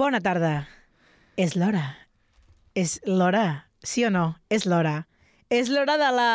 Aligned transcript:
Bona 0.00 0.16
tarda. 0.24 0.50
És 1.36 1.52
l'hora. 1.60 1.82
És 2.72 2.94
l'hora. 3.04 3.66
Sí 3.84 4.06
o 4.08 4.10
no? 4.14 4.22
És 4.48 4.64
l'hora. 4.64 4.94
És 5.52 5.68
l'hora 5.68 5.98
de 6.00 6.08
la... 6.16 6.30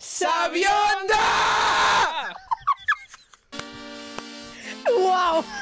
¡Sabionda! 0.00 1.20
Uau! 4.88 5.44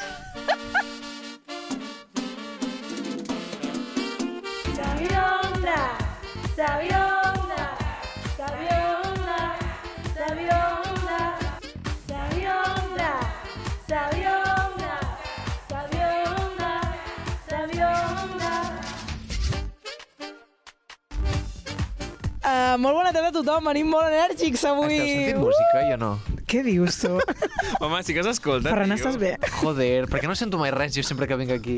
molt 22.81 22.97
bona 22.97 23.13
tarda 23.15 23.29
a 23.31 23.35
tothom. 23.35 23.69
Venim 23.71 23.89
molt 23.93 24.09
enèrgics 24.09 24.65
avui. 24.69 24.97
Esteu 24.97 25.15
sentint 25.15 25.41
música, 25.45 25.83
jo 25.91 25.97
no? 26.01 26.11
Què 26.51 26.63
dius 26.67 26.97
tu? 27.05 27.13
Home, 27.85 28.01
sí 28.03 28.15
que 28.17 28.25
s'escolta, 28.27 28.73
Ferran, 28.73 28.91
tio. 28.91 28.97
estàs 28.99 29.19
bé? 29.21 29.37
Joder, 29.61 30.09
per 30.11 30.19
què 30.23 30.27
no 30.31 30.35
sento 30.39 30.59
mai 30.59 30.73
res 30.75 30.97
jo 30.97 31.05
sempre 31.07 31.29
que 31.31 31.37
vinc 31.39 31.53
aquí? 31.55 31.77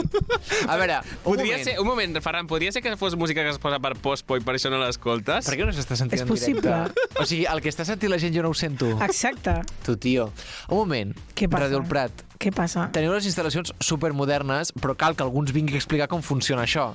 A 0.66 0.78
veure, 0.80 1.01
un 1.02 1.27
Podria 1.27 1.59
moment. 1.59 1.66
ser, 1.69 1.75
un 1.83 1.87
moment, 1.91 2.16
Ferran, 2.25 2.48
podria 2.48 2.73
ser 2.73 2.80
que 2.83 2.95
fos 2.97 3.15
música 3.20 3.45
que 3.45 3.52
es 3.52 3.61
posa 3.61 3.78
per 3.84 3.92
postpo 4.01 4.38
i 4.41 4.45
per 4.47 4.56
això 4.56 4.73
no 4.73 4.80
l'escoltes? 4.80 5.45
Per 5.51 5.59
què 5.61 5.66
no 5.69 5.75
s'està 5.77 5.98
sentint 6.01 6.23
És 6.23 6.25
en 6.25 6.33
possible. 6.33 6.65
directe? 6.65 7.20
O 7.20 7.27
sigui, 7.28 7.45
el 7.53 7.61
que 7.61 7.69
està 7.75 7.84
sentint 7.84 8.11
la 8.14 8.19
gent 8.23 8.33
jo 8.34 8.42
no 8.47 8.55
ho 8.55 8.56
sento. 8.56 8.89
Exacte. 9.05 9.59
Tu, 9.84 9.98
tio. 10.00 10.30
Un 10.70 10.80
moment. 10.80 11.12
Què 11.37 11.50
passa? 11.53 11.66
Radio 11.66 11.83
El 11.83 11.89
Prat. 11.92 12.25
Què 12.42 12.50
passa? 12.50 12.89
Teniu 12.97 13.12
les 13.14 13.28
instal·lacions 13.28 13.70
supermodernes, 13.78 14.73
però 14.80 14.97
cal 14.98 15.14
que 15.14 15.23
alguns 15.23 15.53
vingui 15.55 15.77
a 15.77 15.83
explicar 15.83 16.09
com 16.11 16.25
funciona 16.27 16.64
això. 16.64 16.89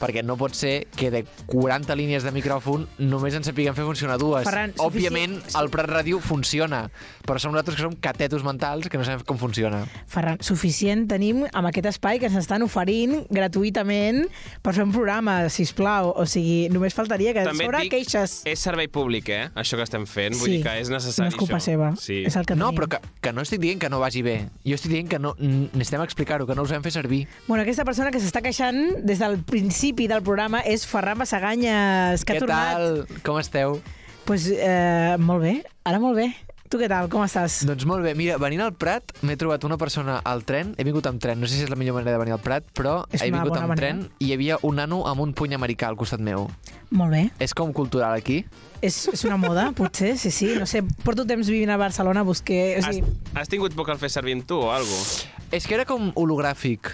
Perquè 0.00 0.22
no 0.22 0.36
pot 0.36 0.52
ser 0.54 0.86
que 0.96 1.10
de 1.10 1.24
40 1.46 1.94
línies 1.96 2.22
de 2.22 2.30
micròfon 2.32 2.86
només 2.98 3.34
en 3.34 3.44
sapiguem 3.44 3.74
fer 3.74 3.84
funcionar 3.84 4.18
dues. 4.18 4.44
Ferran, 4.44 4.74
Òbviament, 4.76 5.38
suficient- 5.40 5.62
el 5.62 5.70
Prat 5.70 5.86
Ràdio 5.88 6.20
funciona, 6.20 6.90
però 7.26 7.38
som 7.40 7.52
nosaltres 7.52 7.76
que 7.76 7.82
som 7.82 7.94
catetos 7.94 8.44
mentals 8.44 8.88
que 8.88 8.98
no 8.98 9.04
sabem 9.04 9.24
com 9.24 9.38
funciona. 9.38 9.86
Ferran, 10.06 10.36
suficient 10.40 11.06
tenim 11.08 11.46
amb 11.52 11.66
aquest 11.68 11.86
espai 11.86 12.18
que 12.18 12.26
ens 12.26 12.36
estan 12.36 12.62
oferint 12.62 13.24
gratuïtament 13.30 14.26
per 14.62 14.74
fer 14.74 14.84
un 14.84 14.92
programa, 14.92 15.48
si 15.48 15.64
plau. 15.76 16.12
O 16.16 16.26
sigui, 16.26 16.68
només 16.70 16.94
faltaria 16.94 17.32
que 17.34 17.42
També 17.44 17.64
sobre 17.64 17.80
dic, 17.86 17.90
queixes. 17.92 18.42
És 18.44 18.60
servei 18.60 18.88
públic, 18.88 19.28
eh? 19.30 19.48
Això 19.56 19.76
que 19.76 19.82
estem 19.82 20.04
fent. 20.06 20.34
Vull 20.36 20.46
Sí, 20.50 20.56
dir 20.58 20.62
que 20.62 20.76
és 20.80 20.88
necessari, 20.90 21.30
no 21.30 21.34
és 21.34 21.38
culpa 21.40 21.56
això. 21.56 21.72
seva. 21.72 21.94
Sí. 21.96 22.22
És 22.26 22.36
el 22.36 22.44
que 22.46 22.54
No, 22.54 22.70
tenim. 22.70 22.80
però 22.80 22.88
que, 23.00 23.08
que 23.20 23.32
no 23.32 23.40
estic 23.42 23.60
dient 23.60 23.80
que 23.80 23.88
no 23.90 23.98
vagi 24.00 24.22
bé. 24.22 24.48
Jo 24.64 24.74
estic 24.74 24.92
dient 24.92 25.08
que 25.08 25.18
no, 25.18 25.34
necessitem 25.38 26.02
explicar-ho, 26.02 26.46
que 26.46 26.54
no 26.54 26.62
ho 26.62 26.66
sabem 26.66 26.82
fer 26.82 26.92
servir. 26.92 27.26
Bueno, 27.48 27.62
aquesta 27.62 27.84
persona 27.84 28.10
que 28.10 28.20
s'està 28.20 28.42
queixant 28.42 29.02
des 29.04 29.18
del 29.18 29.38
principi 29.42 29.85
del 29.94 30.22
programa 30.22 30.62
és 30.66 30.86
Ferran 30.88 31.18
Massaganyes, 31.18 32.24
que 32.24 32.34
què 32.34 32.40
ha 32.40 32.42
tornat... 32.42 32.74
tal? 32.74 33.20
Com 33.22 33.38
esteu? 33.38 33.78
Pues, 34.26 34.48
eh, 34.50 35.14
molt 35.22 35.42
bé, 35.44 35.62
ara 35.86 36.00
molt 36.02 36.16
bé. 36.18 36.32
Tu 36.66 36.80
què 36.80 36.88
tal, 36.90 37.06
com 37.06 37.22
estàs? 37.22 37.60
Doncs 37.62 37.84
molt 37.86 38.02
bé. 38.02 38.16
Mira, 38.18 38.40
venint 38.42 38.64
al 38.64 38.72
Prat 38.74 39.12
m'he 39.22 39.36
trobat 39.38 39.62
una 39.68 39.76
persona 39.78 40.16
al 40.26 40.42
tren. 40.42 40.72
He 40.76 40.82
vingut 40.82 41.06
amb 41.06 41.20
tren. 41.22 41.38
No 41.38 41.46
sé 41.46 41.54
si 41.54 41.62
és 41.62 41.70
la 41.70 41.78
millor 41.78 41.94
manera 41.94 42.16
de 42.16 42.18
venir 42.24 42.34
al 42.34 42.40
Prat, 42.42 42.66
però 42.74 43.04
És 43.14 43.22
he 43.22 43.30
vingut 43.30 43.54
amb 43.54 43.70
manera. 43.70 43.76
tren 43.76 44.00
i 44.18 44.26
hi 44.26 44.32
havia 44.34 44.58
un 44.66 44.80
nano 44.80 45.04
amb 45.06 45.22
un 45.22 45.32
puny 45.32 45.54
americà 45.54 45.86
al 45.86 45.94
costat 45.94 46.18
meu. 46.18 46.48
Molt 46.90 47.14
bé. 47.14 47.22
És 47.38 47.54
com 47.54 47.70
cultural 47.72 48.18
aquí. 48.18 48.40
És, 48.82 48.98
és 49.12 49.22
una 49.24 49.38
moda, 49.38 49.70
potser, 49.78 50.16
sí, 50.18 50.32
sí. 50.34 50.56
No 50.58 50.66
sé, 50.66 50.82
porto 51.06 51.22
temps 51.24 51.46
vivint 51.46 51.70
a 51.70 51.78
Barcelona, 51.78 52.26
busqué... 52.26 52.80
O 52.80 52.82
Has, 52.82 52.96
sigui, 52.98 53.14
has 53.38 53.48
tingut 53.48 53.78
por 53.78 53.86
que 53.86 53.94
el 53.94 54.02
fes 54.02 54.18
servir 54.18 54.34
amb 54.34 54.46
tu 54.50 54.58
o 54.66 54.72
alguna? 54.74 55.06
És 55.54 55.70
que 55.70 55.78
era 55.78 55.86
com 55.86 56.10
hologràfic. 56.18 56.90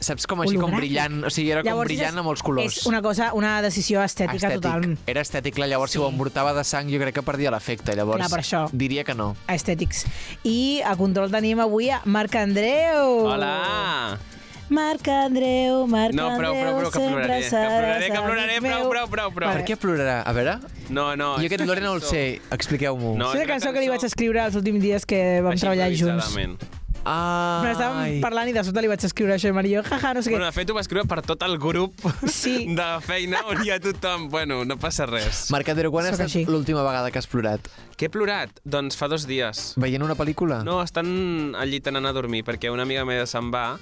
Saps 0.00 0.26
com 0.26 0.40
així, 0.40 0.56
com 0.56 0.72
brillant. 0.74 1.22
O 1.24 1.30
sigui, 1.30 1.50
era 1.52 1.60
com 1.62 1.68
Llavors, 1.68 1.88
brillant 1.88 2.14
és- 2.14 2.18
amb 2.22 2.30
els 2.30 2.42
colors. 2.42 2.76
És 2.78 2.86
una 2.86 3.02
cosa, 3.02 3.32
una 3.34 3.60
decisió 3.62 4.02
estètica 4.02 4.48
Estètic. 4.48 4.62
total. 4.62 4.98
Era 5.06 5.20
estètic, 5.20 5.54
clar. 5.54 5.68
Llavors, 5.68 5.92
si 5.92 5.98
Sí. 5.98 6.04
ho 6.04 6.08
embortava 6.08 6.54
de 6.54 6.64
sang, 6.64 6.88
jo 6.90 6.98
crec 6.98 7.14
que 7.14 7.22
perdia 7.22 7.50
l'efecte. 7.50 7.94
Llavors, 7.94 8.16
Clar, 8.18 8.30
per 8.30 8.40
això. 8.40 8.68
diria 8.72 9.04
que 9.04 9.14
no. 9.14 9.36
Estètics. 9.46 10.06
I 10.42 10.80
a 10.84 10.96
control 10.96 11.30
tenim 11.30 11.60
avui 11.60 11.90
a 11.90 12.00
Marc 12.06 12.34
Andreu. 12.34 13.26
Hola! 13.26 14.18
Marc 14.70 15.08
Andreu, 15.08 15.84
Marc 15.88 16.14
No, 16.14 16.28
prou, 16.38 16.54
prou, 16.54 16.78
prou, 16.78 16.90
que 16.92 16.98
sempre 17.00 17.08
ploraré. 17.26 17.40
Que 17.40 17.48
seràs 17.50 17.66
ploraré, 17.66 18.06
que 18.06 18.20
ploraré, 18.22 18.60
prou, 18.60 18.88
prou, 18.88 19.08
prou, 19.10 19.32
prou. 19.32 19.52
Per 19.52 19.64
què 19.66 19.76
plorarà? 19.76 20.22
A 20.24 20.32
veure... 20.32 20.60
No, 20.90 21.16
no. 21.16 21.36
jo 21.38 21.46
aquest 21.46 21.64
lore 21.66 21.80
no 21.80 21.94
el 21.94 22.02
sé. 22.02 22.40
Expliqueu-m'ho. 22.52 23.16
No, 23.18 23.30
És 23.34 23.40
una 23.40 23.46
cançó 23.46 23.72
que 23.72 23.80
li 23.80 23.88
vaig 23.88 24.04
escriure 24.04 24.44
els 24.44 24.54
últims 24.54 24.80
dies 24.80 25.04
que 25.06 25.40
vam 25.42 25.52
Així 25.52 25.60
treballar 25.66 25.90
junts. 25.92 26.30
Ah, 27.04 27.60
Però 27.64 27.72
estàvem 27.72 28.18
parlant 28.20 28.48
i 28.50 28.52
de 28.52 28.62
sobte 28.66 28.82
li 28.84 28.88
vaig 28.90 29.04
escriure 29.08 29.32
això 29.38 29.48
i 29.48 29.54
Mario, 29.56 29.80
jaja, 29.86 30.12
no 30.14 30.22
sé 30.22 30.30
Bueno, 30.34 30.44
què. 30.44 30.50
de 30.50 30.56
fet, 30.58 30.70
ho 30.70 30.74
va 30.76 30.82
escriure 30.84 31.06
per 31.08 31.22
tot 31.24 31.42
el 31.46 31.56
grup 31.58 31.94
Sí. 32.28 32.66
de 32.80 32.88
feina 33.06 33.40
on 33.48 33.62
hi 33.64 33.70
ha 33.72 33.78
tothom. 33.80 34.28
Bueno, 34.28 34.64
no 34.68 34.76
passa 34.76 35.06
res. 35.06 35.46
Marc 35.50 35.68
Andreu, 35.72 35.90
quan 35.90 36.04
ha 36.06 36.10
Sóc 36.12 36.20
estat 36.20 36.28
així. 36.28 36.44
l'última 36.50 36.82
vegada 36.84 37.10
que 37.10 37.18
has 37.18 37.26
plorat? 37.30 37.70
Què 37.96 38.08
he 38.08 38.12
plorat? 38.12 38.50
Doncs 38.64 38.96
fa 39.00 39.08
dos 39.08 39.26
dies. 39.26 39.74
Veient 39.80 40.02
una 40.04 40.14
pel·lícula? 40.18 40.60
No, 40.64 40.82
estan 40.82 41.54
al 41.56 41.70
llit 41.72 41.88
anant 41.88 42.06
a 42.06 42.12
dormir 42.12 42.44
perquè 42.44 42.70
una 42.72 42.82
amiga 42.84 43.04
meva 43.08 43.24
se'n 43.26 43.50
va 43.52 43.78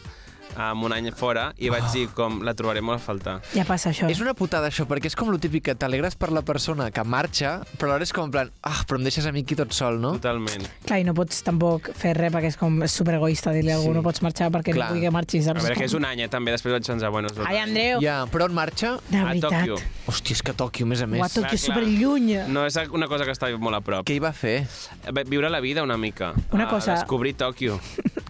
amb 0.56 0.84
un 0.84 0.92
any 0.92 1.10
fora 1.12 1.53
i 1.59 1.69
vaig 1.69 1.84
dir 1.92 2.09
com 2.14 2.41
la 2.42 2.54
trobaré 2.54 2.81
molt 2.81 3.00
a 3.00 3.04
faltar. 3.04 3.41
Ja 3.54 3.64
passa 3.64 3.91
això. 3.91 4.09
És 4.10 4.20
una 4.20 4.34
putada 4.34 4.69
això, 4.69 4.86
perquè 4.86 5.06
és 5.06 5.16
com 5.16 5.31
lo 5.31 5.38
típic 5.38 5.64
que 5.64 5.75
t'alegres 5.75 6.16
per 6.16 6.31
la 6.32 6.42
persona 6.42 6.91
que 6.91 7.04
marxa, 7.04 7.60
però 7.78 7.91
alhora 7.92 8.03
és 8.04 8.12
com 8.12 8.25
en 8.25 8.31
plan, 8.31 8.50
ah, 8.62 8.82
però 8.87 8.98
em 8.98 9.04
deixes 9.04 9.26
a 9.26 9.32
mi 9.32 9.41
aquí 9.41 9.54
tot 9.56 9.72
sol, 9.72 10.00
no? 10.00 10.12
Totalment. 10.19 10.66
Clar, 10.87 11.00
i 11.00 11.04
no 11.04 11.14
pots 11.14 11.42
tampoc 11.47 11.91
fer 11.94 12.14
res 12.16 12.32
perquè 12.32 12.47
és 12.53 12.56
com 12.56 12.82
és 12.82 12.92
superegoista 12.92 13.53
dir-li 13.53 13.70
a 13.72 13.76
algú 13.76 13.88
Sí. 13.92 13.94
no 13.94 14.03
pots 14.03 14.22
marxar 14.22 14.50
perquè 14.50 14.72
Clar. 14.75 14.88
no 14.91 14.94
vull 14.94 15.03
que 15.03 15.10
marxis. 15.10 15.47
A 15.47 15.53
saps? 15.53 15.62
veure, 15.62 15.76
que 15.78 15.84
és 15.84 15.94
un 15.94 16.04
any, 16.04 16.20
eh, 16.20 16.28
també. 16.28 16.50
Després 16.53 16.72
vaig 16.72 16.87
pensar, 16.87 17.10
bueno, 17.10 17.28
és 17.28 17.38
un 17.38 17.47
Ai, 17.47 17.56
any. 17.58 17.69
Andreu, 17.70 18.00
Ja, 18.03 18.25
però 18.26 18.44
on 18.44 18.54
marxa? 18.54 18.98
de 19.08 19.19
A 19.19 19.25
veritat. 19.25 19.50
Tòquio. 19.53 19.76
Hòstia, 20.06 20.32
és 20.32 20.42
que 20.42 20.53
Tòquio, 20.54 20.84
a 20.84 20.87
més 20.88 21.03
a 21.03 21.06
més. 21.06 21.20
Uau, 21.20 21.28
Tòquio 21.28 21.54
és 21.54 21.64
Clar, 21.64 21.76
clar. 21.78 21.84
superlluny. 21.84 22.48
No 22.48 22.66
és 22.66 22.76
una 22.92 23.06
cosa 23.08 23.25
que 23.25 23.31
està 23.32 23.56
molt 23.58 23.76
a 23.76 23.81
prop. 23.81 24.06
Què 24.06 24.14
hi 24.14 24.19
va 24.19 24.32
fer? 24.32 24.66
Ve- 25.12 25.25
Viure 25.25 25.50
la 25.50 25.60
vida 25.60 25.82
una 25.82 25.97
mica. 25.97 26.32
Una 26.53 26.64
A 26.64 26.69
cosa- 26.69 26.94
Descobrir 26.94 27.34
Tòquio. 27.37 27.78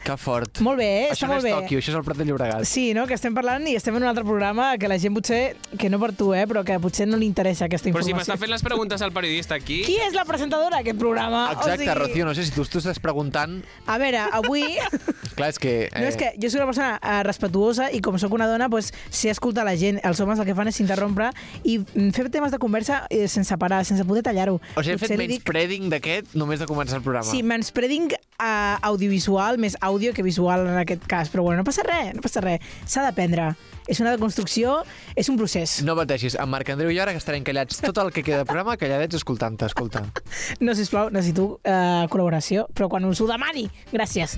Que 0.05 0.17
fort. 0.17 0.61
Molt 0.61 0.78
bé, 0.78 1.05
eh? 1.05 1.09
Això 1.12 1.27
està 1.27 1.28
no 1.28 1.34
molt 1.34 1.45
és 1.45 1.53
bé. 1.53 1.53
Tòquio, 1.61 1.78
això 1.78 1.89
és 1.91 1.95
el 1.95 2.03
Prat 2.19 2.27
de 2.27 2.33
Llobregat. 2.33 2.65
Sí, 2.65 2.93
no? 2.95 3.06
que 3.06 3.15
estem 3.15 3.34
parlant 3.34 3.65
i 3.71 3.77
estem 3.79 3.95
en 3.97 4.03
un 4.03 4.09
altre 4.11 4.25
programa 4.27 4.73
que 4.79 4.89
la 4.91 4.99
gent 4.99 5.15
potser, 5.15 5.56
que 5.79 5.89
no 5.91 6.01
per 6.03 6.11
tu, 6.19 6.33
eh, 6.34 6.45
però 6.51 6.65
que 6.67 6.79
potser 6.83 7.06
no 7.09 7.17
li 7.21 7.27
interessa 7.31 7.67
aquesta 7.69 7.89
Però 7.89 8.03
si 8.03 8.11
informació. 8.11 8.34
m'està 8.34 8.39
fent 8.41 8.51
les 8.51 8.65
preguntes 8.65 9.03
al 9.03 9.12
periodista 9.15 9.55
aquí... 9.55 9.83
Qui 9.87 9.99
és 10.03 10.15
la 10.17 10.25
presentadora 10.28 10.81
d'aquest 10.81 10.99
programa? 10.99 11.47
Exacte, 11.53 11.84
o 11.84 11.87
sigui, 11.87 11.95
Rocío, 12.01 12.27
no 12.27 12.34
sé 12.34 12.45
si 12.49 12.53
tu 12.55 12.65
t'ho 12.65 12.83
estàs 12.83 12.99
preguntant... 13.01 13.61
A 13.87 13.99
veure, 14.03 14.25
avui... 14.33 14.65
Clar, 15.39 15.51
és 15.53 15.61
que... 15.62 15.75
No, 15.95 16.09
és 16.11 16.19
que 16.19 16.33
jo 16.41 16.51
soc 16.51 16.62
una 16.62 16.69
persona 16.73 16.91
eh, 16.99 17.23
respetuosa 17.27 17.91
i 17.95 18.01
com 18.05 18.19
sóc 18.19 18.34
una 18.34 18.49
dona, 18.51 18.69
pues, 18.73 18.91
sé 19.11 19.31
escoltar 19.31 19.65
la 19.69 19.77
gent. 19.78 20.01
Els 20.03 20.21
homes 20.25 20.41
el 20.43 20.49
que 20.49 20.57
fan 20.59 20.71
és 20.73 20.81
interrompre 20.83 21.31
i 21.62 21.78
mm, 21.78 22.11
fer 22.17 22.27
temes 22.34 22.51
de 22.55 22.59
conversa 22.59 23.05
eh, 23.11 23.28
sense 23.31 23.55
parar, 23.61 23.84
sense 23.87 24.05
poder 24.09 24.25
tallar-ho. 24.27 24.59
O 24.75 24.83
sigui, 24.83 24.97
hem 24.97 25.03
fet 25.05 25.15
menys 25.17 25.37
dic- 25.39 25.47
preding 25.47 25.87
d'aquest 25.93 26.34
només 26.34 26.59
de 26.59 26.67
començar 26.67 26.99
el 26.99 27.07
programa. 27.07 27.28
Sí, 27.31 27.45
manspreading 27.47 28.11
uh, 28.38 28.78
audiovisual, 28.88 29.59
més 29.59 29.76
àudio 29.84 30.15
que 30.15 30.22
visual 30.22 30.66
en 30.66 30.78
aquest 30.81 31.04
cas. 31.10 31.31
Però 31.32 31.44
bueno, 31.47 31.62
no 31.62 31.66
passa 31.66 31.84
res, 31.87 32.15
no 32.16 32.25
passa 32.25 32.43
res. 32.44 32.65
S'ha 32.87 33.04
d'aprendre. 33.06 33.53
És 33.88 34.03
una 34.03 34.12
deconstrucció, 34.12 34.82
és 35.16 35.31
un 35.32 35.38
procés. 35.41 35.78
No 35.87 35.94
pateixis, 35.97 36.37
amb 36.37 36.53
Marc 36.53 36.69
Andreu 36.75 36.93
i 36.93 36.98
jo 36.98 37.04
ara 37.06 37.15
que 37.16 37.22
estarem 37.22 37.44
callats 37.47 37.81
tot 37.81 37.97
el 38.03 38.12
que 38.12 38.22
queda 38.27 38.43
de 38.43 38.48
programa, 38.48 38.77
calladets 38.77 39.16
escoltant-te, 39.16 39.71
escolta. 39.71 40.04
No, 40.65 40.75
sisplau, 40.77 41.09
necessito 41.15 41.47
uh, 41.56 42.04
col·laboració, 42.12 42.66
però 42.77 42.91
quan 42.93 43.06
us 43.09 43.22
ho 43.25 43.28
demani, 43.31 43.65
gràcies. 43.93 44.37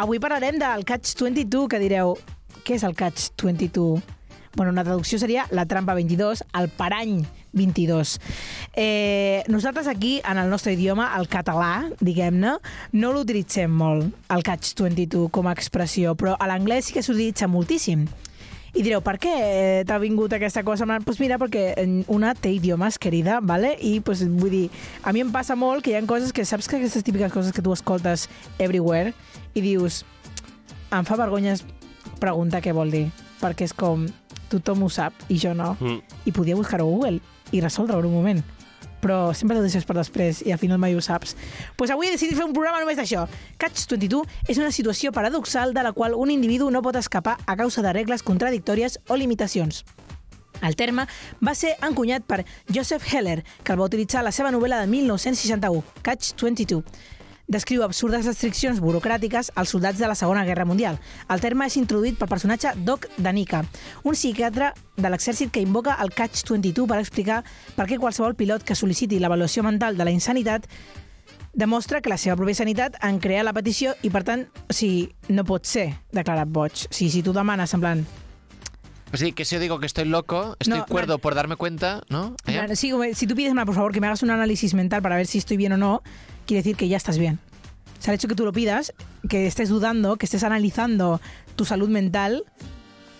Avui 0.00 0.18
parlarem 0.22 0.58
del 0.58 0.82
Catch 0.88 1.14
22, 1.20 1.68
que 1.70 1.82
direu, 1.82 2.16
què 2.66 2.80
és 2.80 2.86
el 2.86 2.96
Catch 2.98 3.30
22? 3.44 4.18
Bueno, 4.56 4.72
una 4.72 4.82
traducció 4.82 5.18
seria 5.18 5.46
la 5.50 5.64
trampa 5.66 5.94
22, 5.94 6.44
el 6.58 6.68
parany 6.70 7.24
22. 7.52 8.20
Eh, 8.74 9.44
nosaltres 9.46 9.86
aquí, 9.86 10.20
en 10.28 10.38
el 10.38 10.50
nostre 10.50 10.72
idioma, 10.72 11.12
el 11.18 11.28
català, 11.30 11.86
diguem-ne, 12.00 12.56
no 12.92 13.12
l'utilitzem 13.14 13.70
molt, 13.70 14.10
el 14.28 14.42
Catch 14.42 14.74
22, 14.74 15.30
com 15.30 15.46
a 15.46 15.54
expressió, 15.54 16.16
però 16.18 16.34
a 16.34 16.50
l'anglès 16.50 16.90
sí 16.90 16.96
que 16.96 17.04
s'utilitza 17.06 17.46
moltíssim. 17.46 18.08
I 18.70 18.84
direu, 18.86 19.00
per 19.02 19.16
què 19.22 19.30
eh, 19.34 19.80
t'ha 19.86 19.98
vingut 20.02 20.34
aquesta 20.34 20.62
cosa? 20.66 20.86
Doncs 20.86 21.06
pues 21.06 21.18
mira, 21.22 21.38
perquè 21.42 21.64
eh, 21.74 21.86
una 22.10 22.34
té 22.34 22.52
idiomes, 22.54 22.98
querida, 22.98 23.40
¿vale? 23.42 23.76
i 23.80 23.98
pues, 24.00 24.22
vull 24.26 24.50
dir, 24.50 24.66
a 25.02 25.14
mi 25.14 25.22
em 25.22 25.30
passa 25.34 25.54
molt 25.58 25.82
que 25.82 25.94
hi 25.94 25.98
ha 25.98 26.04
coses 26.06 26.34
que 26.34 26.46
saps 26.46 26.70
que 26.70 26.78
aquestes 26.78 27.06
típiques 27.06 27.32
coses 27.32 27.54
que 27.54 27.62
tu 27.62 27.74
escoltes 27.74 28.28
everywhere 28.58 29.14
i 29.54 29.62
dius, 29.62 30.04
em 30.90 31.06
fa 31.06 31.18
vergonya 31.18 31.56
preguntar 32.22 32.62
què 32.62 32.74
vol 32.74 32.90
dir, 32.94 33.08
perquè 33.40 33.66
és 33.66 33.74
com, 33.74 34.06
tothom 34.50 34.86
ho 34.86 34.90
sap 34.92 35.26
i 35.28 35.38
jo 35.40 35.54
no. 35.54 35.76
Mm. 35.80 36.00
I 36.26 36.32
podia 36.36 36.58
buscar-ho 36.58 36.86
a 36.86 36.90
Google 36.90 37.20
i 37.52 37.62
resoldre-ho 37.62 38.00
en 38.00 38.10
un 38.10 38.18
moment 38.20 38.42
però 39.00 39.32
sempre 39.34 39.56
t'ho 39.56 39.64
deixes 39.64 39.86
per 39.88 39.96
després 39.96 40.42
i 40.44 40.52
al 40.52 40.60
final 40.60 40.78
mai 40.78 40.94
ho 40.94 41.00
saps. 41.00 41.32
Doncs 41.32 41.76
pues 41.80 41.92
avui 41.94 42.10
he 42.10 42.14
decidit 42.14 42.36
fer 42.36 42.44
un 42.44 42.52
programa 42.52 42.82
només 42.82 42.98
d'això. 43.00 43.24
Catch 43.56 43.88
22 43.88 44.28
és 44.52 44.60
una 44.60 44.70
situació 44.70 45.12
paradoxal 45.16 45.74
de 45.74 45.84
la 45.86 45.94
qual 45.96 46.14
un 46.14 46.30
individu 46.30 46.70
no 46.70 46.82
pot 46.84 47.00
escapar 47.00 47.38
a 47.46 47.56
causa 47.56 47.82
de 47.82 47.94
regles 47.96 48.22
contradictòries 48.22 49.00
o 49.08 49.16
limitacions. 49.16 49.84
El 50.60 50.76
terme 50.76 51.06
va 51.40 51.54
ser 51.56 51.72
encunyat 51.80 52.26
per 52.28 52.44
Joseph 52.68 53.06
Heller, 53.08 53.40
que 53.64 53.72
el 53.72 53.80
va 53.80 53.88
utilitzar 53.88 54.20
a 54.20 54.28
la 54.28 54.32
seva 54.32 54.52
novel·la 54.52 54.82
de 54.82 54.90
1961, 54.92 55.80
Catch 56.04 56.34
22. 56.36 56.84
Descriu 57.50 57.82
absurdes 57.82 58.28
restriccions 58.28 58.78
burocràtiques 58.80 59.50
als 59.58 59.74
soldats 59.74 59.98
de 59.98 60.06
la 60.08 60.14
Segona 60.14 60.44
Guerra 60.46 60.64
Mundial. 60.64 61.00
El 61.28 61.42
terme 61.42 61.66
és 61.66 61.76
introduït 61.80 62.16
pel 62.18 62.30
personatge 62.30 62.72
Doc 62.86 63.08
Danica, 63.18 63.64
un 64.06 64.14
psiquiatre 64.14 64.70
de 64.96 65.10
l'exèrcit 65.10 65.50
que 65.50 65.64
invoca 65.64 65.98
el 66.00 66.14
Catch-22 66.14 66.86
per 66.86 67.00
explicar 67.02 67.42
per 67.76 67.88
què 67.90 67.98
qualsevol 67.98 68.38
pilot 68.38 68.64
que 68.64 68.78
sol·liciti 68.78 69.18
l'avaluació 69.18 69.66
mental 69.66 69.98
de 69.98 70.06
la 70.06 70.14
insanitat 70.14 70.70
demostra 71.52 72.00
que 72.00 72.12
la 72.12 72.18
seva 72.20 72.36
pròpia 72.38 72.62
sanitat 72.62 72.96
en 73.02 73.18
crea 73.18 73.42
la 73.42 73.52
petició 73.56 73.96
i, 74.06 74.10
per 74.14 74.22
tant, 74.22 74.46
o 74.70 74.76
sigui, 74.76 75.08
no 75.34 75.42
pot 75.44 75.66
ser 75.66 75.88
declarat 76.14 76.48
boig. 76.48 76.86
O 76.86 76.94
sigui, 76.94 77.10
si 77.10 77.24
tu 77.26 77.34
demanes, 77.34 77.74
en 77.74 77.82
plan, 77.82 78.04
Sigui, 79.12 79.32
que 79.32 79.44
si 79.44 79.56
yo 79.56 79.60
digo 79.60 79.80
que 79.80 79.86
estoy 79.86 80.04
loco, 80.04 80.56
estoy 80.58 80.78
No, 80.78 80.86
cuerdo 80.86 81.18
por 81.18 81.34
darme 81.34 81.56
cuenta, 81.56 82.02
¿no? 82.08 82.36
¿Eh? 82.46 82.52
plan, 82.52 82.76
sí, 82.76 82.92
si 83.14 83.26
tú 83.26 83.34
pides, 83.34 83.52
por 83.54 83.74
favor, 83.74 83.92
que 83.92 84.00
me 84.00 84.06
hagas 84.06 84.22
un 84.22 84.30
análisis 84.30 84.74
mental 84.74 85.02
para 85.02 85.16
ver 85.16 85.26
si 85.26 85.38
estoy 85.38 85.56
bien 85.56 85.72
o 85.72 85.76
no, 85.76 86.02
quiere 86.46 86.62
decir 86.62 86.76
que 86.76 86.88
ya 86.88 86.96
estás 86.96 87.18
bien. 87.18 87.38
O 87.98 88.02
sea, 88.02 88.12
el 88.12 88.16
hecho 88.16 88.28
que 88.28 88.34
tú 88.34 88.44
lo 88.44 88.52
pidas, 88.52 88.94
que 89.28 89.46
estés 89.46 89.68
dudando, 89.68 90.16
que 90.16 90.26
estés 90.26 90.44
analizando 90.44 91.20
tu 91.56 91.64
salud 91.64 91.88
mental, 91.88 92.44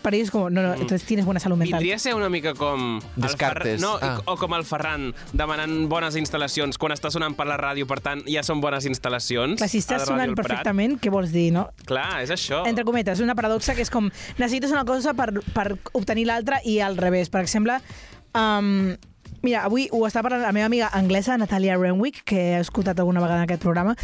para 0.02 0.16
ellos 0.16 0.26
es 0.28 0.30
como, 0.32 0.50
no, 0.50 0.62
no, 0.62 0.72
entonces 0.74 1.04
tienes 1.04 1.24
buena 1.24 1.40
salud 1.40 1.56
mental. 1.56 1.78
Vindria 1.78 1.96
a 1.96 1.98
ser 1.98 2.14
una 2.14 2.28
mica 2.28 2.54
com... 2.54 3.00
Descartes. 3.16 3.80
Ferran- 3.80 3.80
No, 3.80 3.98
Ah. 4.00 4.20
o 4.26 4.36
com 4.36 4.54
el 4.54 4.64
Ferran 4.64 5.14
demanant 5.32 5.88
bones 5.88 6.16
instal·lacions 6.16 6.78
quan 6.78 6.92
està 6.92 7.10
sonant 7.10 7.34
per 7.36 7.46
la 7.46 7.56
ràdio, 7.58 7.86
per 7.86 8.00
tant, 8.00 8.22
ja 8.26 8.42
són 8.42 8.60
bones 8.60 8.86
instal·lacions. 8.86 9.56
Clar, 9.60 9.68
si 9.68 9.78
estàs 9.78 10.06
sonant 10.06 10.34
perfectament, 10.34 10.98
què 11.00 11.10
vols 11.10 11.32
dir, 11.32 11.50
no? 11.52 11.68
Clar, 11.86 12.22
és 12.22 12.30
això. 12.30 12.62
Entre 12.66 12.84
cometes, 12.84 13.20
una 13.20 13.34
paradoxa 13.34 13.74
que 13.74 13.82
és 13.82 13.90
com 13.90 14.10
necessites 14.38 14.70
una 14.70 14.84
cosa 14.84 15.14
per, 15.14 15.32
per 15.54 15.76
obtenir 15.92 16.26
l'altra 16.26 16.60
i 16.64 16.78
al 16.80 16.96
revés. 16.96 17.28
Per 17.30 17.40
exemple, 17.42 17.78
um, 18.34 18.96
mira, 19.42 19.64
avui 19.64 19.88
ho 19.92 20.02
està 20.08 20.22
parlant 20.24 20.42
la 20.44 20.52
meva 20.56 20.68
amiga 20.68 20.90
anglesa, 20.96 21.36
Natalia 21.40 21.78
Renwick, 21.78 22.22
que 22.28 22.40
he 22.40 22.60
escoltat 22.60 22.98
alguna 23.00 23.22
vegada 23.22 23.42
en 23.42 23.48
aquest 23.48 23.62
programa, 23.62 23.96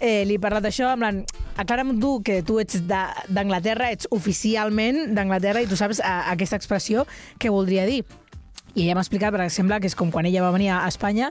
eh, 0.00 0.24
li 0.26 0.38
he 0.38 0.42
parlat 0.42 0.64
d'això, 0.64 0.92
en 0.94 1.02
plan, 1.02 1.22
aclara'm 1.56 1.94
tu 2.00 2.16
que 2.24 2.42
tu 2.46 2.58
ets 2.62 2.82
d'Anglaterra, 2.88 3.90
ets 3.94 4.10
oficialment 4.14 5.14
d'Anglaterra 5.14 5.64
i 5.64 5.70
tu 5.70 5.78
saps 5.78 6.02
a, 6.04 6.30
aquesta 6.34 6.60
expressió 6.60 7.08
què 7.38 7.52
voldria 7.52 7.86
dir. 7.88 8.04
I 8.74 8.82
ella 8.82 8.96
m'ha 8.98 9.04
explicat, 9.04 9.30
per 9.30 9.44
exemple, 9.44 9.76
que 9.78 9.86
és 9.86 9.94
com 9.94 10.10
quan 10.10 10.26
ella 10.26 10.42
va 10.42 10.50
venir 10.50 10.72
a 10.74 10.80
Espanya, 10.88 11.28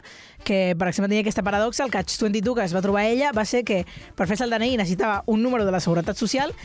que, 0.47 0.75
per 0.79 0.87
exemple, 0.87 1.09
tenia 1.11 1.25
aquesta 1.25 1.43
paradoxa, 1.43 1.83
el 1.83 1.91
Catch-22 1.91 2.55
que 2.55 2.63
es 2.63 2.75
va 2.75 2.81
trobar 2.81 3.03
ella 3.09 3.33
va 3.35 3.43
ser 3.43 3.65
que 3.67 3.81
per 4.15 4.29
fer-se 4.29 4.45
el 4.47 4.53
DNI 4.55 4.77
necessitava 4.79 5.23
un 5.27 5.43
número 5.43 5.65
de 5.67 5.73
la 5.75 5.81
Seguretat 5.83 6.15
Social 6.15 6.55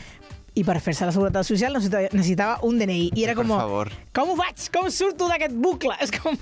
i 0.55 0.63
per 0.63 0.79
fer-se 0.81 1.05
la 1.05 1.11
Seguretat 1.15 1.45
Social 1.45 1.73
necessitava, 1.73 2.09
necessitava 2.13 2.59
un 2.63 2.79
DNI. 2.79 3.11
I 3.15 3.23
era 3.23 3.35
Per 3.35 3.43
com, 3.45 3.55
favor. 3.57 3.91
com 4.13 4.29
ho 4.33 4.35
faig? 4.39 4.69
Com 4.73 4.89
surto 4.91 5.27
d'aquest 5.29 5.53
bucle? 5.55 5.95
És 6.01 6.11
com... 6.11 6.37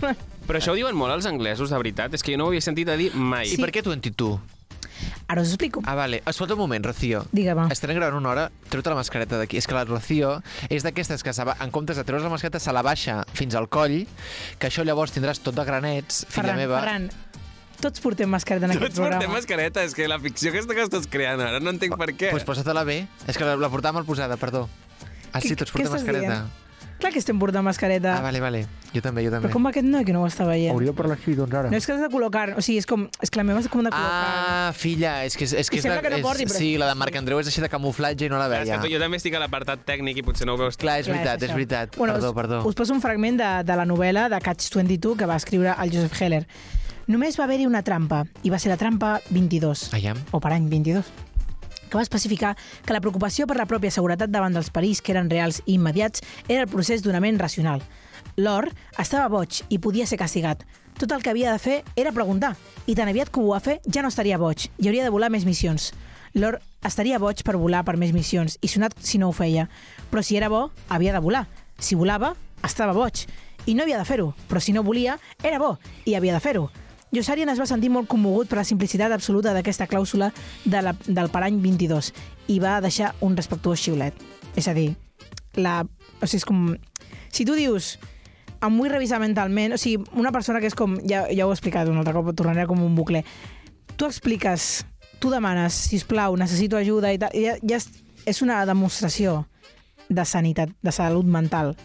Però 0.47 0.59
això 0.61 0.71
ho 0.71 0.75
diuen 0.79 0.95
molt 0.95 1.11
els 1.13 1.25
anglesos, 1.27 1.69
de 1.69 1.77
veritat. 1.77 2.13
És 2.15 2.23
que 2.23 2.31
jo 2.31 2.37
no 2.39 2.45
ho 2.45 2.53
havia 2.53 2.61
sentit 2.63 2.87
a 2.89 2.95
dir 2.95 3.11
mai. 3.13 3.49
I 3.51 3.57
per 3.59 3.67
què 3.75 3.83
22? 3.83 4.37
Ara 5.27 5.41
us 5.43 5.49
explico. 5.51 5.81
Ah, 5.85 5.93
vale. 5.93 6.21
Escolta 6.25 6.55
un 6.55 6.59
moment, 6.61 6.81
Rocío. 6.87 7.25
Digue'm. 7.35 7.67
Estarem 7.69 7.97
gravant 7.99 8.15
una 8.17 8.29
hora, 8.31 8.45
treu-te 8.71 8.89
la 8.89 8.95
mascareta 8.95 9.37
d'aquí. 9.37 9.57
És 9.59 9.67
que 9.67 9.75
la 9.75 9.83
Rocío 9.85 10.37
és 10.71 10.85
d'aquestes 10.87 11.21
que 11.21 11.33
va- 11.43 11.57
en 11.59 11.69
comptes 11.69 11.97
de 11.99 12.05
treure's 12.07 12.23
la 12.23 12.31
mascareta 12.31 12.61
se 12.63 12.71
la 12.71 12.81
baixa 12.81 13.25
fins 13.35 13.53
al 13.59 13.67
coll, 13.67 14.07
que 14.57 14.67
això 14.71 14.85
llavors 14.87 15.11
tindràs 15.13 15.43
tot 15.43 15.53
de 15.53 15.65
granets, 15.67 16.23
filla 16.29 16.55
Ferran, 16.55 16.57
meva. 16.57 16.79
Ferran, 16.79 17.09
tots 17.81 17.99
portem 18.03 18.29
mascareta 18.29 18.65
en 18.65 18.71
aquest 18.75 18.85
Tots 18.95 18.99
portem 19.03 19.31
mascareta, 19.31 19.83
és 19.83 19.93
que 19.97 20.07
la 20.07 20.19
ficció 20.19 20.51
aquesta 20.51 20.73
que 20.77 20.83
estàs 20.87 21.07
creant 21.09 21.41
ara 21.41 21.59
no 21.59 21.69
entenc 21.73 21.97
per 21.97 22.09
què. 22.13 22.31
Doncs 22.31 22.39
pues 22.41 22.47
posa-te-la 22.51 22.83
bé. 22.87 23.07
És 23.27 23.37
que 23.37 23.45
la, 23.45 23.55
la 23.55 23.69
portava 23.69 23.99
mal 23.99 24.05
posada, 24.05 24.37
perdó. 24.37 24.67
Ah, 25.33 25.41
sí, 25.41 25.49
Què- 25.53 25.57
tots 25.63 25.71
què 25.71 25.83
portem 25.83 25.91
estàs 25.93 26.01
mascareta. 26.05 26.39
dient? 26.41 26.63
Clar 26.97 27.11
que 27.13 27.19
estem 27.21 27.37
portant 27.37 27.61
mascareta. 27.61 28.15
Ah, 28.17 28.21
vale, 28.25 28.39
vale. 28.41 28.63
Jo 28.89 29.01
també, 29.05 29.21
jo 29.21 29.29
també. 29.29 29.45
Però 29.45 29.53
com 29.53 29.67
va 29.67 29.69
aquest 29.69 29.85
noi 29.85 30.01
que 30.07 30.13
no 30.15 30.23
ho 30.23 30.25
està 30.25 30.47
veient? 30.47 30.71
Hauria 30.73 30.89
de 30.89 30.97
parlar 30.97 31.17
així, 31.19 31.35
doncs, 31.37 31.53
ara. 31.53 31.69
No 31.69 31.77
és 31.77 31.85
que 31.85 31.93
has 31.93 31.99
de 32.01 32.07
col·locar... 32.09 32.55
O 32.57 32.61
sigui, 32.65 32.79
és 32.81 32.87
com... 32.89 33.03
És 33.21 33.29
que 33.29 33.37
la 33.37 33.43
meva 33.45 33.59
és 33.61 33.67
com 33.69 33.83
de 33.85 33.91
col·locar... 33.93 34.23
Ah, 34.23 34.71
filla, 34.73 35.11
és 35.27 35.37
que 35.37 35.45
és, 35.45 35.53
és, 35.53 35.69
que 35.69 35.77
I 35.77 35.77
és, 35.77 35.85
sembla 35.85 36.01
de, 36.01 36.07
que 36.09 36.15
no 36.15 36.23
porti, 36.25 36.47
és, 36.47 36.49
però 36.49 36.57
sí, 36.63 36.71
és- 36.73 36.79
la 36.81 36.87
de 36.89 36.95
Marc 36.97 37.19
Andreu 37.21 37.37
és 37.43 37.51
així 37.51 37.61
de 37.61 37.69
camuflatge 37.69 38.25
i 38.25 38.29
no 38.33 38.39
la 38.41 38.47
Clar, 38.49 38.63
és 38.63 38.71
veia. 38.71 38.79
que 38.81 38.87
tu- 38.87 38.93
jo 38.95 39.03
també 39.03 39.17
estic 39.21 39.35
a 39.37 39.43
l'apartat 39.43 39.85
tècnic 39.85 40.17
i 40.17 40.25
potser 40.25 40.47
no 40.49 40.55
ho 40.57 40.57
veus 40.63 40.73
Clar, 40.81 40.97
és 41.03 41.05
Clar, 41.05 41.19
veritat, 41.19 41.43
és 41.43 41.49
això. 41.51 41.59
veritat. 41.59 41.97
Bueno, 42.01 42.13
perdó, 42.17 42.29
us, 42.33 42.35
perdó. 42.41 42.63
Us 42.65 42.73
poso 42.81 42.93
un 42.97 43.01
fragment 43.05 43.37
de, 43.43 43.51
de 43.69 43.75
la 43.77 43.85
novel·la 43.85 44.25
de 44.33 44.41
Catch-22 44.41 45.17
que 45.21 45.29
va 45.29 45.35
escriure 45.37 45.75
el 45.77 45.93
Joseph 45.93 46.17
Heller. 46.19 46.47
Només 47.07 47.37
va 47.39 47.45
haver-hi 47.45 47.65
una 47.65 47.85
trampa, 47.87 48.25
i 48.43 48.51
va 48.51 48.59
ser 48.59 48.67
la 48.67 48.75
trampa 48.75 49.21
22, 49.31 49.93
Aviam. 49.95 50.17
o 50.35 50.41
per 50.43 50.51
any 50.51 50.67
22 50.67 51.07
que 51.87 51.95
va 51.95 52.03
especificar 52.03 52.57
que 52.83 52.91
la 52.91 52.99
preocupació 52.99 53.45
per 53.47 53.55
la 53.55 53.65
pròpia 53.65 53.93
seguretat 53.95 54.27
davant 54.27 54.51
dels 54.51 54.67
perills 54.75 54.99
que 54.99 55.13
eren 55.13 55.29
reals 55.31 55.61
i 55.65 55.77
immediats 55.77 56.19
era 56.49 56.65
el 56.65 56.67
procés 56.67 56.99
d'una 56.99 57.21
ment 57.23 57.39
racional. 57.39 57.79
L'or 58.35 58.67
estava 58.99 59.29
boig 59.31 59.61
i 59.69 59.79
podia 59.79 60.05
ser 60.05 60.19
castigat. 60.19 60.65
Tot 60.99 61.13
el 61.15 61.23
que 61.23 61.31
havia 61.31 61.53
de 61.53 61.61
fer 61.63 61.77
era 61.95 62.11
preguntar, 62.11 62.55
i 62.87 62.95
tan 62.97 63.07
aviat 63.07 63.31
que 63.31 63.39
ho 63.39 63.53
va 63.53 63.61
fer 63.63 63.77
ja 63.87 64.03
no 64.03 64.11
estaria 64.11 64.37
boig 64.37 64.67
i 64.67 64.89
hauria 64.89 65.05
de 65.05 65.13
volar 65.13 65.29
més 65.31 65.45
missions. 65.47 65.93
L'or 66.35 66.59
estaria 66.83 67.21
boig 67.23 67.39
per 67.47 67.55
volar 67.55 67.85
per 67.87 67.95
més 67.95 68.11
missions 68.11 68.57
i 68.61 68.67
sonat 68.67 68.97
si 68.99 69.17
no 69.17 69.29
ho 69.29 69.37
feia. 69.37 69.69
Però 70.11 70.21
si 70.21 70.35
era 70.35 70.49
bo, 70.51 70.71
havia 70.89 71.13
de 71.15 71.23
volar. 71.23 71.45
Si 71.79 71.95
volava, 71.95 72.33
estava 72.67 72.91
boig. 72.91 73.23
I 73.65 73.75
no 73.75 73.83
havia 73.87 73.97
de 73.99 74.05
fer-ho, 74.05 74.33
però 74.49 74.59
si 74.59 74.75
no 74.75 74.83
volia, 74.83 75.17
era 75.43 75.59
bo 75.59 75.77
i 76.05 76.15
havia 76.19 76.35
de 76.35 76.43
fer-ho. 76.43 76.67
Yossarian 77.11 77.49
es 77.49 77.59
va 77.59 77.67
sentir 77.69 77.89
molt 77.93 78.09
commogut 78.11 78.49
per 78.51 78.59
la 78.59 78.67
simplicitat 78.67 79.13
absoluta 79.15 79.53
d'aquesta 79.55 79.87
clàusula 79.87 80.31
de 80.65 80.81
la, 80.83 80.93
del 81.07 81.29
parany 81.31 81.61
22 81.63 82.11
i 82.51 82.59
va 82.59 82.81
deixar 82.83 83.13
un 83.23 83.37
respectuós 83.37 83.79
xiulet. 83.79 84.15
És 84.59 84.67
a 84.67 84.75
dir, 84.75 84.89
la, 85.55 85.79
o 86.19 86.27
sigui, 86.27 86.41
és 86.41 86.47
com... 86.47 86.67
Si 87.31 87.45
tu 87.47 87.55
dius, 87.55 87.95
em 88.59 88.79
vull 88.79 88.91
revisar 88.91 89.21
mentalment, 89.23 89.77
o 89.77 89.79
sigui, 89.79 90.03
una 90.19 90.33
persona 90.35 90.59
que 90.59 90.67
és 90.67 90.75
com, 90.75 90.97
ja, 91.07 91.25
ja 91.31 91.47
ho 91.47 91.53
he 91.53 91.55
explicat 91.55 91.87
un 91.87 92.01
altre 92.01 92.15
cop, 92.17 92.33
tornaré 92.35 92.67
com 92.67 92.83
un 92.83 92.95
bucle, 92.97 93.23
tu 93.95 94.07
expliques, 94.09 94.85
tu 95.21 95.31
demanes, 95.31 95.73
si 95.87 96.01
plau, 96.09 96.35
necessito 96.35 96.77
ajuda 96.77 97.13
i 97.13 97.21
tal, 97.21 97.31
ja, 97.33 97.55
ja 97.63 97.79
és, 97.79 97.87
és 98.27 98.43
una 98.43 98.59
demostració 98.67 99.45
de 100.09 100.25
sanitat, 100.27 100.75
de 100.83 100.91
salut 100.91 101.27
mental. 101.27 101.75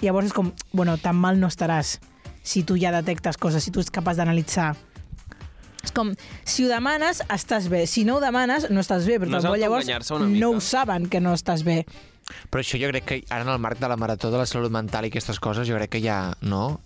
Llavors 0.00 0.30
és 0.30 0.36
com, 0.36 0.52
bueno, 0.72 0.96
tan 1.00 1.16
mal 1.16 1.40
no 1.40 1.48
estaràs 1.48 1.98
si 2.42 2.62
tu 2.64 2.76
ja 2.80 2.92
detectes 2.92 3.36
coses, 3.36 3.62
si 3.64 3.70
tu 3.70 3.80
ets 3.80 3.90
capaç 3.90 4.16
d'analitzar. 4.16 4.74
És 5.82 5.92
com, 5.96 6.10
si 6.44 6.66
ho 6.66 6.68
demanes, 6.68 7.22
estàs 7.32 7.68
bé. 7.72 7.86
Si 7.88 8.04
no 8.04 8.18
ho 8.18 8.20
demanes, 8.20 8.68
no 8.70 8.80
estàs 8.80 9.06
bé. 9.08 9.18
Però 9.18 9.30
No 9.30 9.38
llavors 9.56 9.86
autoenganyar-se 9.86 10.14
una 10.14 10.26
mica. 10.26 10.40
no 10.40 10.50
ho 10.56 10.60
saben 10.60 11.08
que 11.08 11.20
no 11.20 11.32
estàs 11.32 11.62
bé. 11.64 11.86
Però 12.50 12.60
això 12.60 12.78
jo 12.78 12.90
crec 12.92 13.04
que 13.08 13.24
ara 13.30 13.42
en 13.42 13.48
el 13.48 13.58
marc 13.58 13.80
de 13.80 13.88
la 13.88 13.96
marató 13.96 14.30
de 14.30 14.38
la 14.38 14.46
salut 14.46 14.70
mental 14.70 15.04
i 15.04 15.08
aquestes 15.08 15.40
coses, 15.40 15.66
jo 15.66 15.74
crec 15.76 15.90
que 15.90 16.02
ja, 16.04 16.34
no? 16.42 16.80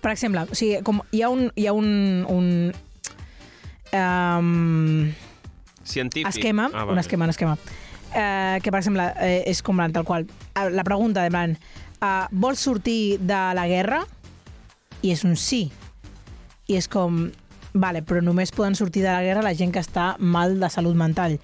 Per 0.00 0.10
exemple, 0.10 0.46
o 0.50 0.54
sigui, 0.56 0.80
com 0.82 1.02
hi 1.12 1.22
ha 1.22 1.28
un, 1.30 1.50
hi 1.54 1.66
ha 1.68 1.72
un, 1.76 2.24
un 2.28 2.72
um, 3.92 5.12
Científic. 5.84 6.28
esquema, 6.34 6.70
Ah, 6.74 6.84
un 6.84 6.98
esquema, 6.98 7.24
un 7.24 7.30
esquema, 7.30 7.58
eh, 8.14 8.58
que 8.62 8.70
per 8.72 8.80
exemple 8.80 9.12
eh, 9.20 9.44
és 9.46 9.62
com 9.62 9.76
tal 9.92 10.04
qual. 10.04 10.26
La 10.72 10.84
pregunta 10.84 11.22
de 11.22 11.30
plan, 11.30 11.56
uh, 12.00 12.26
vols 12.30 12.58
sortir 12.60 13.18
de 13.20 13.40
la 13.54 13.66
guerra? 13.68 14.06
I 15.04 15.12
és 15.12 15.24
un 15.28 15.36
sí. 15.36 15.66
I 16.70 16.78
és 16.80 16.88
com, 16.88 17.26
vale, 17.76 18.00
però 18.06 18.22
només 18.24 18.52
poden 18.56 18.74
sortir 18.78 19.02
de 19.04 19.12
la 19.12 19.22
guerra 19.24 19.42
la 19.44 19.52
gent 19.56 19.72
que 19.74 19.82
està 19.84 20.14
mal 20.18 20.56
de 20.62 20.70
salut 20.72 20.96
mental. 20.96 21.36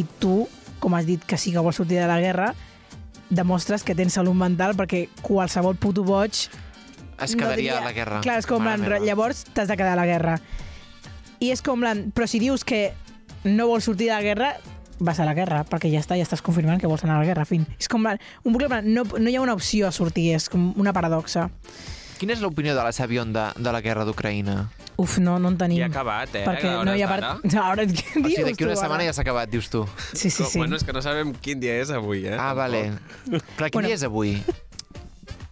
I 0.00 0.04
tu, 0.22 0.46
com 0.80 0.94
has 0.96 1.04
dit 1.06 1.22
que 1.28 1.36
sí 1.38 1.52
que 1.52 1.60
vols 1.62 1.76
sortir 1.76 2.00
de 2.00 2.08
la 2.08 2.20
guerra, 2.22 2.54
demostres 3.32 3.84
que 3.84 3.94
tens 3.96 4.16
salut 4.16 4.36
mental 4.36 4.74
perquè 4.76 5.06
qualsevol 5.24 5.76
puto 5.80 6.02
boig 6.04 6.32
Es 7.22 7.32
no 7.36 7.38
quedaria 7.44 7.56
diria- 7.56 7.78
a 7.78 7.84
la 7.84 7.92
guerra. 7.92 8.20
Clar, 8.24 8.38
és 8.40 8.46
com, 8.48 8.64
plan, 8.64 8.80
llavors 9.04 9.44
t'has 9.52 9.68
de 9.68 9.76
quedar 9.76 9.92
a 9.92 10.00
la 10.00 10.06
guerra. 10.08 10.38
I 11.40 11.50
és 11.52 11.62
com, 11.62 11.78
plan, 11.80 12.10
però 12.14 12.26
si 12.26 12.38
dius 12.40 12.64
que 12.64 12.92
no 13.44 13.66
vols 13.68 13.84
sortir 13.84 14.08
de 14.08 14.14
la 14.14 14.22
guerra, 14.22 14.56
vas 14.98 15.18
a 15.20 15.24
la 15.26 15.34
guerra, 15.34 15.64
perquè 15.66 15.90
ja 15.92 16.00
està, 16.00 16.16
ja 16.16 16.22
estàs 16.26 16.42
confirmant 16.42 16.80
que 16.80 16.86
vols 16.90 17.02
anar 17.04 17.16
a 17.16 17.22
la 17.22 17.26
guerra, 17.26 17.44
fin. 17.44 17.64
És 17.78 17.88
com, 17.88 18.02
plan, 18.02 18.18
un 18.44 18.52
bucle, 18.54 18.68
plan, 18.70 18.86
no, 18.94 19.04
no 19.04 19.30
hi 19.30 19.36
ha 19.36 19.40
una 19.42 19.54
opció 19.54 19.88
a 19.88 19.92
sortir, 19.92 20.32
és 20.34 20.48
com 20.48 20.72
una 20.78 20.92
paradoxa. 20.92 21.48
Quina 22.22 22.36
és 22.36 22.42
l'opinió 22.44 22.70
de 22.76 22.82
la 22.86 22.92
Sabion 22.94 23.32
de, 23.34 23.48
de 23.58 23.70
la 23.74 23.80
guerra 23.82 24.04
d'Ucraïna? 24.06 24.52
Uf, 25.02 25.16
no, 25.18 25.40
no 25.42 25.50
en 25.50 25.56
tenim. 25.58 25.80
Ja 25.80 25.88
ha 25.88 25.90
acabat, 25.90 26.36
eh? 26.38 26.44
perquè 26.46 26.70
no 26.86 26.92
hi 26.94 27.02
ha 27.02 27.08
part... 27.10 27.48
Ara, 27.58 27.82
què 27.82 27.98
O 27.98 28.12
sigui, 28.14 28.28
dius 28.28 28.46
d'aquí 28.46 28.66
una 28.68 28.76
setmana 28.78 29.00
ara? 29.00 29.08
ja 29.08 29.14
s'ha 29.16 29.24
acabat, 29.24 29.50
dius 29.50 29.66
tu. 29.72 29.80
Sí, 30.12 30.30
sí, 30.30 30.44
sí. 30.46 30.60
Bueno, 30.60 30.78
és 30.78 30.86
que 30.86 30.94
no 30.94 31.02
sabem 31.02 31.32
quin 31.42 31.58
dia 31.58 31.74
és 31.82 31.90
avui, 31.90 32.22
eh? 32.30 32.36
Ah, 32.38 32.52
vale. 32.54 32.84
Clar, 33.26 33.72
quin 33.72 33.80
Bueno. 33.80 33.90
dia 33.90 33.98
és 33.98 34.06
avui? 34.06 34.36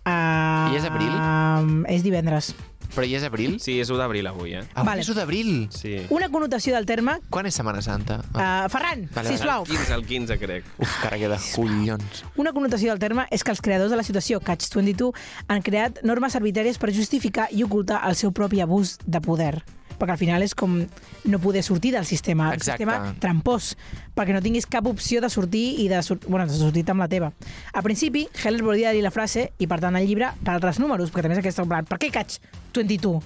Uh, 0.06 0.70
I 0.70 0.78
és 0.78 0.86
abril? 0.86 1.10
Um, 1.10 1.80
és 1.90 2.06
divendres. 2.06 2.54
Però 2.94 3.06
ja 3.06 3.20
és 3.20 3.24
abril? 3.26 3.56
Sí, 3.62 3.78
és 3.80 3.90
1 3.90 3.98
d'abril 4.00 4.26
avui, 4.26 4.54
eh? 4.58 4.64
Ah, 4.74 4.84
Vale. 4.86 5.04
és 5.04 5.08
1 5.08 5.18
d'abril. 5.20 5.50
Sí. 5.74 5.96
Una 6.10 6.28
connotació 6.28 6.74
del 6.74 6.86
terme... 6.86 7.18
Quan 7.30 7.46
és 7.46 7.54
Setmana 7.54 7.82
Santa? 7.82 8.20
Ah. 8.34 8.66
Uh, 8.66 8.70
Ferran, 8.72 9.06
Vale, 9.14 9.34
sisplau. 9.34 9.64
El 9.64 9.72
15, 9.76 9.94
el 9.94 10.06
15, 10.06 10.38
crec. 10.42 10.70
Uf, 10.78 10.96
cara 11.02 11.18
queda 11.20 11.38
collons. 11.54 12.24
Una 12.36 12.54
connotació 12.56 12.92
del 12.92 13.02
terme 13.02 13.26
és 13.30 13.44
que 13.44 13.54
els 13.54 13.62
creadors 13.64 13.94
de 13.94 14.00
la 14.00 14.06
situació 14.06 14.40
Catch-22 14.44 15.12
han 15.48 15.62
creat 15.66 16.02
normes 16.02 16.36
arbitràries 16.38 16.80
per 16.80 16.92
justificar 16.94 17.48
i 17.54 17.64
ocultar 17.66 18.02
el 18.08 18.18
seu 18.18 18.32
propi 18.32 18.60
abús 18.64 18.98
de 19.06 19.22
poder. 19.24 19.54
Perquè 20.00 20.16
al 20.16 20.20
final 20.20 20.42
és 20.42 20.54
com 20.56 20.78
no 20.80 21.40
poder 21.42 21.62
sortir 21.62 21.92
del 21.92 22.06
sistema. 22.08 22.48
El 22.48 22.58
Exacte. 22.58 22.86
sistema 22.86 23.14
trampós, 23.20 23.74
perquè 24.16 24.32
no 24.32 24.40
tinguis 24.40 24.66
cap 24.66 24.86
opció 24.88 25.20
de 25.20 25.28
sortir 25.28 25.66
i 25.84 25.88
de, 25.92 26.00
sur 26.02 26.18
bueno, 26.26 26.46
de 26.48 26.56
sortir 26.56 26.86
amb 26.88 27.04
la 27.04 27.08
teva. 27.12 27.32
A 27.72 27.82
principi, 27.84 28.26
Heller 28.42 28.64
volia 28.64 28.94
dir 28.96 29.04
la 29.04 29.12
frase, 29.12 29.50
i 29.58 29.68
per 29.68 29.80
tant 29.84 30.00
el 30.00 30.08
llibre, 30.08 30.32
per 30.40 30.56
altres 30.56 30.80
números, 30.80 31.12
perquè 31.12 31.28
també 31.28 31.36
és 31.36 31.44
aquesta, 31.44 31.68
per 31.68 32.00
què 32.00 32.10
Catch-22? 32.16 33.20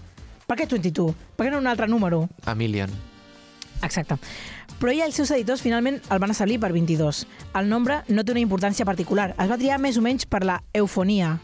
Per 0.45 0.59
què 0.59 0.67
22? 0.69 1.15
Per 1.37 1.47
què 1.47 1.53
no 1.55 1.63
un 1.63 1.71
altre 1.71 1.89
número? 1.89 2.27
A 2.45 2.55
million. 2.55 2.91
Exacte. 3.83 4.19
Però 4.81 4.91
ella 4.91 5.05
i 5.05 5.09
els 5.09 5.17
seus 5.17 5.31
editors 5.31 5.63
finalment 5.63 6.01
el 6.11 6.21
van 6.21 6.33
establir 6.35 6.59
per 6.61 6.73
22. 6.75 7.25
El 7.57 7.69
nombre 7.71 8.03
no 8.09 8.25
té 8.25 8.35
una 8.35 8.43
importància 8.43 8.85
particular. 8.85 9.33
Es 9.39 9.51
va 9.51 9.61
triar 9.61 9.79
més 9.81 9.97
o 9.97 10.05
menys 10.05 10.27
per 10.27 10.43
la 10.45 10.59
eufonia, 10.75 11.39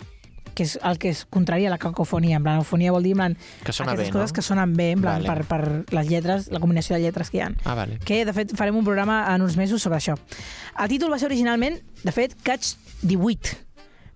que 0.61 0.67
és 0.69 0.75
el 0.85 0.99
que 1.01 1.09
es 1.15 1.23
contraria 1.25 1.71
a 1.71 1.73
la 1.73 1.79
cacofonia. 1.81 2.37
En 2.37 2.45
plan, 2.45 2.61
vol 2.69 3.03
dir 3.03 3.13
en 3.13 3.17
plan, 3.23 3.37
Que 3.65 3.73
sona 3.73 3.93
aquestes 3.95 4.11
bé, 4.11 4.13
no? 4.13 4.21
coses 4.21 4.33
que 4.37 4.43
sonen 4.45 4.75
bé, 4.77 4.91
en 4.93 5.01
plan, 5.01 5.23
Vale. 5.25 5.45
per, 5.47 5.85
per 5.87 5.95
les 5.97 6.09
lletres, 6.11 6.51
la 6.53 6.61
combinació 6.61 6.97
de 6.97 7.03
lletres 7.03 7.31
que 7.31 7.39
hi 7.39 7.41
ha. 7.47 7.49
Ah, 7.65 7.75
vale. 7.75 7.97
Que, 8.05 8.25
de 8.29 8.33
fet, 8.37 8.53
farem 8.57 8.77
un 8.77 8.85
programa 8.85 9.23
en 9.35 9.41
uns 9.43 9.57
mesos 9.57 9.81
sobre 9.81 9.97
això. 9.99 10.19
El 10.79 10.89
títol 10.93 11.11
va 11.13 11.19
ser 11.19 11.31
originalment, 11.31 11.81
de 12.05 12.13
fet, 12.13 12.37
Catch 12.45 12.75
18, 13.03 13.57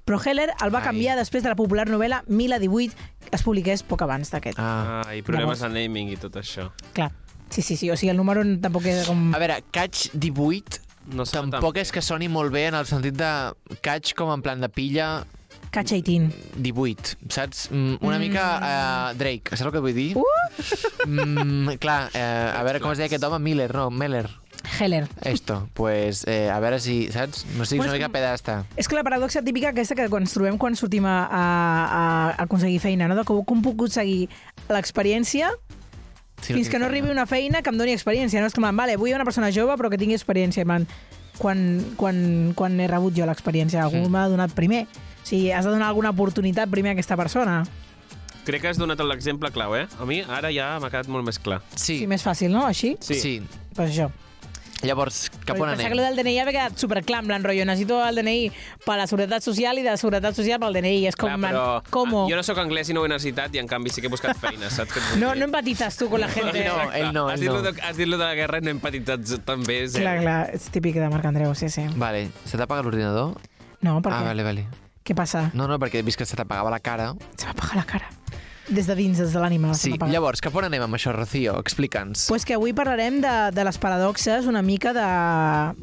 però 0.05 0.21
Heller 0.21 0.51
el 0.61 0.75
va 0.75 0.83
Ai. 0.83 0.85
canviar 0.91 1.17
després 1.17 1.43
de 1.43 1.49
la 1.49 1.57
popular 1.57 1.89
novel·la 1.89 2.23
Mila 2.29 2.59
18, 2.61 2.93
que 3.31 3.37
es 3.39 3.43
publiqués 3.43 3.83
poc 3.83 4.03
abans 4.05 4.31
d'aquest. 4.31 4.59
Ah. 4.61 5.01
I 5.17 5.23
problemes 5.23 5.63
Llavors- 5.63 5.73
de 5.73 5.81
naming 5.89 6.11
i 6.13 6.17
tot 6.21 6.37
això. 6.37 6.71
Clar. 6.93 7.11
Sí, 7.49 7.63
sí, 7.63 7.77
sí. 7.77 7.91
O 7.91 7.97
sigui, 7.97 8.11
el 8.11 8.17
número 8.19 8.43
tampoc 8.61 8.85
és 8.91 9.07
com... 9.07 9.31
A 9.35 9.39
veure, 9.39 9.63
Catch 9.73 10.11
18 10.13 10.81
No 11.15 11.25
tan 11.29 11.51
tampoc 11.53 11.77
és 11.77 11.91
que 11.93 12.01
soni 12.01 12.29
molt 12.33 12.51
bé 12.51 12.67
en 12.71 12.75
el 12.79 12.87
sentit 12.89 13.13
de 13.15 13.29
catch 13.85 14.15
com 14.17 14.31
en 14.33 14.41
plan 14.41 14.61
de 14.61 14.71
pilla 14.73 15.27
Catch 15.75 15.91
18. 15.91 16.31
18, 16.63 17.17
saps? 17.35 17.67
Mm, 17.73 17.97
Una 18.01 18.17
Mm. 18.17 18.21
mica 18.23 18.45
uh, 18.63 19.19
Drake, 19.19 19.51
saps 19.57 19.67
el 19.67 19.73
que 19.75 19.81
vull 19.83 19.95
dir? 19.97 20.13
Uh! 20.17 20.25
Mm, 21.07 21.75
clar, 21.83 22.11
eh, 22.15 22.53
a 22.55 22.63
veure 22.63 22.79
com 22.81 22.93
es 22.95 22.99
deia 23.01 23.09
aquest 23.11 23.25
home, 23.27 23.41
Miller, 23.43 23.73
no, 23.75 23.91
Meller. 23.91 24.29
Heller. 24.79 25.09
Esto, 25.23 25.69
pues, 25.75 26.23
eh, 26.27 26.49
a 26.49 26.59
veure 26.63 26.79
si, 26.81 27.11
saps? 27.13 27.45
No 27.59 27.65
siguis 27.67 27.83
Pues 27.85 27.91
una 27.91 27.99
mica 27.99 28.09
pedasta. 28.09 28.65
És 28.77 28.89
que 28.89 28.95
la 28.97 29.03
paradoxa 29.05 29.43
típica 29.43 29.69
aquesta 29.75 29.95
que 29.99 30.07
ens 30.07 30.33
trobem 30.33 30.57
quan 30.59 30.75
sortim 30.79 31.05
a, 31.07 31.27
a, 31.27 31.43
a 32.39 32.43
aconseguir 32.47 32.79
feina, 32.81 33.09
no? 33.09 33.17
de 33.19 33.25
com, 33.25 33.43
com 33.45 33.61
puc 33.63 33.75
aconseguir 33.75 34.29
l'experiència 34.71 35.51
Sí, 36.41 36.53
fins 36.53 36.69
que 36.69 36.79
no 36.79 36.87
arribi 36.87 37.09
una 37.11 37.27
feina 37.27 37.63
que 37.63 37.71
em 37.71 37.77
doni 37.79 37.93
experiència. 37.95 38.41
No 38.41 38.47
és 38.47 38.55
com, 38.55 38.65
vale, 38.77 38.97
vull 39.01 39.15
una 39.15 39.25
persona 39.25 39.51
jove 39.53 39.77
però 39.81 39.89
que 39.91 39.99
tingui 39.99 40.15
experiència. 40.17 40.65
Plan, 40.65 40.87
quan, 41.39 41.85
quan, 41.97 42.53
quan 42.55 42.79
he 42.81 42.87
rebut 42.89 43.15
jo 43.17 43.27
l'experiència? 43.27 43.83
Algú 43.83 44.03
Mm. 44.07 44.11
m'ha 44.13 44.29
donat 44.29 44.53
primer. 44.53 44.87
O 45.25 45.27
sigui, 45.27 45.51
has 45.57 45.65
de 45.65 45.71
donar 45.73 45.89
alguna 45.89 46.11
oportunitat 46.13 46.69
primer 46.69 46.93
a 46.93 46.99
aquesta 46.99 47.17
persona. 47.17 47.63
Crec 48.45 48.61
que 48.61 48.69
has 48.69 48.77
donat 48.77 49.01
l'exemple 49.01 49.49
clau, 49.51 49.73
eh? 49.75 49.87
A 49.99 50.05
mi 50.05 50.21
ara 50.21 50.51
ja 50.53 50.75
m'ha 50.79 50.91
quedat 50.93 51.09
molt 51.09 51.25
més 51.25 51.39
clar. 51.41 51.63
Sí, 51.75 52.03
Sí, 52.03 52.07
més 52.07 52.21
fàcil, 52.23 52.53
no? 52.53 52.67
Així? 52.69 52.97
sí. 53.01 53.15
sí. 53.17 53.43
Pues 53.75 53.91
això. 53.97 54.11
Llavors, 54.85 55.31
cap 55.47 55.57
on 55.57 55.71
Pensava 55.71 55.73
anem? 55.73 55.87
que 55.87 55.97
el 55.97 56.01
del 56.05 56.17
DNI 56.21 56.33
ja 56.37 56.45
m'ha 56.45 56.53
quedat 56.53 56.77
superclar, 56.77 57.23
en 57.23 57.29
plan, 57.31 57.43
rotllo, 57.47 57.65
necessito 57.65 58.03
el 58.05 58.19
DNI 58.21 58.51
per 58.85 58.99
la 59.01 59.07
Seguretat 59.09 59.41
Social 59.43 59.79
i 59.81 59.83
de 59.87 59.89
la 59.89 59.97
Seguretat 59.97 60.37
Social 60.37 60.61
pel 60.61 60.77
DNI. 60.77 61.07
És 61.09 61.17
com, 61.17 61.31
Clar, 61.33 61.41
però 61.55 61.63
com? 61.89 62.13
ah, 62.21 62.27
jo 62.29 62.37
no 62.37 62.45
sóc 62.45 62.61
anglès 62.61 62.91
i 62.93 62.93
no 62.93 63.01
ho 63.01 63.07
he 63.07 63.09
necessitat 63.09 63.55
i 63.57 63.63
en 63.63 63.67
canvi 63.71 63.89
sí 63.89 64.03
que 64.05 64.11
he 64.13 64.13
buscat 64.13 64.37
feina, 64.37 64.69
saps? 64.69 64.93
vull 64.93 65.23
No, 65.25 65.33
no 65.35 65.49
empatitzes 65.49 65.97
tu 65.97 66.11
con 66.13 66.21
la 66.21 66.29
gente. 66.29 66.67
No, 66.69 66.77
ell 66.93 67.13
no, 67.17 67.25
has 67.31 67.41
ell 67.41 67.47
dit 67.47 67.55
no. 67.55 67.63
de, 67.65 67.73
has 67.81 67.97
dit 67.97 68.07
lo 68.13 68.19
de 68.21 68.25
la 68.27 68.35
guerra 68.37 68.61
i 68.61 68.61
no 68.61 68.75
he 68.75 68.77
empatitzat 68.77 69.25
també. 69.49 69.81
Zero. 69.89 70.05
Clar, 70.05 70.19
clar, 70.21 70.39
és 70.61 70.69
típic 70.69 71.01
de 71.01 71.09
Marc 71.09 71.25
Andreu, 71.33 71.55
sí, 71.57 71.71
sí. 71.73 71.89
Vale, 71.97 72.27
se 72.45 72.59
t'ha 72.61 72.69
apagat 72.69 72.85
l'ordinador? 72.85 73.39
No, 73.81 74.03
per 74.05 74.13
Ah, 74.13 74.21
què? 74.21 74.27
vale, 74.35 74.43
vale. 74.53 74.69
Què 75.05 75.13
passa? 75.15 75.51
No, 75.53 75.67
no, 75.69 75.77
perquè 75.79 76.01
he 76.01 76.03
vist 76.07 76.17
que 76.17 76.25
se 76.25 76.37
t'apagava 76.39 76.71
la 76.73 76.81
cara. 76.81 77.11
Se 77.37 77.45
m'apaga 77.47 77.77
la 77.77 77.85
cara. 77.85 78.07
Des 78.65 78.87
de 78.89 78.95
dins, 78.97 79.19
des 79.21 79.29
de 79.35 79.41
l'ànima. 79.43 79.75
Sí, 79.77 79.91
llavors, 80.09 80.41
cap 80.41 80.55
on 80.57 80.65
anem 80.65 80.81
amb 80.87 80.97
això, 80.97 81.11
Rocío? 81.13 81.59
Explica'ns. 81.61 82.23
Pues 82.31 82.47
que 82.49 82.55
avui 82.57 82.73
parlarem 82.73 83.19
de, 83.21 83.33
de 83.53 83.65
les 83.69 83.77
paradoxes, 83.77 84.47
una 84.49 84.63
mica 84.65 84.95
de... 84.97 85.05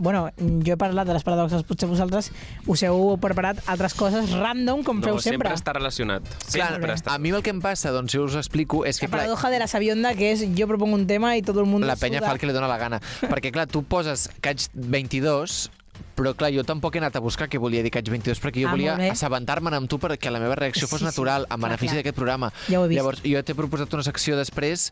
Bueno, 0.01 0.24
jo 0.66 0.74
he 0.74 0.78
parlat 0.82 1.06
de 1.06 1.13
les 1.13 1.22
paradoxes, 1.22 1.62
potser 1.70 1.86
vosaltres 1.92 2.32
us 2.66 2.82
heu 2.88 3.20
preparat 3.22 3.62
altres 3.70 3.94
coses 3.94 4.34
random, 4.34 4.82
com 4.82 4.98
No, 4.98 5.06
feu 5.12 5.20
sempre 5.22 5.51
sempre. 5.51 5.54
està 5.60 5.75
relacionat. 5.78 6.25
Clar, 6.50 6.72
Sempre 6.80 6.96
està. 6.98 7.13
a 7.13 7.20
mi 7.22 7.30
el 7.30 7.44
que 7.46 7.54
em 7.54 7.62
passa, 7.62 7.94
doncs, 7.94 8.16
si 8.16 8.18
us 8.18 8.34
explico, 8.42 8.82
és 8.90 8.98
que, 8.98 9.06
La 9.06 9.12
clar, 9.12 9.28
paradoja 9.28 9.51
de 9.54 9.60
la 9.62 9.68
sabionda, 9.70 10.16
que 10.18 10.32
és 10.34 10.48
jo 10.58 10.66
propongo 10.66 10.98
un 10.98 11.06
tema 11.06 11.36
i 11.38 11.46
tot 11.46 11.62
el 11.62 11.70
món 11.70 11.86
la 11.86 11.94
penya 12.01 12.18
suda. 12.18 12.32
fa 12.32 12.34
el 12.34 12.42
que 12.42 12.50
li 12.50 12.58
dóna 12.58 12.72
la 12.72 12.80
gana. 12.82 12.98
Perquè, 13.22 13.54
clar, 13.54 13.68
tu 13.70 13.84
poses 13.86 14.25
Catch 14.42 14.72
22, 14.74 15.70
però, 16.15 16.34
clar, 16.38 16.51
jo 16.53 16.63
tampoc 16.68 16.96
he 16.96 17.01
anat 17.01 17.15
a 17.15 17.22
buscar 17.24 17.48
què 17.51 17.60
volia 17.62 17.84
dir 17.84 17.91
Catch 17.94 18.10
22, 18.12 18.39
perquè 18.44 18.62
jo 18.63 18.70
Ah, 18.70 18.75
volia 18.75 18.96
assabentar-me'n 19.12 19.74
amb 19.80 19.89
tu 19.89 19.98
perquè 20.01 20.32
la 20.32 20.39
meva 20.44 20.56
reacció 20.60 20.88
fos 20.88 21.00
Sí, 21.00 21.06
sí, 21.06 21.10
natural, 21.12 21.46
en 21.50 21.56
clar, 21.58 21.70
benefici 21.70 21.96
d'aquest 22.00 22.15
programa. 22.15 22.51
Ja 22.68 22.80
ho 22.82 22.86
he 22.86 22.91
vist. 22.91 22.98
Llavors, 23.00 23.22
jo 23.24 23.44
t'he 23.44 23.56
proposat 23.56 23.94
una 23.94 24.03
secció 24.03 24.38
després 24.39 24.91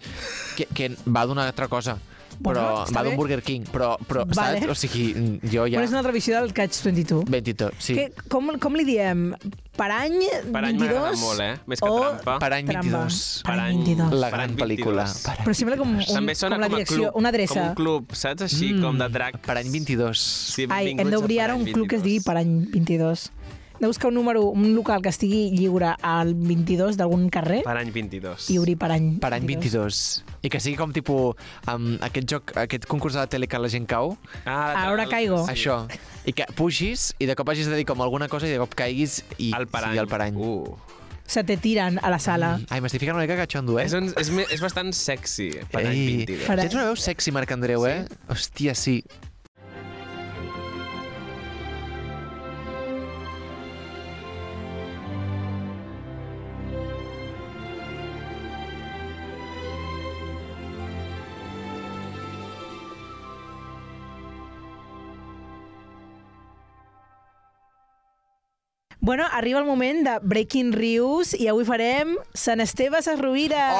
que, 0.58 0.68
que 0.74 0.92
va 1.08 1.26
d'una 1.26 1.48
altra 1.48 1.68
cosa. 1.68 1.98
Bueno, 2.40 2.60
però 2.62 2.84
està 2.86 2.94
va 2.96 3.04
d'un 3.04 3.12
bé. 3.12 3.18
Burger 3.18 3.42
King, 3.44 3.66
però, 3.68 3.98
però 4.08 4.24
Vale. 4.34 4.62
saps? 4.62 4.72
O 4.72 4.76
sigui, 4.76 5.40
jo 5.44 5.66
ja... 5.68 5.76
Bueno, 5.78 5.84
és 5.84 5.90
una 5.92 6.00
altra 6.00 6.14
visió 6.16 6.40
del 6.40 6.54
Catch 6.54 6.82
22. 6.86 7.26
22, 7.30 7.74
sí. 7.80 7.96
Que, 7.96 8.14
com, 8.30 8.48
com 8.60 8.76
li 8.80 8.86
diem? 8.88 9.34
Per 9.80 9.88
any 9.96 10.16
Per 10.52 10.60
any 10.66 10.76
22? 10.76 10.80
m'agrada 10.80 11.18
molt, 11.22 11.40
eh? 11.40 11.54
Més 11.72 11.80
que 11.80 11.88
o 11.88 12.00
trampa. 12.00 12.34
Per 12.40 12.50
any 12.54 12.66
Trampa. 12.68 12.82
22. 12.84 13.20
Per 13.44 13.52
Per 13.54 13.60
any 13.60 13.70
any- 13.70 13.84
22. 13.86 14.14
La 14.20 14.28
Per 14.30 14.38
gran 14.38 14.50
any 14.50 14.58
pel·lícula. 14.60 15.04
22. 15.08 15.24
Per 15.24 15.36
any, 15.38 15.46
Però 15.46 15.54
sembla 15.56 15.78
com, 15.80 15.94
un, 15.96 16.04
També 16.06 16.36
sona 16.36 16.56
com 16.56 16.62
la 16.62 16.68
com 16.68 16.74
a 16.74 16.78
direcció, 16.80 16.98
club. 17.04 17.16
una 17.22 17.30
adreça. 17.30 17.54
Com 17.60 17.68
un 17.70 17.76
club, 17.76 18.12
saps? 18.14 18.42
Així, 18.48 18.74
Mm. 18.74 18.82
com 18.84 18.98
de 19.00 19.10
drac. 19.10 19.38
per 19.46 19.58
any 19.58 19.70
22. 19.72 20.20
Sí, 20.20 20.66
Ai, 20.70 20.90
hem 20.92 20.98
benvinguts 20.98 21.12
d'obrir 21.16 21.40
ara 21.42 21.56
un 21.56 21.64
club 21.66 21.88
que 21.88 21.96
es 21.96 22.04
digui 22.04 22.20
22. 22.20 22.26
per 22.26 22.38
any 22.38 22.68
22. 22.72 23.32
De 23.80 23.88
buscar 23.88 24.10
un 24.10 24.16
número, 24.16 24.42
un 24.44 24.74
local 24.76 25.02
que 25.02 25.08
estigui 25.10 25.52
lliure 25.56 25.94
al 26.04 26.34
22 26.36 26.98
d'algun 27.00 27.30
carrer 27.32 27.62
Per 27.64 27.78
any 27.80 27.92
22. 27.96 28.50
i 28.52 28.58
obrir 28.60 28.76
per 28.78 28.92
any 28.92 29.14
Per 29.24 29.32
any 29.34 29.46
22. 29.48 30.24
I 30.44 30.50
que 30.52 30.60
sigui 30.60 30.76
com 30.80 30.92
tipus 30.92 31.36
um, 31.72 31.94
aquest 32.04 32.28
joc, 32.28 32.52
aquest 32.60 32.86
concurs 32.92 33.16
de 33.16 33.22
la 33.24 33.28
tele 33.32 33.48
que 33.48 33.58
la 33.60 33.70
gent 33.72 33.88
cau, 33.88 34.18
Ah, 34.46 34.86
Ahora 34.88 35.04
el- 35.04 35.10
caigo. 35.10 35.46
Sí. 35.48 35.52
això. 35.54 35.88
I 36.26 36.34
que 36.34 36.46
pugis 36.56 37.14
i 37.20 37.26
de 37.26 37.36
cop 37.40 37.48
hagis 37.50 37.68
de 37.72 37.76
dir 37.80 37.86
com 37.88 38.02
alguna 38.02 38.28
cosa 38.28 38.48
i 38.48 38.52
de 38.52 38.58
cop 38.60 38.76
caiguis 38.76 39.24
i 39.38 39.54
El 39.56 39.68
per 39.68 39.86
sigui 39.86 39.98
el 40.04 40.08
per 40.12 40.22
any. 40.28 40.36
Uh. 40.36 40.76
Se 41.30 41.44
te 41.46 41.56
tiren 41.58 42.00
a 42.02 42.10
la 42.10 42.18
sala. 42.20 42.60
Ai, 42.70 42.82
m'estic 42.82 43.00
ficant 43.04 43.16
una 43.16 43.24
mica 43.24 43.36
catxondo, 43.38 43.78
eh? 43.80 43.84
És, 43.86 43.94
un, 43.94 44.08
és, 44.18 44.30
és 44.50 44.62
bastant 44.62 44.92
sexy, 44.92 45.52
per 45.72 45.84
any 45.86 45.94
Ei, 45.96 46.08
22. 46.26 46.48
Per- 46.48 46.60
Tens 46.60 46.74
una 46.74 46.86
veu 46.90 46.96
sexy, 46.98 47.32
Marc 47.32 47.52
Andreu, 47.54 47.86
eh? 47.86 48.08
Hòstia, 48.28 48.74
sí. 48.76 49.04
Bueno, 69.10 69.26
arriba 69.32 69.58
el 69.58 69.66
moment 69.66 70.06
de 70.06 70.20
Breaking 70.22 70.72
Rius 70.72 71.32
i 71.34 71.48
avui 71.50 71.66
farem 71.66 72.12
Sant 72.38 72.62
Esteve 72.62 73.00
Ses 73.02 73.18
Rovires. 73.18 73.74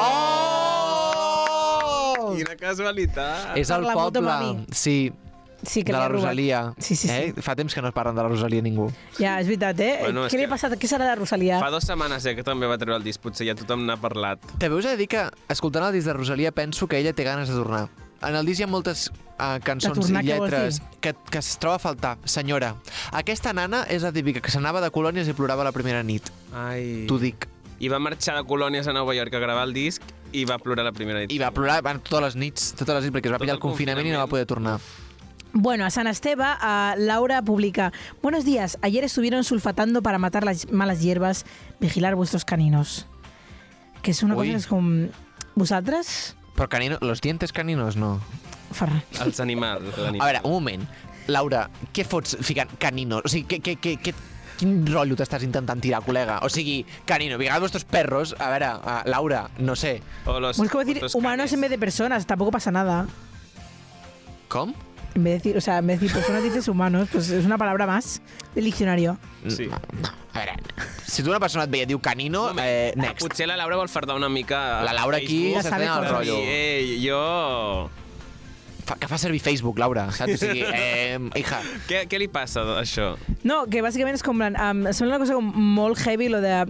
Oh! 0.90 2.34
Quina 2.34 2.56
casualitat. 2.58 3.52
És 3.62 3.70
el 3.70 3.86
poble, 3.94 4.66
sí, 4.74 5.14
Sí, 5.62 5.84
que 5.84 5.92
de 5.94 6.00
la. 6.00 6.08
Rosalia. 6.08 6.74
Sí, 6.80 6.96
sí, 6.96 7.08
sí. 7.08 7.14
Eh? 7.14 7.34
Fa 7.46 7.54
temps 7.56 7.76
que 7.76 7.82
no 7.86 7.90
es 7.90 7.94
parlen 7.94 8.18
de 8.18 8.24
la 8.26 8.30
Rosalia 8.34 8.66
ningú. 8.66 8.90
Ja, 9.20 9.38
és 9.38 9.46
veritat, 9.46 9.78
eh? 9.86 9.98
Bueno, 10.02 10.26
Què 10.26 10.34
li 10.40 10.48
ha 10.48 10.48
que- 10.48 10.54
passat? 10.56 10.74
Què 10.82 10.88
serà 10.90 11.06
de 11.12 11.16
Rosalia? 11.22 11.60
Fa 11.62 11.70
dues 11.70 11.86
setmanes 11.86 12.26
eh, 12.26 12.34
que 12.34 12.42
també 12.48 12.66
va 12.66 12.82
treure 12.82 12.98
el 12.98 13.06
disc, 13.06 13.22
potser 13.22 13.46
ja 13.46 13.54
tothom 13.54 13.86
n'ha 13.86 14.02
parlat. 14.02 14.40
També 14.58 14.74
us 14.82 14.86
he 14.90 14.98
de 14.98 15.04
dir 15.06 15.10
que, 15.14 15.30
escoltant 15.48 15.86
el 15.92 15.94
disc 15.94 16.08
de 16.10 16.14
Rosalia, 16.18 16.52
penso 16.52 16.88
que 16.88 16.98
ella 16.98 17.14
té 17.14 17.24
ganes 17.24 17.50
de 17.50 17.54
tornar. 17.54 17.86
En 18.22 18.36
el 18.36 18.46
disc 18.46 18.60
hi 18.60 18.66
ha 18.66 18.68
moltes 18.68 19.08
uh, 19.10 19.58
cançons 19.64 20.10
i 20.10 20.22
lletres 20.28 20.82
que, 21.02 21.14
que 21.32 21.40
es 21.40 21.54
troba 21.62 21.78
a 21.80 21.80
faltar. 21.80 22.18
Senyora, 22.26 22.74
aquesta 23.16 23.54
nana 23.56 23.86
és 23.90 24.04
la 24.04 24.12
típica 24.12 24.42
que 24.44 24.52
s'anava 24.52 24.82
de 24.84 24.90
colònies 24.92 25.30
i 25.32 25.36
plorava 25.38 25.64
la 25.64 25.72
primera 25.76 26.04
nit. 26.04 26.28
Ai. 26.54 27.06
T'ho 27.08 27.20
dic. 27.22 27.48
I 27.80 27.88
va 27.88 28.00
marxar 28.04 28.36
de 28.36 28.44
colònies 28.44 28.90
a 28.92 28.94
Nova 28.94 29.16
York 29.16 29.34
a 29.34 29.40
gravar 29.40 29.64
el 29.70 29.74
disc 29.74 30.04
i 30.36 30.44
va 30.46 30.58
plorar 30.60 30.84
la 30.84 30.92
primera 30.92 31.22
nit. 31.24 31.32
I 31.32 31.40
va 31.40 31.52
plorar 31.56 31.80
van, 31.82 32.02
totes 32.04 32.26
les 32.28 32.36
nits, 32.36 32.74
totes 32.76 32.98
les 32.98 33.06
nits, 33.08 33.16
perquè 33.16 33.32
es 33.32 33.32
va 33.32 33.40
Tot 33.40 33.46
pillar 33.48 33.56
el 33.56 33.62
el 33.62 33.64
confinament 33.64 34.06
i 34.06 34.12
no 34.12 34.20
va 34.20 34.28
confinament. 34.28 34.36
poder 34.36 34.46
tornar. 34.46 34.80
Bueno, 35.52 35.86
a 35.86 35.90
San 35.90 36.06
Esteve, 36.06 36.44
uh, 36.44 36.94
Laura 37.00 37.42
publica 37.42 37.92
Buenos 38.22 38.46
días, 38.46 38.78
ayer 38.84 39.04
estuvieron 39.04 39.44
sulfatando 39.44 40.04
para 40.04 40.20
matar 40.20 40.44
las 40.44 40.70
malas 40.72 41.02
hierbas, 41.02 41.46
vigilar 41.80 42.14
vuestros 42.16 42.46
caninos. 42.46 43.08
Que 44.04 44.12
és 44.12 44.22
una 44.24 44.36
Ui. 44.36 44.46
cosa 44.46 44.52
que 44.52 44.58
és 44.58 44.68
com... 44.68 45.10
Vosaltres, 45.56 46.36
Però 46.60 46.68
canino, 46.68 46.98
los 47.00 47.22
dientes 47.22 47.54
caninos, 47.56 47.96
no. 47.96 48.20
Ferran, 48.76 49.00
Els 49.24 49.40
animals. 49.40 49.86
A 49.98 50.12
veure, 50.12 50.42
un 50.44 50.52
moment. 50.52 50.84
Laura, 51.32 51.70
què 51.96 52.04
fots 52.04 52.36
ficant 52.44 52.74
caninos? 52.82 53.24
O 53.24 53.32
sigui, 53.32 53.46
què, 53.48 53.62
què, 53.64 53.78
què, 53.80 53.94
què, 54.04 54.14
quin 54.60 54.74
rotllo 54.92 55.16
t'estàs 55.16 55.46
intentant 55.48 55.80
tirar, 55.80 56.02
col·lega? 56.04 56.42
O 56.44 56.50
sigui, 56.52 56.82
canino, 57.08 57.38
vigilad 57.40 57.64
vuestros 57.64 57.86
perros. 57.88 58.36
A 58.44 58.50
veure, 58.52 58.74
uh, 58.76 58.98
Laura, 59.08 59.46
no 59.58 59.78
sé. 59.80 60.02
O 60.26 60.36
los, 60.44 60.58
Pues 60.58 60.70
como 60.70 60.84
decir 60.84 61.02
los 61.02 61.16
humanos 61.16 61.46
canes. 61.46 61.54
en 61.54 61.62
vez 61.62 61.70
de 61.72 61.80
personas, 61.80 62.26
tampoco 62.28 62.52
pasa 62.52 62.72
nada. 62.72 63.08
Com? 64.50 64.74
En 65.16 65.24
vez 65.24 65.32
de 65.32 65.38
decir, 65.40 65.58
o 65.58 65.62
sea, 65.62 65.78
en 65.78 65.88
vez 65.88 66.00
de 66.02 66.08
decir 66.08 66.20
personas 66.22 66.44
dices 66.44 66.68
humanos, 66.68 67.08
pues 67.12 67.30
es 67.30 67.46
una 67.46 67.58
palabra 67.58 67.88
más 67.88 68.22
del 68.54 68.66
diccionario. 68.66 69.18
Sí. 69.48 69.68
No, 69.68 69.80
no. 70.02 70.10
A 70.40 70.46
veure, 70.46 70.88
si 71.04 71.24
tu 71.24 71.32
una 71.34 71.40
persona 71.44 71.66
et 71.68 71.72
veia 71.74 71.84
i 71.84 71.90
diu 71.90 72.00
canino, 72.00 72.50
eh, 72.62 72.94
next. 72.96 73.26
Potser 73.26 73.48
la 73.50 73.58
Laura 73.60 73.80
vol 73.80 73.90
fardar 73.92 74.16
una 74.16 74.30
mica... 74.32 74.82
La 74.88 74.94
Laura 74.96 75.20
aquí 75.20 75.52
Ja 75.52 75.64
sabe 75.66 75.84
fent 75.84 75.96
el 75.98 76.12
rotllo. 76.14 76.38
Ei, 76.40 76.94
jo... 77.04 77.90
Fa, 78.88 78.96
que 78.98 79.10
fa 79.12 79.20
servir 79.22 79.42
Facebook, 79.44 79.78
Laura, 79.82 80.08
saps? 80.16 80.38
O 80.38 80.40
sigui, 80.40 80.64
eh, 80.74 81.20
hija, 81.38 81.60
Què, 81.90 82.06
què 82.10 82.22
li 82.22 82.30
passa, 82.32 82.64
això? 82.80 83.12
No, 83.44 83.66
que 83.70 83.84
bàsicament 83.86 84.18
és 84.18 84.24
com... 84.26 84.40
Um, 84.48 84.88
sembla 84.94 85.18
una 85.18 85.22
cosa 85.26 85.36
com 85.36 85.52
molt 85.76 86.00
heavy, 86.06 86.32
lo 86.32 86.40
de... 86.46 86.64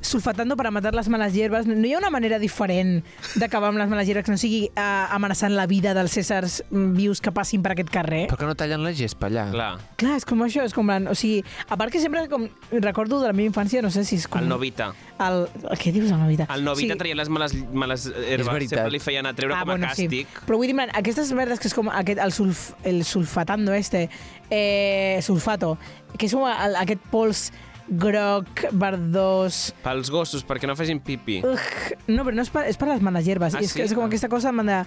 sulfatando 0.00 0.56
para 0.56 0.70
matar 0.70 0.94
les 0.94 1.08
males 1.08 1.34
hierbes. 1.34 1.66
No 1.66 1.86
hi 1.86 1.92
ha 1.94 1.98
una 1.98 2.10
manera 2.10 2.38
diferent 2.38 3.02
d'acabar 3.34 3.68
amb 3.72 3.78
les 3.82 3.88
males 3.90 4.06
hierbes 4.06 4.24
que 4.24 4.30
no 4.32 4.38
sigui 4.38 4.68
uh, 4.70 5.14
amenaçant 5.14 5.52
la 5.56 5.66
vida 5.66 5.94
dels 5.94 6.16
éssers 6.16 6.62
mm, 6.70 6.92
vius 6.96 7.20
que 7.20 7.32
passin 7.34 7.62
per 7.62 7.72
aquest 7.74 7.90
carrer? 7.90 8.26
Per 8.30 8.38
què 8.38 8.46
no 8.48 8.54
tallen 8.58 8.84
la 8.86 8.92
gespa 8.96 9.26
allà? 9.28 9.48
Clar, 9.52 9.70
Clar, 9.98 10.16
és 10.20 10.24
com 10.28 10.42
això, 10.46 10.64
és 10.64 10.74
com... 10.76 10.86
la- 10.88 11.10
O 11.10 11.14
sigui, 11.18 11.42
a 11.68 11.76
part 11.76 11.92
que 11.92 12.00
sempre 12.00 12.26
com, 12.28 12.46
recordo 12.78 13.20
de 13.20 13.26
la 13.28 13.32
meva 13.36 13.48
infància, 13.50 13.82
no 13.82 13.90
sé 13.90 14.04
si 14.04 14.16
és 14.22 14.28
com... 14.28 14.40
el 14.42 14.48
Novita. 14.48 14.92
El, 15.18 15.46
què 15.82 15.90
dius, 15.92 16.10
el 16.12 16.20
Novita? 16.22 16.46
El 16.54 16.62
Novita 16.64 16.94
sí. 16.94 16.98
traia 17.02 17.14
les 17.18 17.28
males, 17.28 17.54
males 17.74 18.06
herbes, 18.06 18.68
sempre 18.70 18.90
li 18.94 19.00
feien 19.02 19.26
a 19.26 19.34
treure 19.34 19.54
Ah, 19.56 19.64
com 19.64 19.70
a 19.70 19.76
bueno, 19.76 19.88
sí. 19.96 20.06
càstig. 20.06 20.42
Però 20.46 20.58
vull 20.60 20.68
dir, 20.70 20.76
man, 20.78 20.92
aquestes 20.94 21.32
merdes 21.34 21.58
que 21.58 21.66
és 21.66 21.74
com 21.74 21.90
aquest, 21.90 22.20
el, 22.22 22.32
sulf, 22.32 22.68
el 22.86 23.02
sulfatando 23.04 23.74
este, 23.74 24.08
eh, 24.50 25.18
sulfato, 25.22 25.76
que 26.16 26.26
és 26.28 26.34
com 26.34 26.46
el, 26.48 26.76
aquest 26.84 27.02
pols 27.10 27.48
groc, 27.88 28.48
verdós... 28.72 29.72
Pels 29.82 30.10
gossos, 30.10 30.44
perquè 30.46 30.66
no 30.68 30.76
facin 30.76 31.00
pipi. 31.00 31.40
Ugh, 31.44 31.96
no, 32.08 32.24
pero 32.24 32.36
no 32.36 32.42
es, 32.42 32.50
para, 32.50 32.68
es 32.68 32.76
para 32.76 32.92
las 32.92 33.02
malas 33.02 33.24
hierbas. 33.24 33.54
Ah, 33.54 33.60
y 33.60 33.64
es, 33.64 33.72
¿sí? 33.72 33.78
que 33.80 33.84
es 33.86 33.94
como 33.94 34.06
Ah. 34.06 34.10
que 34.10 34.16
esta 34.16 34.28
cosa 34.28 34.52
manda... 34.52 34.86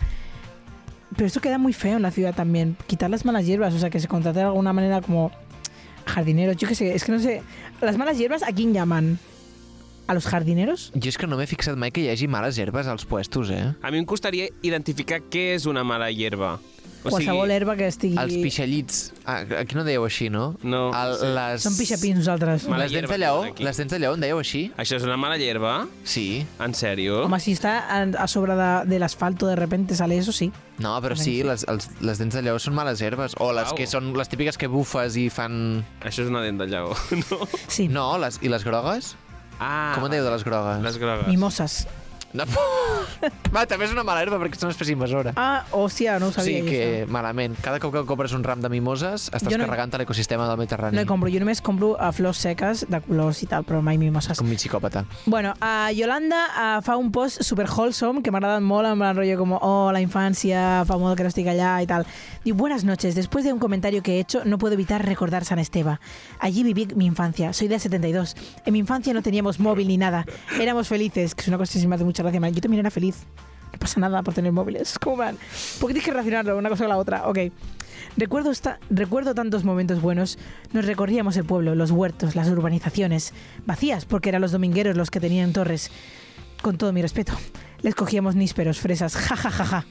Pero 1.15 1.25
esto 1.27 1.41
queda 1.41 1.58
muy 1.58 1.74
feo 1.74 1.98
en 1.98 2.01
la 2.03 2.12
ciudad 2.12 2.34
también. 2.34 2.77
Quitar 2.88 3.10
las 3.10 3.25
malas 3.25 3.46
hierbas, 3.46 3.74
o 3.74 3.79
sea, 3.79 3.89
que 3.89 4.00
se 4.00 4.08
contrate 4.08 4.39
de 4.39 4.46
alguna 4.46 4.72
manera 4.72 5.01
como 5.01 5.31
jardineros. 6.05 6.55
Yo 6.58 6.67
qué 6.67 6.75
sé, 6.75 6.96
es 6.96 7.03
que 7.03 7.12
no 7.12 7.20
sé. 7.20 7.41
¿Las 7.81 7.98
malas 7.98 8.17
hierbas 8.17 8.43
a 8.43 8.53
quién 8.53 8.74
llaman? 8.74 9.20
¿A 10.08 10.13
los 10.13 10.25
jardineros? 10.25 10.91
Jo 10.96 11.08
és 11.08 11.15
que 11.17 11.27
no 11.27 11.38
m'he 11.38 11.46
fixat 11.48 11.77
mai 11.79 11.91
que 11.93 12.01
hi 12.03 12.10
hagi 12.12 12.27
males 12.27 12.58
herbes 12.60 12.88
als 12.88 13.05
puestos, 13.05 13.51
eh? 13.53 13.75
A 13.81 13.91
mi 13.91 14.00
em 14.01 14.05
costaria 14.05 14.50
identificar 14.62 15.22
què 15.31 15.53
és 15.55 15.67
una 15.70 15.84
mala 15.88 16.10
hierba. 16.12 16.58
O 17.01 17.10
Qualsevol 17.10 17.50
herba 17.50 17.74
que 17.79 17.88
estigui... 17.89 18.17
Els 18.22 18.36
pixallits. 18.43 18.98
Ah, 19.25 19.39
aquí 19.58 19.74
no 19.74 19.81
dèieu 19.88 20.03
així, 20.05 20.27
no? 20.29 20.51
No, 20.62 20.81
El, 20.93 21.13
sí. 21.17 21.29
les... 21.34 21.63
Són 21.65 21.77
pixapins 21.79 22.20
nosaltres. 22.22 22.67
Mala 22.70 22.84
les 22.86 22.93
dents 22.93 23.10
de 23.10 23.17
lleó, 23.17 23.39
les 23.58 23.79
dents 23.81 23.96
de 23.96 24.00
lleó 24.03 24.13
en 24.17 24.22
dèieu 24.22 24.41
així? 24.41 24.62
Això 24.77 25.00
és 25.00 25.08
una 25.08 25.17
mala 25.17 25.39
hierba? 25.41 25.88
Sí. 26.05 26.46
En 26.62 26.75
sèrio? 26.77 27.24
Home, 27.25 27.39
si 27.41 27.55
està 27.58 27.74
a, 27.89 28.27
sobre 28.29 28.53
de, 28.60 28.70
de 28.91 29.00
l'asfalto 29.01 29.50
de 29.50 29.55
repente 29.58 29.98
sale 29.98 30.20
eso, 30.22 30.31
sí. 30.36 30.51
No, 30.81 30.93
però 31.01 31.17
sí, 31.17 31.39
sí. 31.39 31.48
les, 31.48 31.65
els, 31.74 31.89
les 32.05 32.22
dents 32.22 32.38
de 32.38 32.46
lleó 32.46 32.62
són 32.62 32.77
males 32.77 33.01
herbes. 33.01 33.34
O 33.41 33.50
les 33.58 33.74
Au. 33.74 33.79
que 33.79 33.89
són 33.89 34.13
les 34.17 34.29
típiques 34.29 34.62
que 34.62 34.70
bufes 34.70 35.17
i 35.17 35.25
fan... 35.34 35.81
Això 36.05 36.22
és 36.27 36.29
una 36.29 36.46
dent 36.46 36.62
de 36.62 36.70
lleó, 36.70 36.93
no? 37.25 37.41
Sí. 37.65 37.88
No, 37.89 38.12
les, 38.22 38.38
i 38.46 38.53
les 38.53 38.65
grogues? 38.67 39.15
Ah, 39.58 39.93
Com 39.98 40.05
en 40.05 40.13
dèieu 40.13 40.25
de 40.29 40.36
les 40.38 40.46
grogues? 40.46 40.86
Les 40.86 41.01
grogues. 41.01 41.27
Mimosas. 41.34 41.81
No. 42.34 42.46
Va, 43.54 43.66
també 43.68 43.86
és 43.86 43.92
una 43.94 44.04
mala 44.08 44.22
herba 44.24 44.38
perquè 44.40 44.56
és 44.56 44.64
una 44.64 44.72
espècie 44.72 44.96
invasora. 44.96 45.34
Ah, 45.36 45.66
hòstia, 45.76 46.18
no 46.20 46.30
ho 46.30 46.32
sabia. 46.32 46.62
sí, 46.62 46.68
que 46.70 46.80
això. 47.04 47.10
malament. 47.12 47.58
Cada 47.62 47.80
cop 47.84 47.92
que 47.94 48.04
compres 48.08 48.32
un 48.38 48.44
ram 48.46 48.62
de 48.64 48.70
mimoses, 48.72 49.28
estàs 49.30 49.52
Jo 49.52 49.58
no- 49.60 49.66
carregant 49.68 49.92
l'ecosistema 50.00 50.48
del 50.48 50.58
Mediterrani. 50.62 50.96
No 50.96 51.04
hi 51.04 51.10
compro, 51.10 51.30
jo 51.34 51.42
només 51.44 51.62
compro 51.62 51.92
uh, 51.98 52.12
flors 52.16 52.40
seques 52.40 52.86
de 52.90 53.02
colors 53.04 53.42
i 53.44 53.50
tal, 53.52 53.66
però 53.68 53.82
mai 53.84 54.00
mimoses. 54.00 54.40
Com 54.40 54.48
mig 54.48 54.62
psicòpata. 54.62 55.04
Bueno, 55.26 55.52
uh, 55.60 55.92
Yolanda 55.94 56.42
uh, 56.48 56.82
fa 56.86 56.96
un 56.98 57.12
post 57.12 57.44
super 57.44 57.68
wholesome 57.70 58.24
que 58.24 58.32
m'ha 58.32 58.40
agradat 58.40 58.64
molt, 58.64 58.88
amb 58.88 59.04
el 59.10 59.16
rotllo 59.20 59.38
como, 59.38 59.60
oh, 59.62 59.92
la 59.92 60.00
infancia, 60.02 60.84
fa 60.88 60.98
molt 60.98 61.18
que 61.20 61.28
no 61.28 61.34
estic 61.34 61.52
allà 61.52 61.76
i 61.84 61.90
tal. 61.90 62.08
Diu, 62.46 62.56
buenas 62.56 62.86
noches, 62.88 63.14
después 63.16 63.44
de 63.44 63.52
un 63.54 63.60
comentario 63.60 64.02
que 64.02 64.16
he 64.16 64.20
hecho, 64.20 64.44
no 64.46 64.58
puedo 64.58 64.74
evitar 64.74 65.06
recordar 65.06 65.44
San 65.46 65.60
Esteba. 65.60 66.00
Allí 66.40 66.64
viví 66.64 66.88
mi 66.96 67.06
infancia, 67.06 67.52
soy 67.54 67.68
del 67.68 67.80
72. 67.82 68.36
En 68.66 68.74
mi 68.74 68.80
infancia 68.80 69.14
no 69.14 69.22
teníamos 69.22 69.60
móvil 69.60 69.88
ni 69.90 69.98
nada, 69.98 70.26
éramos 70.60 70.88
felices, 70.88 71.36
que 71.36 71.42
es 71.42 71.48
una 71.50 71.58
cosa 71.58 71.74
que 71.74 71.80
sí 71.80 71.88
me 71.88 71.96
hace 71.96 72.06
mucha 72.06 72.21
gracia. 72.24 72.40
man. 72.40 72.54
Yo 72.54 72.62
también 72.62 72.80
era 72.82 72.92
feliz, 72.92 73.18
no 73.74 73.80
pasa 73.80 74.00
nada 74.00 74.22
por 74.24 74.34
tener 74.34 74.51
móviles. 74.51 74.98
¿Cómo 75.00 75.18
van? 75.18 75.36
¿Por 75.80 75.88
qué 75.90 75.94
tienes 75.94 76.04
que 76.06 76.12
relacionarlo 76.12 76.58
una 76.58 76.70
cosa 76.70 76.84
con 76.84 76.90
la 76.90 76.98
otra? 76.98 77.28
Ok. 77.28 77.40
Recuerdo, 78.18 78.51
esta- 78.51 78.80
recuerdo 78.90 79.34
tantos 79.36 79.63
momentos 79.63 80.01
buenos. 80.01 80.38
Nos 80.74 80.86
recorríamos 80.86 81.38
el 81.38 81.46
pueblo, 81.46 81.75
los 81.75 81.92
huertos, 81.92 82.36
las 82.36 82.50
urbanizaciones, 82.50 83.34
vacías 83.66 84.06
porque 84.06 84.30
eran 84.30 84.42
los 84.42 84.51
domingueros 84.51 84.98
los 84.98 85.10
que 85.12 85.20
tenían 85.20 85.54
torres. 85.54 85.92
Con 86.62 86.78
todo 86.78 86.92
mi 86.94 87.01
respeto, 87.01 87.34
les 87.82 87.96
cogíamos 87.96 88.36
nísperos, 88.36 88.80
fresas, 88.80 89.16
ja, 89.16 89.36
ja, 89.36 89.50
ja, 89.50 89.66
ja. 89.66 89.86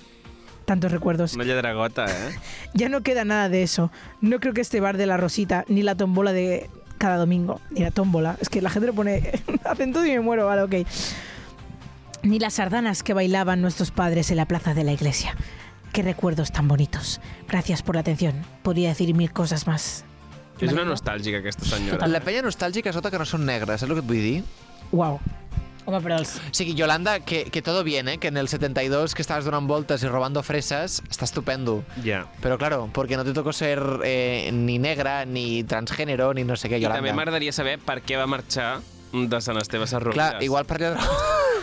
Tantos 0.66 0.92
recuerdos. 0.92 1.34
Una 1.34 1.44
lledragota, 1.44 2.04
eh? 2.06 2.36
Ya 2.74 2.88
no 2.88 3.00
queda 3.02 3.24
nada 3.24 3.48
de 3.48 3.62
eso. 3.64 3.90
No 4.20 4.38
creo 4.38 4.52
que 4.54 4.60
este 4.60 4.78
bar 4.80 4.96
de 4.96 5.06
la 5.06 5.16
Rosita, 5.16 5.64
ni 5.68 5.82
la 5.82 5.96
tombola 5.96 6.32
de 6.32 6.70
cada 6.98 7.16
domingo, 7.16 7.60
ni 7.70 7.80
la 7.80 7.90
tómbola. 7.90 8.36
Es 8.40 8.48
que 8.48 8.60
la 8.60 8.70
gente 8.70 8.86
le 8.86 8.92
pone 8.92 9.32
acento 9.64 10.04
y 10.04 10.10
me 10.10 10.20
muero, 10.20 10.46
vale, 10.46 10.62
ok. 10.62 10.86
Ni 12.22 12.38
las 12.38 12.54
sardanas 12.54 13.02
que 13.02 13.14
bailaban 13.14 13.62
nuestros 13.62 13.90
padres 13.90 14.30
en 14.30 14.36
la 14.36 14.46
plaza 14.46 14.74
de 14.74 14.84
la 14.84 14.92
iglesia. 14.92 15.34
Qué 15.92 16.02
recuerdos 16.02 16.52
tan 16.52 16.68
bonitos. 16.68 17.20
Gracias 17.48 17.82
por 17.82 17.94
la 17.94 18.02
atención. 18.02 18.34
Podría 18.62 18.90
decir 18.90 19.14
mil 19.14 19.32
cosas 19.32 19.66
más. 19.66 20.04
És 20.60 20.74
una 20.74 20.84
nostàlgica, 20.84 21.38
aquesta 21.40 21.64
senyora. 21.64 22.04
La 22.04 22.20
penya 22.20 22.42
nostàlgica 22.44 22.92
sota 22.92 23.08
que 23.08 23.16
no 23.16 23.24
són 23.24 23.46
negres, 23.48 23.80
saps 23.80 23.88
el 23.88 23.96
que 23.96 24.02
et 24.04 24.08
vull 24.10 24.20
dir? 24.20 24.42
Wow. 24.92 25.16
Home, 25.86 26.00
però 26.04 26.18
els... 26.20 26.34
O 26.36 26.52
sigui, 26.52 26.74
Yolanda, 26.76 27.14
que, 27.24 27.46
que 27.48 27.62
todo 27.64 27.80
bien, 27.82 28.10
¿eh? 28.12 28.18
Que 28.20 28.28
en 28.28 28.36
el 28.36 28.46
72 28.52 29.14
que 29.16 29.22
estabas 29.24 29.48
donant 29.48 29.66
voltes 29.66 30.04
y 30.04 30.08
robando 30.12 30.42
fresas, 30.44 31.02
está 31.08 31.24
estupendo. 31.24 31.82
Ja. 32.04 32.26
Pero 32.42 32.58
claro, 32.58 32.90
porque 32.92 33.16
no 33.16 33.24
te 33.24 33.32
tocó 33.32 33.54
ser 33.54 33.80
eh, 34.04 34.50
ni 34.52 34.78
negra, 34.78 35.24
ni 35.24 35.64
transgénero, 35.64 36.34
ni 36.34 36.44
no 36.44 36.60
sé 36.60 36.68
què, 36.68 36.76
I 36.76 36.84
Yolanda. 36.84 37.00
també 37.00 37.16
m'agradaria 37.16 37.56
saber 37.56 37.78
per 37.80 38.02
què 38.04 38.20
va 38.20 38.28
marxar 38.28 38.82
de 39.12 39.40
Sant 39.40 39.58
Esteve 39.60 39.86
Sarroques. 39.90 40.14
Clar, 40.18 40.42
igual 40.42 40.64
per 40.68 40.80
allà... 40.80 40.94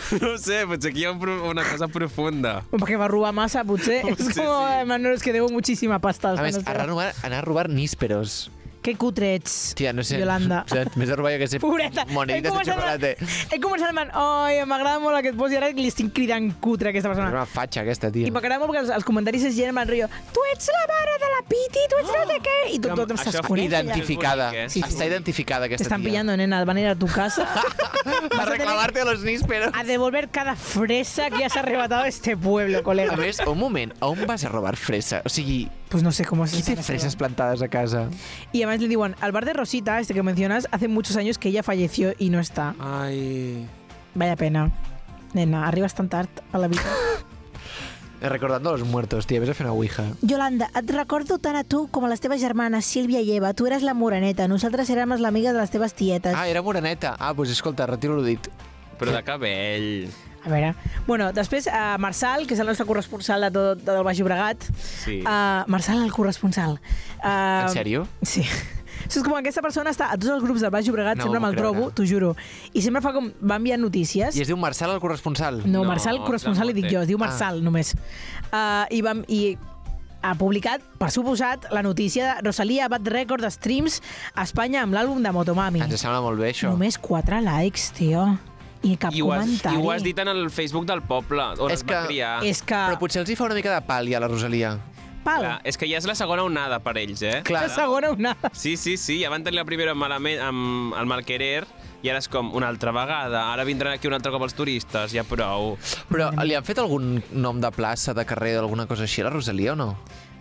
No 0.08 0.30
ho 0.30 0.36
sé, 0.40 0.62
potser 0.64 0.88
aquí 0.94 1.02
hi 1.02 1.04
ha 1.04 1.10
un 1.12 1.20
una 1.50 1.60
cosa 1.68 1.84
profunda. 1.92 2.62
Perquè 2.70 2.96
va 2.96 3.10
robar 3.10 3.28
massa, 3.36 3.60
potser. 3.68 3.98
Sí, 4.06 4.12
és 4.14 4.22
com, 4.22 4.30
sí. 4.38 4.86
Manolo, 4.88 5.12
és 5.18 5.24
que 5.26 5.34
deu 5.34 5.50
muchíssima 5.52 5.98
pasta. 6.00 6.30
A 6.32 6.40
més, 6.46 6.56
de- 6.56 6.64
a 6.64 6.86
robar, 6.86 7.10
anar 7.28 7.42
a 7.42 7.44
robar 7.44 7.66
nísperos. 7.68 8.46
Que 8.88 8.94
cutre 8.96 9.34
ets, 9.36 9.74
Tia, 9.76 9.92
no 9.92 10.00
sé. 10.02 10.16
Yolanda. 10.18 10.62
O 10.68 10.74
sigui, 10.74 10.96
Més 10.96 11.10
de 11.10 11.16
jo 11.16 11.24
que 11.42 11.48
sé 11.48 11.58
Pobreta. 11.60 12.06
monedites 12.08 12.54
de 12.54 12.64
chocolate. 12.64 13.10
He 13.52 13.58
començat 13.60 13.90
amb... 13.92 14.14
Ai, 14.16 14.62
m'agrada 14.64 14.98
molt 15.02 15.18
aquest 15.18 15.36
post 15.36 15.52
i 15.52 15.58
ara 15.58 15.68
li 15.76 15.88
estic 15.90 16.08
cridant 16.16 16.46
cutre 16.64 16.88
a 16.88 16.92
aquesta 16.94 17.10
És 17.10 17.16
persona. 17.18 17.28
una 17.34 17.44
fatxa, 17.44 17.82
aquesta, 17.82 18.08
tia. 18.14 18.26
I 18.26 18.32
m'agrada 18.32 18.58
molt 18.62 18.72
perquè 18.72 18.80
els, 18.86 18.92
els 18.96 19.04
comentaris 19.04 19.44
es 19.44 19.56
llenen 19.58 19.76
amb 19.76 19.82
el 19.84 19.90
rotllo 19.92 20.08
tu 20.32 20.40
ets 20.54 20.70
la 20.72 20.84
mare 20.88 21.18
de 21.20 21.28
la 21.34 21.42
Piti, 21.52 21.84
tu 21.92 22.00
ets 22.00 22.08
no 22.16 22.24
sé 22.32 22.38
què... 22.48 22.56
I 22.72 22.78
tot, 22.80 22.94
tot 22.96 23.12
Això 23.18 23.32
s'esconeix. 23.36 23.66
Identificada. 23.68 24.48
bonic, 24.48 24.64
eh? 24.64 24.68
Sí, 24.72 24.80
sí. 24.80 24.88
Està 24.88 25.06
identificada, 25.10 25.66
aquesta 25.68 25.84
Te 25.84 25.88
están 25.90 26.00
tia. 26.02 26.10
pillando, 26.10 26.36
nena. 26.40 26.64
Van 26.64 26.76
a 26.76 26.80
ir 26.80 26.88
a 26.88 26.94
tu 26.96 27.06
casa 27.12 27.44
Per 28.38 28.48
reclamar-te 28.48 29.04
los 29.04 29.20
nísperos. 29.22 29.70
a 29.74 29.84
devolver 29.84 30.28
cada 30.30 30.56
fresa 30.56 31.28
que 31.30 31.44
has 31.44 31.56
arrebatado 31.56 32.04
de 32.04 32.08
este 32.08 32.36
pueblo, 32.36 32.78
A 32.78 32.82
colega. 32.82 33.16
més, 33.16 33.40
un 33.46 33.58
moment, 33.58 33.92
on 34.00 34.24
vas 34.26 34.44
a 34.44 34.48
robar 34.48 34.76
fresa? 34.76 35.20
O 35.24 35.28
sigui, 35.28 35.68
Pues 35.88 36.02
no 36.02 36.12
sé 36.12 36.24
cómo 36.24 36.44
es 36.44 36.52
freses 36.52 37.04
cosa. 37.04 37.18
plantades 37.18 37.62
a 37.62 37.68
casa? 37.68 38.08
Y 38.52 38.62
además 38.62 38.80
le 38.82 38.88
digo, 38.88 39.04
al 39.04 39.32
bar 39.32 39.44
de 39.44 39.54
Rosita, 39.54 39.98
este 40.00 40.12
que 40.12 40.22
mencionas, 40.22 40.68
hace 40.70 40.86
muchos 40.88 41.16
años 41.16 41.38
que 41.38 41.48
ella 41.48 41.62
falleció 41.62 42.12
y 42.18 42.30
no 42.30 42.40
está. 42.40 42.74
Ai... 42.78 43.66
Vaya 44.14 44.36
pena. 44.36 44.70
Nena, 45.32 45.66
arribas 45.66 45.94
tan 45.94 46.08
tard 46.08 46.28
a 46.52 46.58
la 46.58 46.68
vida. 46.68 46.82
Recordando 48.20 48.72
los 48.72 48.86
muertos, 48.86 49.26
tia, 49.26 49.38
vés 49.38 49.50
a 49.50 49.54
fer 49.54 49.66
una 49.66 49.72
ouija. 49.72 50.02
Yolanda, 50.22 50.66
et 50.74 50.90
recordo 50.90 51.38
tant 51.38 51.54
a 51.54 51.62
tu 51.62 51.84
com 51.94 52.02
a 52.04 52.08
les 52.10 52.18
teves 52.18 52.40
germanes, 52.42 52.84
Sílvia 52.84 53.20
i 53.22 53.30
Eva. 53.36 53.52
Tu 53.54 53.68
eres 53.68 53.84
la 53.86 53.94
moreneta, 53.94 54.48
nosaltres 54.50 54.90
érem 54.90 55.14
les 55.14 55.22
amigues 55.22 55.54
de 55.54 55.60
les 55.60 55.70
teves 55.70 55.94
tietes. 55.94 56.34
Ah, 56.34 56.48
era 56.48 56.62
moreneta. 56.62 57.14
Ah, 57.14 57.30
doncs 57.32 57.54
escolta, 57.54 57.86
retiro-ho 57.86 58.24
dit. 58.26 58.50
Però 58.98 59.14
de 59.14 59.22
cabell. 59.22 60.08
A 60.44 60.48
veure... 60.52 60.72
Bueno, 61.06 61.32
després, 61.34 61.66
uh, 61.66 61.96
Marçal, 61.98 62.46
que 62.46 62.54
és 62.54 62.60
el 62.62 62.68
nostre 62.70 62.86
corresponsal 62.86 63.42
de 63.48 63.50
tot 63.54 63.84
del 63.84 64.02
Baix 64.06 64.18
Llobregat. 64.20 64.64
Sí. 64.78 65.20
Uh, 65.22 65.64
Marçal, 65.70 66.02
el 66.04 66.12
corresponsal. 66.14 66.78
Uh, 67.22 67.64
En 67.66 67.72
sèrio? 67.74 68.06
Sí. 68.22 68.44
És 69.08 69.22
com 69.24 69.32
aquesta 69.38 69.62
persona 69.64 69.92
està 69.94 70.08
a 70.12 70.16
tots 70.18 70.28
els 70.34 70.42
grups 70.44 70.60
del 70.60 70.72
Baix 70.74 70.84
Llobregat, 70.88 71.16
No 71.20 71.28
sempre 71.28 71.40
me'l 71.40 71.54
trobo, 71.56 71.86
t'ho 71.94 72.04
juro. 72.04 72.32
I 72.76 72.82
sempre 72.84 73.00
fa 73.00 73.12
com... 73.14 73.30
Va 73.40 73.56
enviant 73.56 73.80
notícies. 73.80 74.36
I 74.36 74.42
es 74.44 74.50
diu 74.50 74.58
Marcel, 74.60 74.90
el 74.92 75.00
corresponsal? 75.00 75.62
No, 75.64 75.78
No, 75.80 75.84
Marçal, 75.88 76.18
corresponsal, 76.26 76.68
li 76.68 76.74
dic 76.76 76.90
jo, 76.92 77.00
es 77.06 77.08
diu 77.08 77.16
Ah. 77.16 77.26
Marçal, 77.26 77.62
només. 77.64 77.94
Uh, 78.50 78.84
i, 78.90 79.00
vam, 79.06 79.22
I 79.30 79.56
ha 80.20 80.34
publicat, 80.34 80.82
per 80.98 81.12
suposat, 81.14 81.68
la 81.72 81.80
notícia 81.86 82.34
de 82.34 82.48
Rosalia 82.50 82.88
bat 82.90 83.06
rècord 83.06 83.40
de 83.46 83.50
streams 83.54 84.00
a 84.34 84.42
Espanya 84.44 84.82
amb 84.82 84.92
l'àlbum 84.98 85.22
de 85.22 85.32
Motomami. 85.32 85.80
Ens 85.86 86.02
sembla 86.02 86.20
molt 86.24 86.42
bé, 86.42 86.50
això. 86.52 86.74
Només 86.74 86.98
4 86.98 87.38
likes, 87.46 87.92
tio. 87.96 88.26
I 88.82 88.96
cap 88.96 89.14
I 89.14 89.20
ho, 89.22 89.32
has, 89.32 89.44
comentari. 89.44 89.74
I 89.76 89.82
ho 89.82 89.90
has 89.90 90.02
dit 90.06 90.18
en 90.18 90.28
el 90.28 90.50
Facebook 90.54 90.86
del 90.86 91.02
poble, 91.02 91.42
on 91.58 91.70
És 91.70 91.80
es 91.80 91.86
va 91.86 92.02
que- 92.02 92.06
criar. 92.12 92.44
És 92.46 92.62
que... 92.62 92.74
Però 92.74 92.98
potser 93.00 93.20
els 93.24 93.30
hi 93.30 93.36
fa 93.36 93.44
una 93.48 93.54
mica 93.58 93.72
de 93.74 93.80
pal, 93.86 94.06
ja, 94.08 94.20
la 94.20 94.28
Rosalia. 94.30 94.76
Pal. 95.24 95.42
Clar, 95.42 95.56
és 95.66 95.76
que 95.76 95.88
ja 95.90 95.98
és 95.98 96.06
la 96.06 96.14
segona 96.14 96.44
onada 96.46 96.78
per 96.80 96.94
ells, 96.96 97.20
eh? 97.26 97.40
Clar. 97.44 97.64
La 97.66 97.74
segona 97.74 98.12
onada. 98.14 98.52
Sí, 98.54 98.76
sí, 98.80 98.96
sí, 98.96 99.18
ja 99.20 99.28
van 99.34 99.42
tenir 99.44 99.58
la 99.58 99.64
primera 99.66 99.92
malament 99.98 100.40
amb 100.40 100.94
el 100.96 101.10
Malquerer 101.10 101.66
i 102.06 102.08
ara 102.08 102.20
és 102.22 102.28
com 102.30 102.54
una 102.54 102.68
altra 102.70 102.92
vegada. 102.94 103.42
Ara 103.52 103.64
vindran 103.66 103.92
aquí 103.98 104.06
un 104.06 104.14
altre 104.14 104.30
cop 104.32 104.46
els 104.46 104.54
turistes, 104.54 105.12
ja 105.12 105.24
prou. 105.26 105.74
Però 106.08 106.30
li 106.46 106.54
han 106.54 106.64
fet 106.64 106.78
algun 106.78 107.18
nom 107.34 107.60
de 107.60 107.70
plaça, 107.74 108.14
de 108.14 108.24
carrer, 108.24 108.54
d'alguna 108.60 108.86
cosa 108.86 109.02
així 109.10 109.20
a 109.20 109.26
la 109.26 109.34
Rosalia 109.34 109.74
o 109.74 109.76
no? 109.76 109.90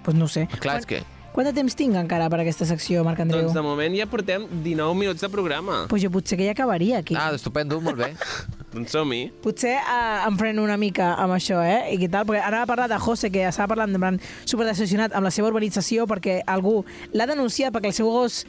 Pues 0.06 0.16
no 0.16 0.26
ho 0.30 0.32
sé. 0.32 0.46
Clar, 0.62 0.78
és 0.80 0.86
que... 0.86 1.02
Quant 1.38 1.46
de 1.46 1.52
temps 1.54 1.76
tinc 1.78 1.94
encara 1.94 2.32
per 2.34 2.40
aquesta 2.42 2.66
secció, 2.66 3.04
Marc 3.06 3.20
Andreu? 3.22 3.44
Doncs 3.46 3.54
de 3.54 3.62
moment 3.62 3.94
ja 3.94 4.08
portem 4.10 4.48
19 4.64 4.96
minuts 4.98 5.22
de 5.22 5.28
programa. 5.30 5.84
Pues 5.86 6.02
jo 6.02 6.10
potser 6.10 6.34
que 6.40 6.48
ja 6.48 6.56
acabaria 6.56 6.98
aquí. 7.04 7.14
Ah, 7.14 7.30
estupendo, 7.36 7.78
molt 7.80 8.00
bé. 8.00 8.08
Doncs 8.74 8.96
som-hi. 8.96 9.20
Potser 9.44 9.76
eh, 9.78 10.24
em 10.26 10.40
freno 10.40 10.64
una 10.66 10.80
mica 10.82 11.12
amb 11.14 11.36
això, 11.36 11.60
eh? 11.62 11.94
I 11.94 12.00
què 12.02 12.10
tal? 12.10 12.26
Perquè 12.26 12.42
ara 12.42 12.64
ha 12.64 12.70
parlat 12.70 12.90
de 12.90 12.98
José, 13.06 13.30
que 13.30 13.46
estava 13.46 13.70
parlant 13.76 13.94
en 13.94 14.02
plan 14.02 14.18
super 14.50 14.66
decepcionat 14.66 15.14
amb 15.14 15.30
la 15.30 15.34
seva 15.38 15.52
urbanització 15.52 16.10
perquè 16.10 16.40
algú 16.50 16.80
l'ha 17.14 17.30
denunciat 17.30 17.70
perquè 17.78 17.94
el 17.94 17.98
seu 18.00 18.10
gos 18.10 18.42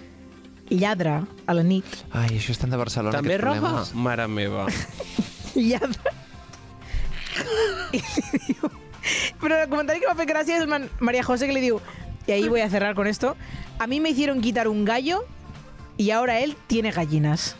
lladra 0.72 1.20
a 1.44 1.58
la 1.60 1.68
nit. 1.68 1.84
Ai, 2.08 2.38
això 2.40 2.56
és 2.56 2.64
tant 2.64 2.72
de 2.72 2.80
Barcelona, 2.80 3.20
També 3.20 3.36
roba? 3.36 3.84
Mare 3.92 4.30
meva. 4.32 4.64
Lladra. 5.68 6.16
I 7.92 8.00
li 8.00 8.44
diu... 8.48 8.72
Pero 9.40 9.56
el 9.62 9.68
comentario 9.68 10.00
que 10.02 10.08
me 10.08 10.12
hace 10.22 10.24
gracia 10.32 10.56
es 10.58 10.66
man- 10.66 10.88
María 11.00 11.22
José 11.22 11.46
que 11.46 11.52
le 11.52 11.60
diu, 11.60 11.78
y 12.28 12.32
ahí 12.32 12.46
voy 12.46 12.60
a 12.60 12.68
cerrar 12.68 12.94
con 12.94 13.06
esto, 13.06 13.36
a 13.78 13.86
mí 13.86 14.00
me 14.00 14.10
hicieron 14.10 14.42
quitar 14.42 14.68
un 14.68 14.84
gallo 14.84 15.24
y 15.96 16.10
ahora 16.10 16.40
él 16.40 16.56
tiene 16.66 16.90
gallinas. 16.90 17.56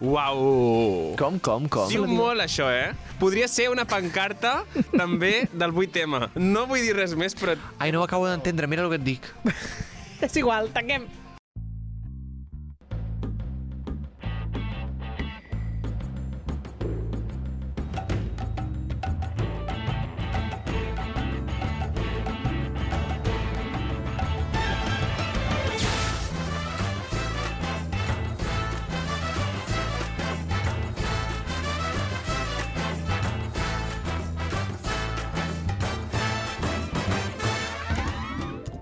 Uau! 0.00 1.14
Com, 1.16 1.38
com, 1.38 1.68
com? 1.68 1.88
Diu 1.88 2.06
molt 2.08 2.40
això, 2.40 2.70
eh? 2.72 2.94
Podria 3.20 3.46
ser 3.48 3.68
una 3.72 3.84
pancarta 3.88 4.64
també 4.96 5.46
del 5.52 5.72
8M. 5.72 6.30
No 6.40 6.64
vull 6.68 6.80
dir 6.84 6.96
res 6.96 7.14
més, 7.16 7.36
però 7.36 7.54
Ai, 7.78 7.92
no 7.92 8.00
ho 8.00 8.04
acabo 8.08 8.26
d'entendre, 8.28 8.66
mira 8.66 8.84
el 8.84 8.90
que 8.92 9.00
et 9.00 9.06
dic. 9.06 9.30
És 10.24 10.36
igual, 10.40 10.72
tanquem. 10.72 11.04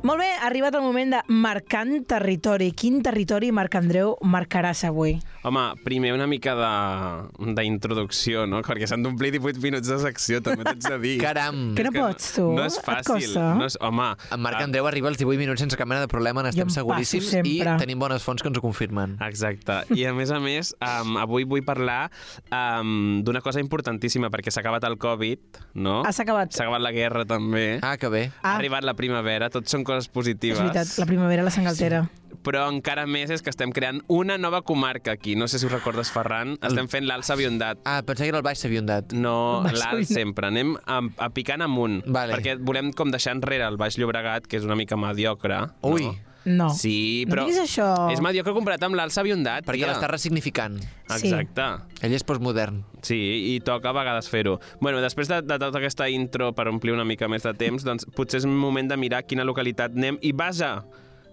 Molt 0.05 0.21
bé, 0.21 0.27
ha 0.37 0.49
arribat 0.51 0.75
el 0.77 0.83
moment 0.85 1.15
de 1.15 1.21
marcant 1.33 1.95
territori. 2.05 2.67
Quin 2.77 2.99
territori 3.07 3.49
Marc 3.57 3.79
Andreu 3.79 4.11
marcaràs 4.21 4.83
avui? 4.85 5.15
Home, 5.45 5.63
primer 5.85 6.15
una 6.17 6.27
mica 6.27 6.55
de- 6.57 7.53
d'introducció, 7.55 8.47
no? 8.49 8.63
Perquè 8.65 8.87
s'han 8.89 9.03
d'omplir 9.05 9.31
18 9.35 9.61
minuts 9.61 9.89
de 9.91 9.99
secció, 10.01 10.41
també 10.45 10.65
t'haig 10.65 10.81
de 10.81 10.99
dir. 11.03 11.15
Caram! 11.27 11.75
Que 11.77 11.85
no 11.85 11.91
És 11.93 11.99
pots, 12.01 12.31
tu? 12.39 12.47
No 12.57 12.65
és 12.65 12.79
fàcil. 12.81 13.35
No 13.59 13.67
és, 13.69 13.77
home, 13.85 14.07
En 14.33 14.41
Marc 14.41 14.57
ah, 14.61 14.65
Andreu 14.65 14.87
arriba 14.89 15.11
als 15.13 15.19
18 15.21 15.37
minuts 15.43 15.61
sense 15.61 15.77
cap 15.77 15.89
mena 15.91 16.01
de 16.01 16.09
problema, 16.09 16.43
n'estem 16.47 16.71
seguríssims, 16.73 17.29
i 17.45 17.59
tenim 17.81 18.01
bones 18.01 18.25
fonts 18.25 18.41
que 18.43 18.49
ens 18.49 18.59
ho 18.59 18.65
confirmen. 18.65 19.19
Exacte. 19.29 19.83
I 19.95 20.07
a 20.09 20.15
més 20.17 20.33
a 20.33 20.41
més, 20.41 20.73
um, 20.81 21.19
avui 21.21 21.45
vull 21.45 21.63
parlar 21.67 22.11
um, 22.51 23.21
d'una 23.25 23.43
cosa 23.45 23.61
importantíssima, 23.61 24.31
perquè 24.33 24.51
s'ha 24.55 24.63
acabat 24.65 24.85
el 24.89 24.97
Covid, 24.99 25.61
no? 25.77 26.01
Has 26.09 26.21
acabat. 26.25 26.53
S'ha 26.57 26.65
acabat 26.67 26.81
la 26.85 26.93
guerra, 26.97 27.25
també. 27.29 27.79
Ah, 27.83 27.97
que 28.01 28.09
bé. 28.09 28.25
Ha 28.43 28.55
Ah. 28.55 28.57
arribat 28.57 28.85
la 28.85 28.95
primavera, 28.95 29.51
tot 29.51 29.69
són 29.69 29.85
coses 29.85 30.07
És 30.09 30.13
positives. 30.13 30.59
veritat, 30.61 30.97
la 30.99 31.07
primavera 31.07 31.43
la 31.43 31.51
Sangaltera. 31.51 32.07
Però 32.45 32.67
encara 32.71 33.07
més 33.09 33.31
és 33.33 33.43
que 33.43 33.51
estem 33.53 33.73
creant 33.73 34.03
una 34.13 34.37
nova 34.39 34.61
comarca 34.63 35.15
aquí. 35.17 35.35
No 35.37 35.49
sé 35.49 35.59
si 35.59 35.67
us 35.67 35.73
recordes, 35.73 36.11
Ferran. 36.13 36.59
Estem 36.61 36.91
fent 36.93 37.09
l'Alça 37.09 37.37
Biondat. 37.41 37.81
Ah, 37.89 38.03
pensava 38.05 38.27
que 38.27 38.35
era 38.35 38.43
el 38.43 38.45
Baix 38.47 38.61
Sabiondat. 38.61 39.13
No, 39.17 39.63
l'alt 39.65 39.81
Sabiondat. 39.81 40.13
sempre. 40.13 40.51
Anem 40.53 40.77
a, 40.85 41.01
a 41.25 41.31
picant 41.33 41.65
amunt. 41.65 42.03
Vale. 42.07 42.37
Perquè 42.37 42.59
volem 42.61 42.93
com 42.93 43.11
deixar 43.15 43.35
enrere 43.39 43.65
el 43.67 43.81
Baix 43.81 43.97
Llobregat, 43.99 44.47
que 44.47 44.61
és 44.61 44.69
una 44.69 44.77
mica 44.77 44.97
mediocre. 45.01 45.65
Ui, 45.83 46.05
No? 46.05 46.15
No. 46.45 46.67
Sí, 46.77 47.25
No 47.25 47.31
però... 47.33 47.45
diguis 47.47 47.57
això. 47.63 47.87
És 48.13 48.21
mediocre 48.21 48.53
comparat 48.53 48.83
amb 48.85 48.99
l'Alça 48.99 49.23
Biondat, 49.25 49.65
perquè 49.65 49.87
l'està 49.89 50.11
ressignificant. 50.11 50.75
Sí. 51.09 51.31
Exacte. 51.31 51.65
Ell 52.05 52.13
és 52.13 52.23
postmodern. 52.29 52.83
Sí, 53.01 53.17
i 53.55 53.61
toca 53.65 53.89
a 53.89 53.95
vegades 53.97 54.29
fer-ho. 54.29 54.59
Bueno, 54.79 55.01
després 55.01 55.31
de, 55.33 55.39
de 55.41 55.57
tota 55.57 55.81
aquesta 55.81 56.05
intro 56.13 56.51
per 56.53 56.69
omplir 56.69 56.93
una 56.93 57.07
mica 57.09 57.31
més 57.33 57.49
de 57.49 57.55
temps, 57.57 57.81
doncs 57.89 58.05
potser 58.13 58.43
és 58.43 58.45
un 58.45 58.53
moment 58.61 58.93
de 58.93 58.99
mirar 59.01 59.23
quina 59.25 59.45
localitat 59.49 59.97
anem. 59.97 60.19
I 60.21 60.35
vaja, 60.37 60.83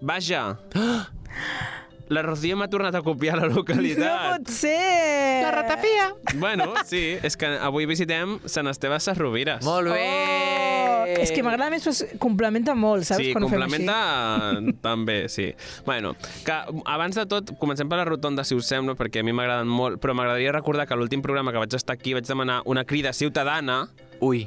vaja, 0.02 0.58
la 2.12 2.20
Rocío 2.20 2.58
m'ha 2.60 2.66
tornat 2.68 2.94
a 2.98 3.00
copiar 3.00 3.38
la 3.38 3.46
No 3.48 3.54
localitat. 3.62 4.42
pot 4.42 4.50
ser! 4.52 5.42
La 5.46 5.50
ratafia! 5.54 6.10
Bueno, 6.36 6.72
sí, 6.84 7.16
és 7.24 7.38
que 7.40 7.48
avui 7.62 7.86
visitem 7.88 8.36
Sant 8.44 8.68
Esteve 8.68 8.98
Sesrovires. 9.00 9.64
Molt 9.64 9.88
bé! 9.94 10.02
Oh, 10.92 11.06
és 11.22 11.32
que 11.32 11.42
m'agrada 11.42 11.70
més, 11.72 11.82
però 11.86 11.94
es 11.94 12.02
complementa 12.20 12.74
molt, 12.78 13.06
saps? 13.08 13.22
Sí, 13.22 13.32
quan 13.32 13.46
complementa 13.46 13.96
també, 14.84 15.28
sí. 15.32 15.48
Bueno, 15.86 16.12
que 16.44 16.58
abans 16.84 17.16
de 17.16 17.24
tot, 17.30 17.54
comencem 17.62 17.88
per 17.88 17.98
la 18.02 18.06
rotonda, 18.08 18.44
si 18.44 18.54
us 18.58 18.68
sembla, 18.68 18.94
perquè 18.98 19.22
a 19.22 19.26
mi 19.26 19.32
m'agraden 19.34 19.70
molt, 19.70 19.98
però 20.02 20.14
m'agradaria 20.18 20.52
recordar 20.52 20.86
que 20.90 20.98
l'últim 20.98 21.22
programa 21.24 21.52
que 21.54 21.62
vaig 21.64 21.74
estar 21.78 21.96
aquí 21.96 22.12
vaig 22.18 22.28
demanar 22.28 22.60
una 22.66 22.84
crida 22.84 23.12
ciutadana 23.16 23.86
Ui, 24.22 24.44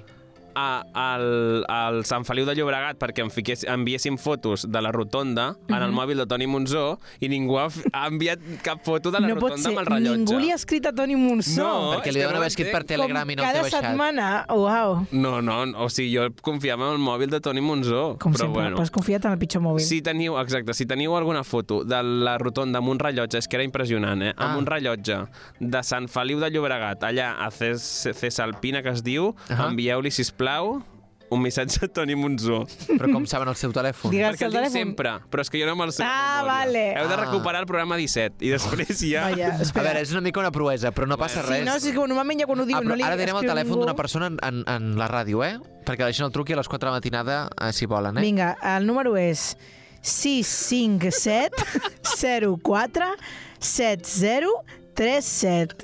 a, 0.55 0.83
al, 0.93 1.65
al 1.67 2.05
Sant 2.05 2.23
Feliu 2.25 2.45
de 2.47 2.55
Llobregat 2.55 2.97
perquè 2.97 3.21
em 3.25 3.29
fiqués, 3.29 3.65
enviéssim 3.67 4.17
fotos 4.17 4.65
de 4.71 4.81
la 4.81 4.91
rotonda 4.91 5.55
en 5.67 5.75
Mhm. 5.75 5.83
el 5.83 5.91
mòbil 5.91 6.17
de 6.17 6.25
Toni 6.25 6.47
Monzó 6.47 6.97
i 7.19 7.27
ningú 7.29 7.57
ha, 7.59 7.67
ha 7.93 8.07
enviat 8.07 8.39
cap 8.63 8.79
foto 8.83 9.11
de 9.11 9.19
la 9.19 9.27
No 9.27 9.35
rotonda 9.35 9.57
ser. 9.57 9.71
amb 9.71 9.79
el 9.79 9.85
rellotge. 9.85 10.17
Ningú 10.17 10.39
li 10.39 10.51
ha 10.51 10.55
escrit 10.55 10.85
a 10.85 10.93
Toni 10.93 11.15
Monsó. 11.15 11.61
No, 11.61 11.91
perquè 11.93 12.07
li 12.07 12.13
que 12.13 12.19
deuen 12.19 12.35
haver 12.35 12.47
escrit 12.47 12.71
per. 12.71 12.83
Telegram 12.85 13.29
i 13.29 13.35
no 13.35 13.41
el 13.43 13.47
té 13.47 13.51
cada 13.53 13.61
baixat. 13.63 13.81
setmana, 13.83 14.45
uau. 14.49 15.07
No, 15.11 15.41
no, 15.41 15.61
o 15.83 15.89
sigui, 15.89 16.13
jo 16.15 16.29
confiava 16.41 16.87
en 16.87 16.93
el 16.93 16.99
mòbil 16.99 17.29
de 17.29 17.39
Toni 17.41 17.61
Monzó. 17.61 18.17
Com 18.19 18.31
però 18.33 18.37
sempre, 18.45 18.61
bueno. 18.61 18.77
però 18.77 18.81
has 18.83 18.91
confiat 18.91 19.25
en 19.25 19.31
el 19.33 19.37
pitjor 19.39 19.61
mòbil. 19.61 19.81
Si 19.83 20.01
teniu, 20.01 20.37
exacte, 20.39 20.73
si 20.73 20.85
teniu 20.85 21.15
alguna 21.17 21.43
foto 21.43 21.83
de 21.83 22.01
la 22.03 22.37
rotonda 22.37 22.79
amb 22.79 22.89
un 22.89 22.99
rellotge, 22.99 23.37
és 23.39 23.47
que 23.47 23.57
era 23.57 23.63
impressionant, 23.63 24.21
eh? 24.21 24.33
Amb 24.37 24.55
Ah. 24.55 24.57
un 24.57 24.65
rellotge 24.65 25.17
de 25.59 25.83
Sant 25.83 26.07
Feliu 26.07 26.39
de 26.39 26.49
Llobregat, 26.51 27.01
allà 27.03 27.35
a 27.39 27.51
Ces 27.51 28.07
Cesalpina, 28.13 28.81
que 28.83 28.89
es 28.89 29.03
diu, 29.03 29.35
Ahà. 29.49 29.69
envieu-li, 29.69 30.11
sisplau, 30.11 30.44
un 31.27 31.41
missatge 31.41 31.79
a 31.83 31.87
Toni 31.89 32.13
Monzó. 32.15 32.59
Però 32.87 33.07
com 33.11 33.25
saben 33.25 33.49
el 33.49 33.55
seu 33.57 33.71
telèfon? 33.73 34.11
Digues 34.13 34.35
Perquè 34.35 34.45
el 34.45 34.51
el 34.51 34.51
diu 34.53 34.61
telèfon. 34.61 34.71
sempre, 34.77 35.09
però 35.31 35.41
és 35.41 35.49
que 35.49 35.57
jo 35.59 35.65
no 35.65 35.73
me'l 35.75 35.91
sé. 35.91 36.03
Ah, 36.05 36.43
memòria. 36.43 36.53
vale. 36.53 36.83
Heu 37.01 37.07
de 37.09 37.13
Ah. 37.15 37.17
recuperar 37.25 37.61
el 37.61 37.65
programa 37.67 37.97
17 37.97 38.45
i 38.45 38.49
després 38.53 38.99
ja... 39.01 39.23
Vaja, 39.31 39.49
A 39.57 39.81
veure, 39.81 40.01
és 40.05 40.11
una 40.13 40.21
mica 40.21 40.39
una 40.39 40.51
proesa, 40.51 40.91
però 40.93 41.07
no 41.07 41.17
passa 41.17 41.41
Sí, 41.41 41.49
res. 41.49 41.65
no, 41.65 41.79
sí, 41.79 41.91
que 41.91 41.97
normalment 41.97 42.39
ja 42.39 42.45
quan 42.45 42.59
ho 42.61 42.65
diu 42.65 42.77
Ah, 42.77 42.81
no 42.85 42.95
li 42.95 43.01
ara 43.03 43.17
direm 43.17 43.35
el 43.41 43.43
telèfon 43.49 43.73
ningú. 43.73 43.79
d'una 43.81 43.95
persona 43.95 44.27
en, 44.27 44.37
en, 44.43 44.63
en 44.69 44.95
la 45.01 45.07
ràdio, 45.09 45.43
eh? 45.43 45.57
Perquè 45.83 46.05
deixen 46.05 46.25
el 46.27 46.31
truc 46.31 46.49
i 46.49 46.53
a 46.53 46.57
les 46.61 46.67
4 46.69 46.85
de 46.87 46.91
la 46.93 46.97
matinada, 46.99 47.49
eh, 47.59 47.73
si 47.73 47.85
volen, 47.87 48.17
eh? 48.17 48.21
Vinga, 48.21 48.55
el 48.77 48.85
número 48.85 49.17
és 49.17 49.57
657 50.01 51.51
04 52.21 53.15
7037. 54.95 55.75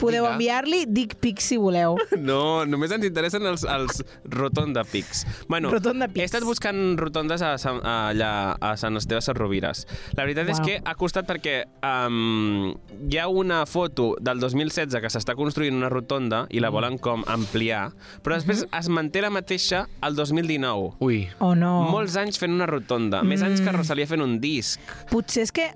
Podeu 0.00 0.22
Vinga. 0.24 0.32
enviar-li 0.34 0.84
dick 0.88 1.16
pic 1.20 1.40
si 1.44 1.56
voleu. 1.60 1.96
No, 2.16 2.64
només 2.66 2.92
ens 2.94 3.04
interessen 3.04 3.44
els, 3.46 3.64
els 3.68 4.02
Rotonda 4.24 4.84
Pics. 4.84 5.26
Bueno, 5.48 5.70
Rotonda 5.70 6.08
Pics. 6.08 6.20
he 6.22 6.24
estat 6.28 6.44
buscant 6.46 6.96
rotondes 6.98 7.42
a, 7.42 7.56
Sant- 7.60 7.82
a, 7.84 7.96
allà 8.12 8.30
a 8.60 8.76
Sant 8.80 8.96
Esteve 8.96 9.20
Sarrovires. 9.20 9.86
La 10.16 10.24
veritat 10.24 10.48
és 10.48 10.58
Uau. 10.60 10.66
que 10.66 10.78
ha 10.84 10.94
costat 10.94 11.26
perquè 11.28 11.64
um, 11.84 12.72
hi 13.10 13.18
ha 13.20 13.26
una 13.28 13.64
foto 13.66 14.14
del 14.20 14.40
2016 14.40 15.00
que 15.02 15.10
s'està 15.12 15.34
construint 15.36 15.74
una 15.76 15.90
rotonda 15.92 16.46
i 16.48 16.60
Mm. 16.60 16.62
la 16.62 16.70
volen 16.70 16.98
com 16.98 17.22
ampliar, 17.26 17.90
però 18.22 18.36
després 18.36 18.62
Mhm. 18.66 18.78
es 18.78 18.88
manté 18.88 19.20
la 19.22 19.30
mateixa 19.30 19.88
al 20.00 20.14
2019. 20.14 20.94
Ui, 21.00 21.28
O 21.40 21.54
no? 21.54 21.82
Molts 21.90 22.16
anys 22.16 22.38
fent 22.38 22.52
una 22.52 22.66
rotonda, 22.66 23.22
més 23.22 23.42
anys 23.42 23.60
Mm. 23.60 23.64
que 23.64 23.72
Rosalia 23.72 24.06
fent 24.06 24.22
un 24.22 24.40
disc. 24.40 24.78
Potser 25.10 25.42
és 25.42 25.52
que 25.52 25.70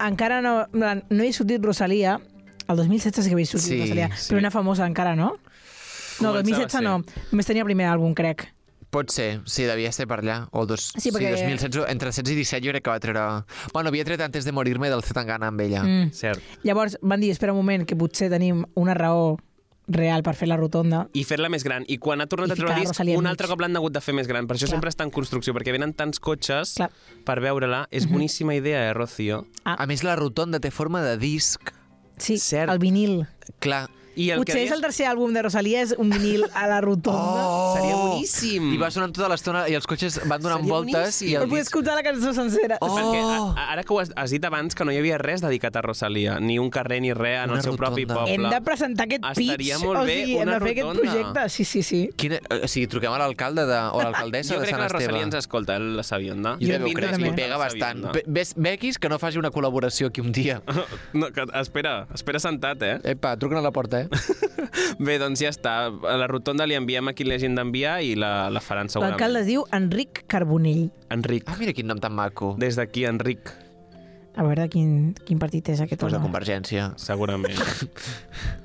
encara 0.00 0.40
no, 0.42 0.66
no 0.72 1.22
he 1.22 1.32
sortit 1.32 1.62
Rosalia. 1.64 2.20
El 2.68 2.76
2016 2.76 3.24
sí 3.24 3.30
que 3.30 3.34
havia 3.34 3.46
sortit 3.46 3.68
Sí, 3.68 3.80
Rosalia, 3.80 4.08
sí. 4.16 4.32
però 4.32 4.38
una 4.38 4.50
famosa 4.50 4.86
encara, 4.86 5.14
no? 5.16 5.36
No, 6.20 6.30
el 6.30 6.42
Començava 6.44 6.68
2016 6.68 6.74
a 6.74 6.80
no. 6.82 7.04
Només 7.32 7.46
tenia 7.46 7.62
el 7.62 7.66
primer 7.66 7.86
àlbum, 7.90 8.14
crec. 8.14 8.50
pot 8.94 9.10
ser, 9.10 9.40
sí, 9.44 9.64
devia 9.66 9.90
ser 9.90 10.06
per 10.06 10.20
allà. 10.22 10.46
O 10.52 10.66
dos, 10.66 10.92
Sí, 10.96 11.10
perquè- 11.10 11.34
sí, 11.34 11.42
2016, 11.42 11.86
entre 11.90 12.10
16 12.12 12.30
i 12.30 12.36
17 12.36 12.64
jo 12.64 12.70
crec 12.70 12.84
que 12.84 12.90
va 12.90 13.00
treure... 13.00 13.44
Bueno, 13.72 13.88
havia 13.88 14.04
tret 14.04 14.20
antes 14.20 14.44
de 14.44 14.52
morir-me 14.52 14.88
del 14.88 15.02
Zetangana 15.02 15.48
amb 15.48 15.60
ella. 15.60 15.82
Mm. 15.82 16.12
Cert. 16.12 16.40
Llavors 16.62 16.96
van 17.02 17.18
dir, 17.20 17.32
espera 17.32 17.52
un 17.52 17.58
moment, 17.58 17.84
que 17.84 17.96
potser 17.96 18.30
tenim 18.30 18.64
una 18.76 18.94
raó 18.94 19.36
real 19.88 20.22
per 20.22 20.36
fer 20.36 20.46
la 20.46 20.56
rotonda. 20.56 21.08
i 21.12 21.24
fer-la 21.24 21.48
més 21.50 21.64
gran. 21.64 21.84
I 21.88 21.98
quan 21.98 22.20
ha 22.22 22.26
tornat 22.28 22.48
I 22.48 22.52
a 22.52 22.54
treure 22.54 22.74
disc, 22.80 23.00
un 23.18 23.26
altre 23.26 23.48
cop 23.48 23.60
l'han 23.60 23.74
hagut 23.76 23.92
de 23.92 24.00
fer 24.00 24.14
més 24.14 24.28
gran. 24.28 24.46
Per 24.46 24.54
això 24.56 24.68
Clar. 24.68 24.76
sempre 24.76 24.90
està 24.90 25.02
en 25.02 25.10
construcció, 25.10 25.52
perquè 25.52 25.72
venen 25.72 25.92
tants 25.92 26.20
cotxes 26.20 26.74
Clar. 26.78 26.90
per 27.26 27.40
veure-la. 27.40 27.88
És 27.90 28.06
boníssima 28.08 28.54
idea, 28.54 28.88
eh, 28.90 28.94
Rocío? 28.94 29.44
Ah. 29.64 29.74
A 29.82 29.86
més, 29.86 30.04
la 30.04 30.14
rotonda 30.14 30.60
té 30.60 30.70
forma 30.70 31.02
de 31.02 31.18
disc. 31.18 31.60
Sí, 32.18 32.38
Cert. 32.38 32.70
el 32.70 32.78
vinil. 32.78 33.26
Clar, 33.58 33.88
I 34.16 34.30
el 34.30 34.38
Potser 34.42 34.54
que 34.60 34.64
és 34.66 34.72
el 34.72 34.80
tercer 34.80 35.06
àlbum 35.10 35.32
de 35.34 35.42
Rosalia, 35.42 35.80
és 35.82 35.94
un 35.98 36.10
vinil 36.10 36.44
a 36.54 36.66
la 36.70 36.80
rotonda. 36.80 37.18
Oh! 37.48 37.74
Seria 37.76 37.96
boníssim. 37.96 38.68
I 38.74 38.78
va 38.78 38.90
sonant 38.94 39.12
tota 39.16 39.28
l'estona 39.32 39.64
i 39.68 39.74
els 39.74 39.86
cotxes 39.90 40.20
van 40.28 40.40
donant 40.42 40.60
Seria 40.62 40.72
voltes 40.74 41.00
boníssim. 41.00 41.28
i 41.28 41.34
el 41.34 41.48
poder 41.48 41.58
disc... 41.64 41.70
escoltar 41.72 41.94
la 41.98 42.02
cançó 42.06 42.32
sencera. 42.36 42.78
Oh! 42.80 42.92
Perquè 42.94 43.22
a, 43.24 43.66
ara 43.74 43.82
que 43.82 43.92
ho 43.92 43.98
has, 44.00 44.12
has 44.16 44.30
dit 44.30 44.44
abans, 44.46 44.74
que 44.74 44.84
no 44.86 44.92
hi 44.94 44.98
havia 45.02 45.18
res 45.18 45.42
dedicat 45.42 45.76
a 45.76 45.82
Rosalia, 45.82 46.38
ni 46.40 46.58
un 46.58 46.70
carrer 46.70 47.00
ni 47.02 47.12
res 47.12 47.44
en 47.44 47.50
Una 47.50 47.58
el 47.58 47.64
seu 47.66 47.76
propi 47.76 48.04
rotonda. 48.04 48.20
poble. 48.22 48.34
Hem 48.34 48.48
de 48.50 48.60
presentar 48.66 49.06
aquest 49.08 49.24
pitch. 49.34 49.50
Estaria 49.50 49.78
molt 49.82 50.00
o 50.00 50.04
bé 50.06 50.18
sigui, 50.22 50.36
hem 50.38 50.48
una 50.48 50.58
de 50.58 50.64
fer 50.66 50.72
aquest 50.76 50.86
rotonda. 50.88 51.10
projecte. 51.10 51.48
Sí, 51.56 51.64
sí, 51.64 51.82
sí. 51.82 52.00
Quina, 52.16 52.38
o 52.62 52.68
sigui, 52.70 52.86
truquem 52.94 53.12
a 53.12 53.18
l'alcalde 53.24 53.66
de, 53.66 53.80
o 53.90 54.00
a 54.00 54.04
l'alcaldessa 54.08 54.54
Jo 54.54 54.60
de 54.60 54.66
crec 54.68 54.74
Sant 54.74 54.78
que 54.78 54.82
la 54.82 54.86
Esteve. 54.92 55.08
Rosalia 55.10 55.26
ens 55.30 55.34
escolta, 55.42 55.76
eh, 55.76 55.80
la 55.98 56.02
Sabionda. 56.06 56.54
Jo 56.60 56.66
Jo 56.68 56.78
també 56.78 56.90
ho 56.90 56.94
crec, 57.00 57.18
li 57.18 57.32
pega 57.34 57.56
bastant. 57.60 58.06
Ve- 58.14 58.24
Ves, 58.26 58.54
Bequis 58.56 58.98
que 58.98 59.08
no 59.10 59.18
faci 59.18 59.38
una 59.42 59.50
col·laboració 59.50 60.08
aquí 60.12 60.20
un 60.22 60.30
dia. 60.32 60.62
No, 61.14 61.28
que, 61.32 61.44
espera, 61.60 62.06
espera 62.14 62.40
sentat, 62.42 62.82
eh? 62.82 62.98
Epa, 63.14 63.36
truquen 63.38 63.58
a 63.58 63.62
la 63.62 63.70
porta, 63.70 64.00
eh? 64.02 64.03
Bé, 65.06 65.18
doncs 65.22 65.42
ja 65.42 65.50
està. 65.52 65.74
A 65.88 66.16
la 66.20 66.28
rotonda 66.30 66.66
li 66.68 66.76
enviem 66.78 67.10
a 67.10 67.14
qui 67.16 67.26
li 67.26 67.34
hagin 67.36 67.56
d'enviar 67.58 67.98
i 68.06 68.14
la, 68.18 68.50
la 68.52 68.62
faran 68.64 68.90
segurament. 68.92 69.16
L'alcalde 69.18 69.44
es 69.44 69.50
diu 69.50 69.66
Enric 69.74 70.24
Carbonell. 70.30 70.88
Enric. 71.14 71.46
Ah, 71.50 71.58
mira 71.60 71.74
quin 71.76 71.88
nom 71.90 72.00
tan 72.02 72.14
maco. 72.16 72.54
Des 72.60 72.78
d'aquí, 72.80 73.06
Enric. 73.10 73.52
A 74.34 74.42
veure 74.42 74.66
quin, 74.72 75.14
quin 75.26 75.38
partit 75.38 75.68
és 75.70 75.80
aquest 75.84 76.00
Pues 76.02 76.12
de 76.12 76.18
home. 76.18 76.26
Convergència. 76.26 76.92
Segurament. 76.98 77.58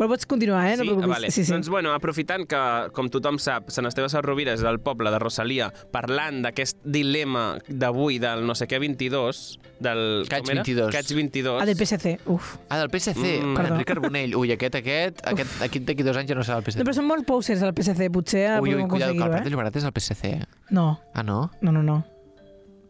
Però 0.00 0.08
pots 0.08 0.24
continuar, 0.24 0.62
eh? 0.64 0.76
No 0.78 0.84
sí? 0.86 0.88
preocupis. 0.88 1.10
vale. 1.12 1.28
sí, 1.30 1.42
sí. 1.44 1.52
Doncs, 1.52 1.68
bueno, 1.68 1.90
aprofitant 1.92 2.46
que, 2.48 2.60
com 2.96 3.10
tothom 3.12 3.36
sap, 3.36 3.66
Sant 3.68 3.84
Esteve 3.84 4.08
Sarrovires 4.08 4.62
és 4.62 4.64
el 4.64 4.78
poble 4.80 5.10
de 5.12 5.18
Rosalia, 5.20 5.66
parlant 5.92 6.38
d'aquest 6.46 6.78
dilema 6.88 7.58
d'avui 7.68 8.16
del 8.22 8.46
no 8.48 8.56
sé 8.56 8.64
què 8.70 8.80
22, 8.80 9.42
del... 9.76 10.00
Catch 10.30 10.46
com 10.46 10.54
era? 10.54 10.64
22. 10.64 10.94
Catch 10.94 11.12
22. 11.18 11.60
Ah, 11.60 11.66
del 11.68 11.76
PSC, 11.76 12.14
uf. 12.32 12.54
Ah, 12.70 12.78
del 12.80 12.88
PSC. 12.94 13.26
Mm. 13.42 13.52
Perdó. 13.58 13.74
Enric 13.74 13.90
Carbonell. 13.92 14.34
Ui, 14.40 14.54
aquest, 14.56 14.80
aquest, 14.80 15.20
aquest, 15.34 15.60
aquest 15.68 15.84
d'aquí 15.92 16.08
dos 16.08 16.16
anys 16.16 16.32
ja 16.32 16.38
no 16.40 16.46
serà 16.48 16.62
el 16.62 16.64
PSC. 16.64 16.80
No, 16.80 16.88
però 16.88 16.96
són 16.96 17.08
molt 17.10 17.28
posers 17.28 17.60
al 17.68 17.76
PSC, 17.76 18.08
potser 18.16 18.46
Ui, 18.56 18.72
ui, 18.72 18.80
podem 18.80 18.88
cuidado, 18.94 19.12
que 19.12 19.20
el 19.20 19.28
aconseguir-ho, 19.28 19.28
Prat 19.36 19.44
de 19.44 19.52
eh? 19.52 19.52
Llobregat 19.52 19.76
és 19.76 19.84
el 19.84 19.92
PSC. 20.00 20.32
No, 20.80 20.88
Ah, 21.12 21.22
no? 21.22 21.50
no, 21.60 21.76
no, 21.76 21.84
no. 21.84 22.00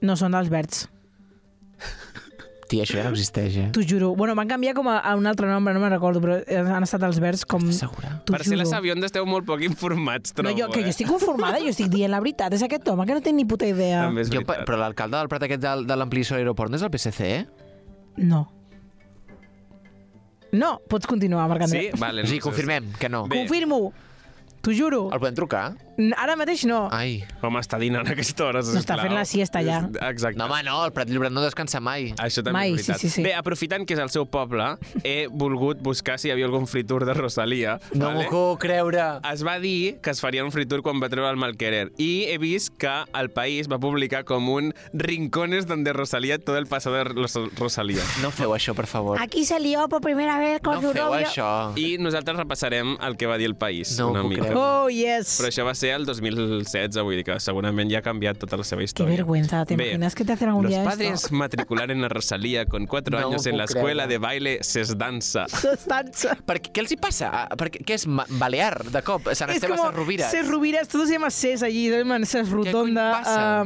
No 0.01 0.15
són 0.17 0.39
dels 0.39 0.49
verds, 0.49 0.87
Tia, 2.71 2.85
això 2.87 3.01
ja 3.01 3.03
no 3.09 3.11
existeix, 3.11 3.57
eh? 3.59 3.65
t'ho 3.75 3.83
juro. 3.83 4.13
Bueno, 4.15 4.37
van 4.39 4.47
canviar 4.47 4.77
com 4.77 4.87
a, 4.87 5.01
a 5.03 5.17
un 5.19 5.27
altre 5.27 5.49
nom, 5.51 5.65
però 5.67 5.75
no 5.75 5.81
me'n 5.83 5.91
recordo, 5.91 6.21
però 6.23 6.37
han 6.77 6.85
estat 6.87 7.03
els 7.03 7.19
verds 7.19 7.43
com... 7.51 7.65
Estàs 7.67 7.81
segura? 7.89 8.13
Per 8.29 8.39
ser 8.47 8.55
la 8.61 8.63
juro. 8.63 8.71
Sabionda 8.77 9.09
esteu 9.11 9.27
molt 9.27 9.43
poc 9.49 9.65
informats, 9.67 10.31
trobo. 10.37 10.47
No, 10.47 10.55
jo, 10.55 10.69
que 10.71 10.79
eh? 10.79 10.85
jo 10.87 10.93
estic 10.95 11.11
conformada, 11.11 11.59
jo 11.59 11.73
estic 11.75 11.91
dient 11.91 12.15
la 12.15 12.21
veritat. 12.23 12.55
És 12.55 12.63
aquest 12.63 12.87
home 12.93 13.09
que 13.11 13.17
no 13.19 13.25
té 13.27 13.33
ni 13.35 13.43
puta 13.51 13.67
idea. 13.67 14.05
També 14.07 14.23
és 14.23 14.31
Jo, 14.31 14.45
veritat. 14.45 14.63
però 14.71 14.79
l'alcalde 14.85 15.19
del 15.19 15.33
Prat 15.35 15.49
aquest 15.49 15.65
de, 15.67 15.75
de 15.91 15.99
l'ampliació 15.99 16.37
de 16.39 16.45
l'aeroport 16.45 16.71
no 16.71 16.79
és 16.79 16.87
el 16.87 16.95
PSC, 16.95 17.21
eh? 17.27 17.43
No. 18.23 18.45
No, 20.53 20.71
pots 20.91 21.07
continuar, 21.07 21.49
Marc 21.51 21.63
André. 21.67 21.91
Sí? 21.91 21.99
Vale, 22.01 22.23
Sí, 22.27 22.37
no 22.39 22.43
sé. 22.43 22.47
confirmem 22.49 22.93
que 22.99 23.09
no. 23.09 23.25
Bé. 23.27 23.43
Confirmo. 23.45 23.93
T'ho 24.61 24.73
juro. 24.77 25.09
El 25.15 25.21
podem 25.23 25.35
trucar? 25.39 25.73
Ara 26.17 26.37
mateix 26.37 26.65
no. 26.69 26.89
Ai. 26.93 27.23
Home, 27.43 27.61
està 27.61 27.79
dinant 27.81 28.07
a 28.09 28.13
aquesta 28.15 28.45
hora, 28.47 28.63
sisplau. 28.63 28.75
No 28.79 28.81
està 28.85 28.97
fent 29.03 29.15
la 29.15 29.25
siesta 29.29 29.63
ja. 29.67 29.81
Exacte. 30.09 30.39
No, 30.39 30.47
home, 30.47 30.63
no, 30.67 30.79
el 30.87 30.93
Prat 30.97 31.09
de 31.09 31.15
Llobregat 31.15 31.35
no 31.35 31.43
descansa 31.45 31.81
mai. 31.81 32.13
Això 32.19 32.43
també 32.45 32.53
Mai, 32.59 32.71
és 32.75 32.77
veritat. 32.87 33.01
sí, 33.01 33.09
sí, 33.09 33.15
sí. 33.17 33.23
Bé, 33.27 33.35
aprofitant 33.35 33.85
que 33.87 33.95
és 33.95 34.01
el 34.01 34.11
seu 34.11 34.27
poble, 34.27 34.67
he 35.05 35.27
volgut 35.31 35.81
buscar 35.83 36.19
si 36.19 36.29
hi 36.29 36.33
havia 36.35 36.47
algun 36.49 36.67
fritur 36.71 37.05
de 37.05 37.15
Rosalia. 37.15 37.79
No 37.95 38.11
m'ho 38.15 38.27
puc 38.31 38.61
creure. 38.67 39.21
Es 39.33 39.45
va 39.47 39.59
dir 39.61 39.99
que 40.01 40.11
es 40.11 40.21
faria 40.21 40.45
un 40.45 40.53
fritur 40.53 40.81
quan 40.83 41.01
va 41.03 41.09
treure 41.13 41.31
el 41.31 41.37
Malquerer 41.41 41.91
i 41.99 42.27
he 42.31 42.39
vist 42.39 42.75
que 42.79 42.93
el 43.19 43.31
País 43.31 43.69
va 43.71 43.79
publicar 43.79 44.25
com 44.25 44.49
un 44.49 44.73
rincones 44.93 45.67
donde 45.67 45.93
Rosalía 45.93 46.39
todo 46.39 46.59
el 46.59 46.67
pasado 46.67 46.97
de 46.97 47.05
Ros- 47.05 47.39
Rosalía. 47.59 48.03
No 48.23 48.31
feu 48.31 48.53
això, 48.55 48.75
per 48.75 48.87
favor. 48.87 49.21
Aquí 49.21 49.45
se 49.45 49.59
lió 49.61 49.89
por 49.89 50.01
primera 50.01 50.39
vez 50.39 50.61
con 50.63 50.75
No 50.77 50.81
su 50.89 50.93
feu 50.93 51.07
novio. 51.11 51.27
això. 51.27 51.73
I 51.77 51.99
nosaltres 51.99 52.37
repassarem 52.37 52.97
el 53.01 53.17
que 53.17 53.27
va 53.27 53.37
dir 53.39 53.47
el 53.47 53.57
País 53.57 53.97
No 53.99 54.09
ho 54.09 54.11
una 54.13 54.23
puc 54.23 54.31
mica. 54.31 54.43
creure. 54.43 54.61
Oh, 54.61 54.89
yes. 54.89 55.39
Però 55.41 55.49
això 55.49 55.65
va 55.67 55.75
ser 55.75 55.90
el 55.97 56.05
2016, 56.07 56.97
vull 57.03 57.17
dir 57.17 57.25
que 57.25 57.39
segurament 57.41 57.91
ja 57.91 57.99
ha 57.99 58.03
canviat 58.03 58.39
tota 58.39 58.57
la 58.57 58.65
seva 58.65 58.81
Qué 58.81 58.85
història. 58.85 59.17
vergüenza. 59.17 59.65
¿Te 59.67 59.77
Bé, 59.77 59.89
imaginas 59.91 60.15
que 60.15 60.25
te 60.25 60.33
hacen 60.33 60.49
algún 60.49 60.65
Los 60.65 60.73
día 60.73 60.85
padres 60.85 61.25
esto? 61.25 61.35
matricularon 61.35 62.05
a 62.05 62.09
Rosalía 62.09 62.67
con 62.67 62.87
cuatro 62.87 63.19
No 63.19 63.29
años 63.29 63.47
en 63.47 63.57
la 63.59 63.65
escuela 63.65 64.05
creure. 64.05 64.09
de 64.09 64.19
baile 64.19 64.59
Sesdanza. 64.63 65.47
Sustanza. 65.49 66.37
Per 66.47 66.61
què, 66.61 66.73
què 66.73 66.81
els 66.85 66.93
hi 66.93 66.97
passa? 66.97 67.31
Per 67.57 67.71
què, 67.71 67.83
què 67.85 67.95
és 67.99 68.07
Balear, 68.39 68.85
de 68.91 69.03
cop? 69.03 69.29
Sant 69.35 69.51
Es 69.51 69.57
Esteve 69.61 69.77
como 69.77 69.91
Sarrovires. 69.91 70.31
Ses 70.31 70.49
Rubiras, 70.49 70.89
todo 70.89 71.07
se 71.07 71.13
llama 71.15 71.31
Ses 71.31 71.63
allí, 71.63 71.91
man, 72.05 72.25
Ses 72.27 72.49
Rotonda. 72.51 73.23
ah, 73.25 73.65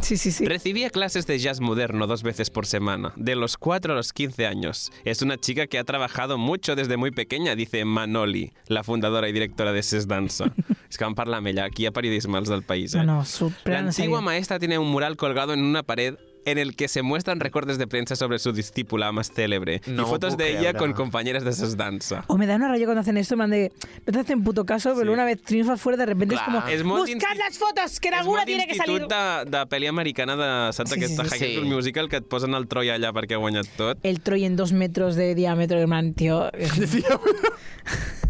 sí, 0.00 0.16
sí, 0.16 0.30
sí. 0.32 0.44
Recibía 0.46 0.90
clases 0.90 1.26
de 1.26 1.38
jazz 1.38 1.60
moderno 1.60 2.06
dos 2.06 2.22
veces 2.22 2.50
por 2.50 2.66
semana, 2.66 3.12
de 3.16 3.34
los 3.36 3.56
4 3.56 3.92
a 3.92 3.96
los 3.96 4.12
15 4.12 4.46
años. 4.46 4.92
Es 5.04 5.22
una 5.22 5.38
chica 5.38 5.66
que 5.66 5.78
ha 5.78 5.84
trabajado 5.84 6.38
mucho 6.38 6.76
desde 6.76 6.96
muy 6.96 7.10
pequeña, 7.10 7.54
dice 7.54 7.84
Manoli, 7.84 8.52
la 8.68 8.82
fundadora 8.84 9.28
y 9.28 9.32
directora 9.32 9.72
de 9.72 9.82
Ses 9.82 10.06
Danza. 10.08 10.46
es 10.90 10.98
que 10.98 11.04
van 11.04 11.14
parlar 11.14 11.38
amb 11.38 11.48
ella, 11.48 11.63
aquí 11.64 11.82
hi 11.84 11.86
ha 11.86 11.90
periodisme 11.92 12.38
als 12.38 12.48
del 12.48 12.62
país. 12.62 12.94
Eh? 12.94 12.98
No, 12.98 13.04
no, 13.18 13.24
su- 13.24 13.50
La 13.50 13.56
pren 13.64 13.76
en 13.78 13.86
antigua 13.88 14.18
serio. 14.18 14.22
maestra 14.22 14.58
tiene 14.58 14.78
un 14.78 14.88
mural 14.90 15.16
colgado 15.16 15.52
en 15.54 15.62
una 15.62 15.82
pared 15.82 16.14
en 16.46 16.58
el 16.58 16.76
que 16.76 16.88
se 16.88 17.00
muestran 17.00 17.40
recortes 17.40 17.78
de 17.78 17.86
prensa 17.86 18.16
sobre 18.16 18.38
su 18.38 18.52
discípula 18.52 19.10
más 19.12 19.30
célebre 19.32 19.80
No 19.86 20.02
y 20.02 20.04
fotos 20.04 20.36
de 20.36 20.58
ella 20.58 20.74
con 20.74 20.92
compañeras 20.92 21.42
de 21.42 21.52
Ses 21.54 21.74
Danza. 21.78 22.22
O 22.26 22.36
me 22.36 22.46
da 22.46 22.56
una 22.56 22.68
raya 22.68 22.84
cuando 22.84 23.00
hacen 23.00 23.16
esto, 23.16 23.34
man, 23.34 23.48
de, 23.48 23.72
no 24.06 24.12
te 24.12 24.18
hacen 24.18 24.44
puto 24.44 24.66
caso, 24.66 24.90
pero 24.94 25.06
Sí. 25.06 25.14
una 25.14 25.24
vez 25.24 25.40
triunfas 25.42 25.80
fuera, 25.80 25.96
de 25.96 26.04
repente 26.04 26.34
Clar. 26.34 26.48
es 26.68 26.82
como, 26.82 26.98
Es 26.98 27.06
buscad 27.14 27.34
las 27.38 27.56
fotos, 27.56 27.98
que 27.98 28.08
en 28.08 28.14
alguna 28.14 28.44
tiene 28.44 28.66
que 28.66 28.74
salir. 28.74 29.06
de, 29.06 29.44
de 29.50 29.58
pel·li 29.66 29.88
americana 29.88 30.36
de, 30.36 30.72
saps, 30.74 30.90
Sí, 30.90 30.96
sí, 31.00 31.04
aquesta 31.04 31.24
sí. 31.24 31.52
School 31.54 31.64
Sí. 31.64 31.70
Musical 31.74 32.08
que 32.10 32.16
et 32.16 32.26
posen 32.26 32.52
el 32.52 32.66
Troy 32.68 32.90
allà 32.90 33.10
perquè 33.14 33.32
ha 33.36 33.38
guanyat 33.38 33.66
tot. 33.78 33.96
El 34.02 34.20
Troy 34.20 34.44
en 34.44 34.56
dos 34.56 34.74
metros 34.74 35.16
de 35.16 35.34
diámetro, 35.34 35.78
hermano, 35.80 36.12
tío. 36.14 36.50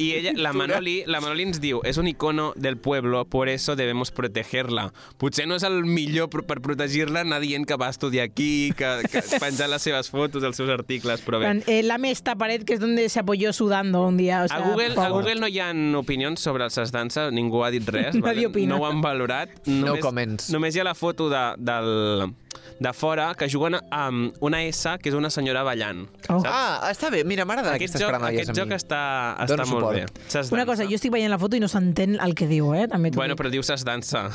Y 0.00 0.14
ella, 0.14 0.32
la 0.34 0.52
Manoli, 0.54 1.02
la 1.06 1.20
Manoli 1.20 1.44
ens 1.44 1.58
diu, 1.60 1.82
és 1.84 1.98
un 2.00 2.08
icono 2.08 2.52
del 2.56 2.78
pueblo, 2.78 3.26
por 3.26 3.50
eso 3.50 3.76
debemos 3.76 4.10
protegerla. 4.10 4.92
Potser 5.20 5.44
no 5.46 5.58
és 5.58 5.62
el 5.68 5.84
millor 5.84 6.30
per 6.30 6.60
protegir-la 6.64 7.20
anar 7.26 7.40
dient 7.42 7.66
que 7.68 7.76
va 7.76 7.90
estudiar 7.92 8.24
aquí, 8.24 8.72
que, 8.76 8.88
que 9.12 9.20
penjar 9.42 9.68
les 9.68 9.82
seves 9.82 10.08
fotos, 10.08 10.42
els 10.42 10.56
seus 10.56 10.70
articles, 10.72 11.20
però 11.26 11.38
bé. 11.42 11.50
En- 11.50 11.62
eh, 11.66 11.82
lame 11.82 12.10
esta 12.10 12.34
pared 12.36 12.64
que 12.64 12.74
es 12.74 12.80
donde 12.80 13.08
se 13.10 13.20
apoyó 13.20 13.52
sudando 13.52 14.06
un 14.06 14.16
día. 14.16 14.44
O 14.44 14.48
sea, 14.48 14.56
A 14.56 14.68
Google, 14.70 14.94
a. 14.96 15.08
Google 15.10 15.36
no 15.36 15.48
hi 15.48 15.58
ha 15.60 15.70
opinions 15.98 16.40
sobre 16.40 16.64
el 16.64 16.70
Ses 16.70 16.92
Dansa, 16.92 17.30
ningú 17.30 17.62
ha 17.64 17.70
dit 17.70 17.86
res. 17.88 18.14
Nadie 18.20 18.46
opina. 18.46 18.74
No 18.76 18.82
ho 18.82 18.86
han 18.86 19.02
valorat. 19.02 19.50
No 19.66 19.98
comments. 20.00 20.48
Només 20.50 20.74
hi 20.76 20.80
ha 20.80 20.84
la 20.84 20.94
foto 20.94 21.28
de, 21.28 21.42
del, 21.58 22.32
de 22.80 22.92
fora 22.92 23.34
que 23.36 23.48
juguen 23.50 23.76
amb 23.90 24.34
una 24.40 24.62
S, 24.64 24.88
que 25.02 25.10
és 25.10 25.14
una 25.14 25.28
senyora 25.30 25.62
ballant. 25.62 26.06
Oh. 26.28 26.42
Ah, 26.46 26.88
està 26.90 27.10
bé. 27.10 27.24
Mira, 27.24 27.44
m'agraden 27.44 27.74
Aquest 27.74 27.94
aquestes 27.94 28.00
joc, 28.00 28.10
paranoies 28.10 28.40
aquest 28.48 28.50
a 28.50 28.60
joc 28.60 28.68
mi. 28.68 28.74
està, 28.78 29.00
Dono 29.46 29.62
està 29.62 29.70
molt 29.70 29.86
suport. 29.86 29.96
bé. 30.16 30.28
Ses 30.28 30.52
Una 30.52 30.64
Dansa. 30.64 30.70
cosa, 30.72 30.88
jo 30.88 30.94
estic 30.96 31.12
veient 31.12 31.30
la 31.30 31.38
foto 31.38 31.56
i 31.56 31.60
no 31.60 31.68
s'entén 31.68 32.18
el 32.20 32.34
que 32.34 32.46
diu, 32.46 32.72
eh? 32.74 32.88
També 32.88 33.10
Bueno, 33.10 33.34
dic. 33.34 33.40
però 33.42 33.50
diu 33.50 33.62
Ses 33.62 33.84
Dansa. 33.84 34.30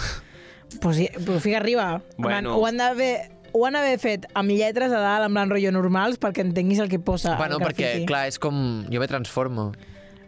Pues, 0.81 0.97
però 1.25 1.39
fica 1.39 1.57
arriba. 1.57 2.01
Bueno. 2.17 2.55
Ho 2.57 2.65
han 2.65 2.77
d'haver 2.77 3.31
ho 3.53 3.65
han 3.65 3.73
d'haver 3.73 3.97
fet 3.99 4.25
amb 4.33 4.49
lletres 4.51 4.91
a 4.91 4.99
dalt, 4.99 5.25
en 5.27 5.33
plan 5.33 5.49
rotllo 5.49 5.71
normals, 5.71 6.17
perquè 6.19 6.41
entenguis 6.43 6.79
el 6.79 6.89
que 6.89 6.99
posa 6.99 7.37
Bueno, 7.37 7.57
perquè, 7.59 8.05
clar, 8.05 8.27
és 8.27 8.37
com... 8.37 8.85
Jo 8.91 8.99
me 8.99 9.07
transformo. 9.07 9.71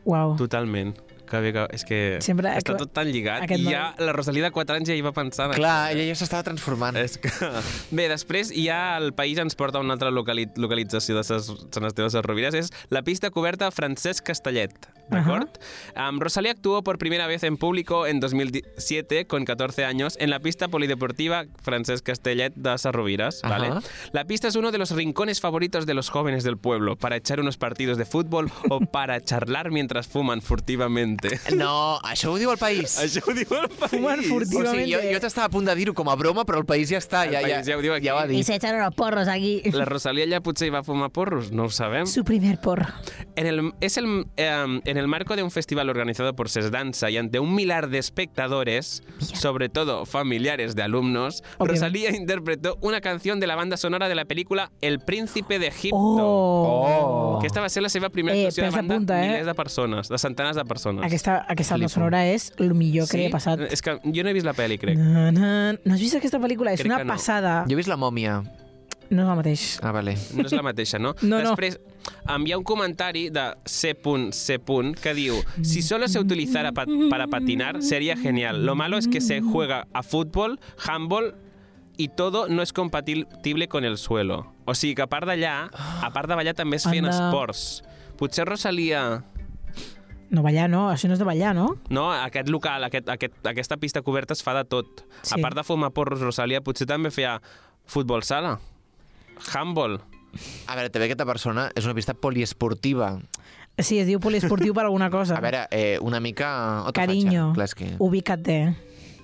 Uau. 0.06 0.38
Totalment. 0.38 0.94
Que 1.28 1.42
bé 1.44 1.54
que... 1.56 1.66
És 1.76 1.86
que 1.88 2.00
Sempre- 2.24 2.54
està 2.58 2.78
tot 2.80 2.94
tan 2.96 3.10
lligat. 3.12 3.44
aquest 3.46 3.64
I 3.64 3.74
ja 3.74 3.94
la 4.00 4.16
Rosalía 4.16 4.48
de 4.48 4.52
4 4.56 4.80
anys 4.80 4.92
ja 4.92 4.98
hi 4.98 5.04
va 5.06 5.14
pensar. 5.16 5.50
en 5.52 5.60
Clar, 5.60 5.92
ella 5.94 6.08
ja 6.10 6.18
s'estava 6.20 6.46
transformant. 6.48 6.98
És 6.98 7.18
que... 7.22 7.32
Bé, 7.98 8.08
després 8.12 8.54
ja 8.56 8.98
el 8.98 9.14
país 9.18 9.40
ens 9.44 9.58
porta 9.60 9.82
a 9.82 9.86
una 9.86 9.98
altra 9.98 10.12
locali 10.12 10.48
localització 10.56 11.18
de 11.20 11.26
ses, 11.28 11.52
Sant 11.52 11.90
Esteve 11.90 12.08
de 12.08 12.14
ses 12.16 12.26
Rovires, 12.26 12.56
és 12.58 12.72
la 12.94 13.04
pista 13.08 13.32
coberta 13.34 13.72
Francesc 13.72 14.26
Castellet, 14.28 14.88
¿D'acord? 15.10 15.50
Um, 15.96 16.20
Rosalía 16.20 16.52
actuó 16.52 16.84
por 16.84 16.98
primera 16.98 17.28
vez 17.28 17.44
en 17.44 17.58
público 17.58 18.06
en 18.08 18.20
2007 18.20 19.26
con 19.26 19.46
14 19.46 19.86
años 19.86 20.18
en 20.20 20.30
la 20.30 20.40
pista 20.40 20.68
polideportiva 20.68 21.46
Francesc 21.62 22.06
Castellet 22.06 22.54
de 22.56 22.78
Sarroviras. 22.78 23.44
Ajá. 23.44 23.58
¿vale? 23.58 23.82
La 24.12 24.26
pista 24.26 24.48
es 24.48 24.56
uno 24.56 24.72
de 24.72 24.78
los 24.78 24.92
rincones 24.92 25.40
favoritos 25.40 25.86
de 25.86 25.94
los 25.94 26.10
jóvenes 26.10 26.44
del 26.44 26.58
pueblo 26.58 26.98
para 26.98 27.16
echar 27.16 27.40
unos 27.40 27.58
partidos 27.58 27.98
de 27.98 28.06
fútbol 28.06 28.52
o 28.70 28.82
para 28.82 29.22
charlar 29.22 29.72
mientras 29.72 30.08
fuman 30.08 30.42
furtivamente. 30.42 31.17
No, 31.58 32.00
això 32.04 32.32
ho 32.32 32.38
diu 32.38 32.52
el 32.52 32.58
país. 32.58 32.98
Això 33.00 33.22
ho 33.28 33.34
diu 33.34 33.48
el 33.58 33.70
país. 33.70 33.92
Fuman 33.92 34.20
O 34.20 34.24
furtivamente. 34.24 34.84
sigui, 34.86 34.94
jo, 34.94 35.00
jo 35.14 35.20
t'estava 35.24 35.48
a 35.48 35.50
punt 35.50 35.66
de 35.66 35.76
dir-ho 35.76 35.94
com 35.94 36.10
a 36.10 36.16
broma, 36.16 36.46
però 36.46 36.60
el 36.60 36.66
país 36.66 36.90
ja 36.90 36.98
està. 37.00 37.26
El 37.26 37.34
ja, 37.34 37.42
país 37.42 37.66
ja 37.68 37.78
ho 37.78 37.82
diu 37.82 37.94
aquí. 37.94 38.08
Ja 38.08 38.16
ho 38.16 38.20
ha 38.20 38.28
dit. 38.28 38.38
los 38.48 38.96
porros 38.96 39.28
aquí. 39.28 39.62
La 39.74 39.86
Rosalía 39.86 40.26
ya 40.26 40.42
potser 40.42 40.68
hi 40.68 40.72
va 40.72 40.84
fumar 40.84 41.10
porros, 41.12 41.52
no 41.52 41.66
ho 41.66 41.70
sabem. 41.70 42.06
Su 42.06 42.24
primer 42.24 42.60
porro. 42.60 42.86
En 43.36 43.48
el, 43.48 43.74
es 43.82 43.98
el, 43.98 44.26
eh, 44.38 44.80
en 44.86 44.98
el 44.98 45.08
marco 45.08 45.36
de 45.36 45.44
un 45.44 45.52
festival 45.52 45.90
organizado 45.90 46.36
por 46.36 46.50
Sesdanza 46.50 47.10
y 47.10 47.18
ante 47.18 47.40
un 47.40 47.54
milar 47.56 47.90
de 47.90 47.98
espectadores, 48.00 49.04
sobre 49.20 49.70
todo 49.70 50.06
familiares 50.06 50.76
de 50.76 50.84
alumnos, 50.84 51.44
Obviamente. 51.58 51.74
Rosalía 51.86 52.16
interpretó 52.16 52.78
una 52.82 53.02
canción 53.02 53.40
de 53.40 53.48
la 53.48 53.56
banda 53.56 53.78
sonora 53.78 54.08
de 54.10 54.16
la 54.16 54.26
película 54.26 54.72
El 54.82 55.00
Príncipe 55.00 55.60
de 55.60 55.68
Egipto. 55.68 55.98
Oh! 55.98 57.36
Oh. 57.38 57.40
Que 57.40 57.48
esta 57.48 57.62
va 57.62 57.70
ser 57.70 57.84
la 57.84 57.90
seva 57.90 58.10
primera 58.10 58.36
Eh, 58.36 58.42
actuació 58.48 58.64
de 58.64 58.70
presa 58.70 58.78
banda 58.82 58.96
punta, 58.96 59.24
eh? 59.24 59.28
milers 59.28 59.46
de 59.46 59.54
persones, 59.56 60.10
de 60.10 60.18
centenars 60.18 60.56
de 60.56 60.66
persones. 60.66 61.06
Aquesta, 61.08 61.40
aquesta 61.48 61.76
banda 61.76 61.90
sonora 61.90 62.26
és 62.28 62.52
el 62.60 62.74
millor 62.76 63.08
que 63.10 63.18
li 63.22 63.28
ha 63.30 63.34
passat. 63.34 63.64
És 63.72 63.82
que 63.82 63.98
jo 64.04 64.24
no 64.24 64.30
he 64.32 64.36
vist 64.36 64.46
la 64.48 64.54
pel·li, 64.58 64.78
crec. 64.82 65.00
Na, 65.00 65.30
na. 65.32 65.52
No 65.84 65.96
has 65.96 66.04
vist 66.04 66.20
aquesta 66.20 66.40
pel·lícula? 66.44 66.74
És 66.76 66.84
Crec 66.84 66.92
una 66.92 67.02
que 67.02 67.08
no. 67.08 67.14
passada. 67.16 67.60
Jo 67.68 67.76
he 67.78 67.80
vist 67.80 67.90
la 67.92 67.98
mòmia. 68.00 68.42
No 69.10 69.24
és 69.24 69.30
el 69.30 69.38
mateix. 69.40 69.62
Ah, 69.82 69.94
vale. 69.96 70.18
No 70.36 70.44
és 70.44 70.52
la 70.52 70.64
mateixa, 70.66 71.00
no? 71.00 71.14
No, 71.24 71.38
no. 71.40 71.54
Després, 71.54 71.80
em 72.34 72.48
hi 72.48 72.52
ha 72.52 72.58
un 72.60 72.66
comentari 72.68 73.30
de 73.32 73.46
C.C. 73.66 74.60
que 75.02 75.14
diu 75.16 75.40
Si 75.64 75.82
solo 75.82 76.08
se 76.08 76.20
utilizara 76.20 76.74
pa 76.74 76.86
para 77.10 77.28
patinar, 77.28 77.82
sería 77.82 78.18
genial. 78.18 78.66
Lo 78.66 78.76
malo 78.76 78.98
es 78.98 79.08
que 79.08 79.22
se 79.22 79.40
juega 79.42 79.88
a 79.94 80.04
fútbol, 80.04 80.60
handball 80.86 81.36
y 81.98 82.10
todo 82.10 82.48
no 82.48 82.62
es 82.62 82.74
compatible 82.74 83.68
con 83.68 83.86
el 83.86 83.98
suelo. 83.98 84.54
O 84.66 84.76
sigui 84.76 84.94
que 84.96 85.02
a 85.02 85.08
part 85.08 85.26
d'allà, 85.28 85.70
a 85.74 86.12
part 86.14 86.28
de 86.30 86.36
ballar 86.36 86.54
també 86.54 86.78
es 86.78 86.84
feien 86.84 87.06
Anda. 87.08 87.30
esports. 87.30 87.84
Potser 88.18 88.46
Rosalia... 88.46 89.24
No 90.30 90.44
ballar, 90.44 90.68
no? 90.70 90.88
Això 90.92 91.08
no 91.08 91.16
és 91.16 91.22
de 91.22 91.28
ballar, 91.28 91.54
no? 91.56 91.70
No, 91.94 92.10
aquest 92.12 92.50
local, 92.52 92.84
aquest, 92.84 93.08
aquest, 93.10 93.38
aquesta 93.48 93.78
pista 93.80 94.02
coberta 94.04 94.36
es 94.36 94.44
fa 94.44 94.56
de 94.58 94.66
tot. 94.68 95.06
Sí. 95.22 95.38
A 95.38 95.42
part 95.44 95.56
de 95.56 95.64
fumar 95.64 95.94
porros, 95.96 96.20
Rosalia 96.24 96.60
potser 96.66 96.88
també 96.90 97.12
feia 97.16 97.38
futbol 97.88 98.26
sala, 98.28 98.58
handball. 99.54 100.02
A 100.68 100.76
veure, 100.76 100.92
també 100.92 101.08
aquesta 101.08 101.26
persona 101.26 101.70
és 101.76 101.88
una 101.88 101.96
pista 101.96 102.14
poliesportiva. 102.14 103.16
Sí, 103.78 104.00
es 104.02 104.08
diu 104.10 104.20
poliesportiu 104.20 104.74
per 104.74 104.88
alguna 104.88 105.12
cosa. 105.14 105.38
A 105.38 105.42
veure, 105.42 105.68
eh, 105.72 106.00
una 106.02 106.20
mica... 106.20 106.84
Otra 106.90 107.06
Cariño. 107.06 107.52
Clar, 107.54 107.68
és 107.70 107.76
que... 107.78 107.92
ubícate. 108.02 108.58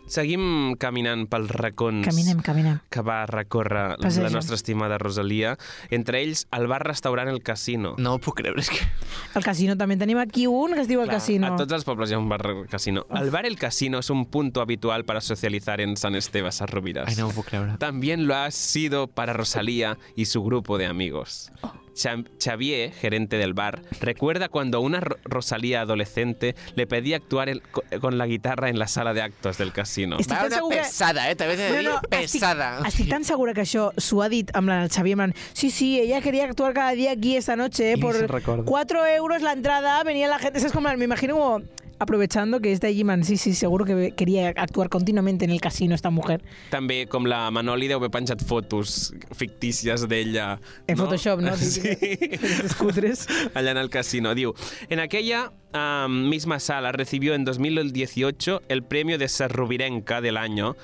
Seguim 0.05 0.75
caminant 0.77 1.25
pels 1.31 1.49
racons 1.49 2.05
Caminem, 2.05 2.41
caminem. 2.43 2.79
que 2.91 3.01
va 3.01 3.25
recórrer 3.25 3.95
Passeja. 4.01 4.23
la 4.23 4.29
nostra 4.29 4.55
estimada 4.55 4.97
Rosalia. 4.97 5.57
Entre 5.89 6.21
ells, 6.21 6.45
el 6.51 6.67
bar-restaurant 6.67 7.29
El 7.29 7.41
Casino. 7.41 7.95
No 7.97 8.15
ho 8.15 8.19
puc 8.19 8.35
creure, 8.41 8.59
és 8.61 8.69
que... 8.69 8.79
El 9.33 9.43
casino 9.43 9.77
també 9.79 9.95
en 9.95 10.03
tenim 10.03 10.19
aquí 10.19 10.45
un 10.45 10.73
que 10.75 10.81
es 10.83 10.87
diu 10.91 11.01
el 11.01 11.07
Clar, 11.07 11.17
casino. 11.19 11.47
A 11.53 11.55
tots 11.57 11.73
els 11.73 11.85
pobles 11.87 12.11
hi 12.11 12.17
ha 12.17 12.19
un 12.19 12.27
bar 12.29 12.43
casino. 12.69 13.05
El 13.15 13.31
bar 13.31 13.45
El 13.45 13.57
Casino 13.57 13.99
es 13.99 14.09
un 14.09 14.25
punto 14.25 14.61
habitual 14.61 15.05
para 15.05 15.21
socializar 15.21 15.79
en 15.81 15.95
San 15.97 16.15
Esteban 16.15 16.51
Sarroviras. 16.51 17.07
Ai, 17.07 17.15
no 17.15 17.27
ho 17.29 17.31
puc 17.31 17.47
creure. 17.47 17.77
También 17.79 18.27
lo 18.27 18.35
ha 18.35 18.51
sido 18.51 19.07
para 19.07 19.33
Rosalía 19.33 19.97
y 20.15 20.25
su 20.25 20.43
grupo 20.43 20.77
de 20.77 20.85
amigos. 20.85 21.51
Cha- 21.61 21.73
Xavier, 21.95 22.91
gerente 22.91 23.37
del 23.37 23.53
bar, 23.53 23.81
recuerda 24.01 24.49
cuando 24.49 24.81
una 24.81 24.99
Ro- 24.99 25.17
Rosalía 25.23 25.81
adolescente 25.81 26.55
le 26.75 26.87
pedía 26.87 27.17
actuar 27.17 27.49
el- 27.49 27.61
con 28.01 28.17
la 28.17 28.25
guitarra 28.27 28.69
en 28.69 28.79
la 28.79 28.87
sala 28.87 29.13
de 29.13 29.21
actos 29.21 29.57
del 29.57 29.71
casino. 29.71 30.17
Estic 30.19 30.33
Va, 30.33 30.37
tan 30.39 30.47
una 30.47 30.55
segur 30.57 30.71
que- 30.73 30.79
pesada, 30.79 31.29
eh? 31.31 31.35
També 31.35 31.55
t'he 31.55 31.71
de 31.71 31.79
dir, 31.79 31.89
pesada. 32.09 32.77
Estic, 32.77 32.87
estic 32.87 33.09
tan 33.09 33.23
segura 33.23 33.53
que 33.53 33.61
això 33.61 33.91
s'ho 33.97 34.21
ha 34.21 34.29
dit 34.29 34.49
amb 34.55 34.69
la 34.69 34.87
Xavier 34.89 35.15
plan, 35.17 35.33
sí, 35.53 35.71
sí, 35.71 35.99
ella 35.99 36.21
quería 36.21 36.45
actuar 36.45 36.73
cada 36.73 36.91
día 36.91 37.11
aquí 37.11 37.37
esta 37.37 37.55
noche 37.55 37.93
eh, 37.93 37.97
por 37.97 38.15
se 38.15 38.27
recuerda. 38.27 38.63
4 38.65 39.05
euros 39.07 39.41
la 39.41 39.53
entrada, 39.53 40.03
venía 40.03 40.27
la 40.27 40.39
gente, 40.39 40.59
es 40.65 40.71
como, 40.73 40.89
me 40.95 41.05
imagino 41.05 41.35
como 41.35 41.61
aprovechando 42.03 42.59
que 42.61 42.71
es 42.71 42.79
de 42.79 42.87
allí, 42.87 43.03
man, 43.03 43.23
sí, 43.23 43.37
sí, 43.37 43.53
seguro 43.53 43.85
que 43.85 44.13
quería 44.15 44.49
actuar 44.49 44.89
continuamente 44.89 45.45
en 45.45 45.51
el 45.51 45.61
casino 45.61 45.95
esta 45.95 46.09
mujer. 46.09 46.43
També, 46.71 47.03
com 47.09 47.27
la 47.29 47.47
Manoli 47.53 47.89
deu 47.91 47.99
haver 47.99 48.11
penjat 48.13 48.43
fotos 48.45 49.13
fictícies 49.35 50.07
d'ella. 50.09 50.59
En 50.87 50.99
Photoshop, 50.99 51.41
¿no? 51.41 51.55
Sí. 51.63 51.95
Cutres. 52.77 53.27
Allá 53.55 53.71
en 53.71 53.77
el 53.77 53.89
casino. 53.89 54.35
Diu, 54.35 54.53
en 54.89 54.99
aquella 54.99 55.51
ah, 55.73 56.07
misma 56.09 56.59
sala 56.59 56.91
recibió 56.91 57.33
en 57.33 57.45
2018 57.45 58.63
el 58.67 58.83
premio 58.83 59.17
de 59.17 59.27
Serrubirenca 59.27 60.21
del 60.21 60.37
año 60.37 60.75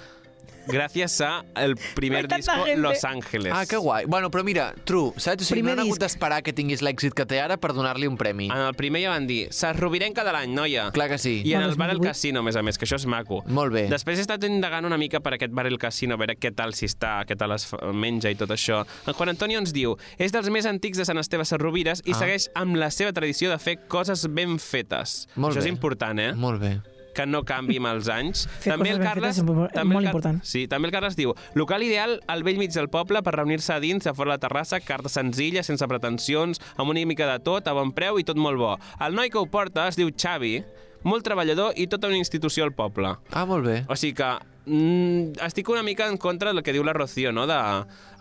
gracias 0.72 1.20
a 1.22 1.44
el 1.56 1.76
primer 1.96 2.28
disco 2.28 2.52
gente. 2.66 2.78
Los 2.82 3.04
Ángeles. 3.04 3.52
Ah, 3.56 3.66
que 3.66 3.78
guai. 3.78 4.06
Bueno, 4.06 4.30
però 4.32 4.44
mira, 4.44 4.74
true, 4.86 5.12
saps? 5.18 5.44
O 5.44 5.46
sigui, 5.46 5.60
Primer 5.62 5.76
no 5.76 5.82
han 5.82 5.88
hagut 5.88 5.98
disc. 6.00 6.02
d'esperar 6.02 6.42
que 6.44 6.54
tinguis 6.54 6.82
l'èxit 6.82 7.14
que 7.14 7.26
té 7.26 7.40
ara 7.42 7.58
per 7.58 7.74
donar-li 7.74 8.08
un 8.08 8.18
premi. 8.18 8.48
En 8.48 8.58
el 8.70 8.74
primer 8.76 9.02
ja 9.04 9.10
van 9.10 9.28
dir 9.28 9.48
Serrubirenca 9.52 10.24
de 10.24 10.32
l'any, 10.32 10.54
noia. 10.54 10.92
Clar 10.92 11.10
que 11.10 11.18
sí. 11.18 11.42
I 11.46 11.54
en 11.56 11.62
el 11.64 11.76
bar 11.76 11.90
El 11.90 11.98
2018. 11.98 12.10
Casino, 12.10 12.40
a 12.40 12.44
més 12.44 12.56
a 12.56 12.62
més, 12.64 12.78
que 12.78 12.86
això 12.86 12.96
és 12.96 13.06
maco. 13.06 13.44
Molt 13.48 13.74
bé. 13.74 13.88
Després 13.90 14.18
he 14.20 14.22
estat 14.22 14.44
indagant 14.44 14.86
una 14.86 14.98
mica 14.98 15.20
per 15.20 15.34
aquest 15.36 15.52
bar 15.54 15.66
El 15.68 15.78
Casino, 15.80 16.16
a 16.16 16.18
veure 16.18 16.36
què 16.38 16.54
tal 16.56 16.74
s'hi 16.74 16.86
està, 16.90 17.26
què 17.26 17.36
tal 17.38 17.52
es 17.54 17.68
menja 17.94 18.30
i 18.32 18.36
tot 18.36 18.50
això. 18.50 18.86
En 19.08 19.14
Juan 19.14 19.30
Antonio 19.30 19.60
ens 19.60 19.74
diu, 19.74 19.98
és 20.18 20.32
dels 20.32 20.50
més 20.50 20.66
antics 20.66 20.98
de 20.98 21.06
Sant 21.06 21.18
Esteve 21.20 21.46
Sarrovires 21.46 22.02
i 22.06 22.12
Ah. 22.12 22.20
segueix 22.20 22.50
amb 22.56 22.76
la 22.76 22.92
seva 22.92 23.12
tradició 23.14 23.50
de 23.50 23.58
fer 23.60 23.78
coses 23.88 24.28
ben 24.34 24.60
fetes. 24.60 25.28
Molt 25.36 25.54
això 25.56 25.62
bé. 25.62 25.66
és 25.68 25.72
important, 25.74 26.20
eh? 26.20 26.34
Molt 26.34 26.60
bé. 26.62 26.80
Que 27.16 27.26
no 27.26 27.44
canvi 27.48 27.78
amb 27.82 27.88
els 27.94 28.10
anys. 28.14 28.46
Fer 28.64 28.74
també 28.76 28.92
el 28.94 29.00
Carles, 29.04 29.36
fetes 29.36 29.42
és 29.42 29.48
molt- 29.48 29.74
també 29.74 29.94
molt 29.96 30.06
el 30.06 30.10
Car- 30.12 30.16
important. 30.16 30.42
Sí, 30.46 30.66
també 30.72 30.88
el 30.90 30.96
Carles 30.96 31.16
diu, 31.20 31.34
local 31.56 31.84
ideal 31.84 32.20
al 32.28 32.44
vell 32.44 32.58
mig 32.62 32.72
del 32.76 32.90
poble 32.90 33.22
per 33.26 33.34
reunir-se 33.36 33.74
a 33.74 33.80
dins, 33.80 34.08
a 34.08 34.14
fora 34.14 34.36
la 34.36 34.42
terrassa, 34.42 34.80
carta 34.80 35.10
senzilla, 35.10 35.64
sense 35.64 35.88
pretensions, 35.88 36.62
amb 36.78 36.90
una 36.94 37.06
mica 37.06 37.28
de 37.32 37.40
tot, 37.44 37.68
a 37.68 37.74
bon 37.74 37.92
preu 37.96 38.20
i 38.20 38.24
tot 38.28 38.38
molt 38.38 38.58
bo. 38.60 38.76
El 39.00 39.16
noi 39.16 39.30
que 39.30 39.38
ho 39.42 39.46
porta 39.50 39.88
es 39.90 39.98
diu 40.00 40.10
Xavi, 40.16 40.60
molt 41.04 41.24
treballador 41.24 41.74
i 41.80 41.88
tota 41.88 42.08
una 42.12 42.18
institució 42.20 42.66
al 42.66 42.74
poble. 42.76 43.14
Ah, 43.32 43.46
molt 43.48 43.66
bé. 43.66 43.78
O 43.88 43.96
sigui 43.96 44.14
que 44.20 44.30
mm, 44.66 45.40
estic 45.48 45.70
una 45.72 45.84
mica 45.84 46.08
en 46.12 46.18
contra 46.18 46.52
del 46.54 46.64
que 46.64 46.74
diu 46.76 46.84
la 46.84 46.94
Rocío, 46.94 47.32
no? 47.32 47.46
De, 47.48 47.56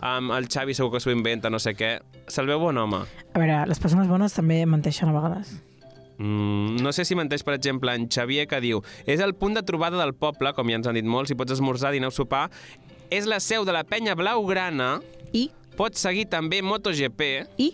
um, 0.01 0.31
el 0.35 0.47
Xavi 0.47 0.73
segur 0.77 0.93
que 0.93 1.01
s'ho 1.03 1.11
inventa, 1.11 1.49
no 1.51 1.59
sé 1.59 1.75
què. 1.75 1.97
Se'l 2.31 2.47
veu 2.47 2.59
bon 2.61 2.77
home. 2.77 3.03
A 3.33 3.39
veure, 3.41 3.65
les 3.67 3.79
persones 3.83 4.07
bones 4.07 4.33
també 4.37 4.61
menteixen 4.65 5.09
a 5.11 5.15
vegades. 5.15 5.57
Mm, 6.19 6.81
no 6.83 6.91
sé 6.91 7.05
si 7.07 7.15
menteix, 7.15 7.41
per 7.47 7.53
exemple, 7.55 7.93
en 7.95 8.09
Xavier, 8.11 8.45
que 8.51 8.59
diu 8.59 8.81
és 9.07 9.21
el 9.23 9.33
punt 9.39 9.55
de 9.55 9.63
trobada 9.63 9.97
del 10.01 10.13
poble, 10.13 10.51
com 10.53 10.67
ja 10.69 10.75
ens 10.75 10.87
han 10.91 10.97
dit 10.99 11.05
molts, 11.07 11.31
si 11.31 11.35
pots 11.39 11.55
esmorzar, 11.55 11.93
dinar 11.95 12.11
o 12.11 12.11
sopar, 12.11 12.49
és 13.09 13.25
la 13.25 13.39
seu 13.39 13.63
de 13.65 13.71
la 13.71 13.85
penya 13.87 14.15
blaugrana, 14.19 14.99
I, 15.33 15.47
pots 15.79 16.01
seguir 16.03 16.27
també 16.29 16.59
MotoGP. 16.61 17.47
i, 17.57 17.69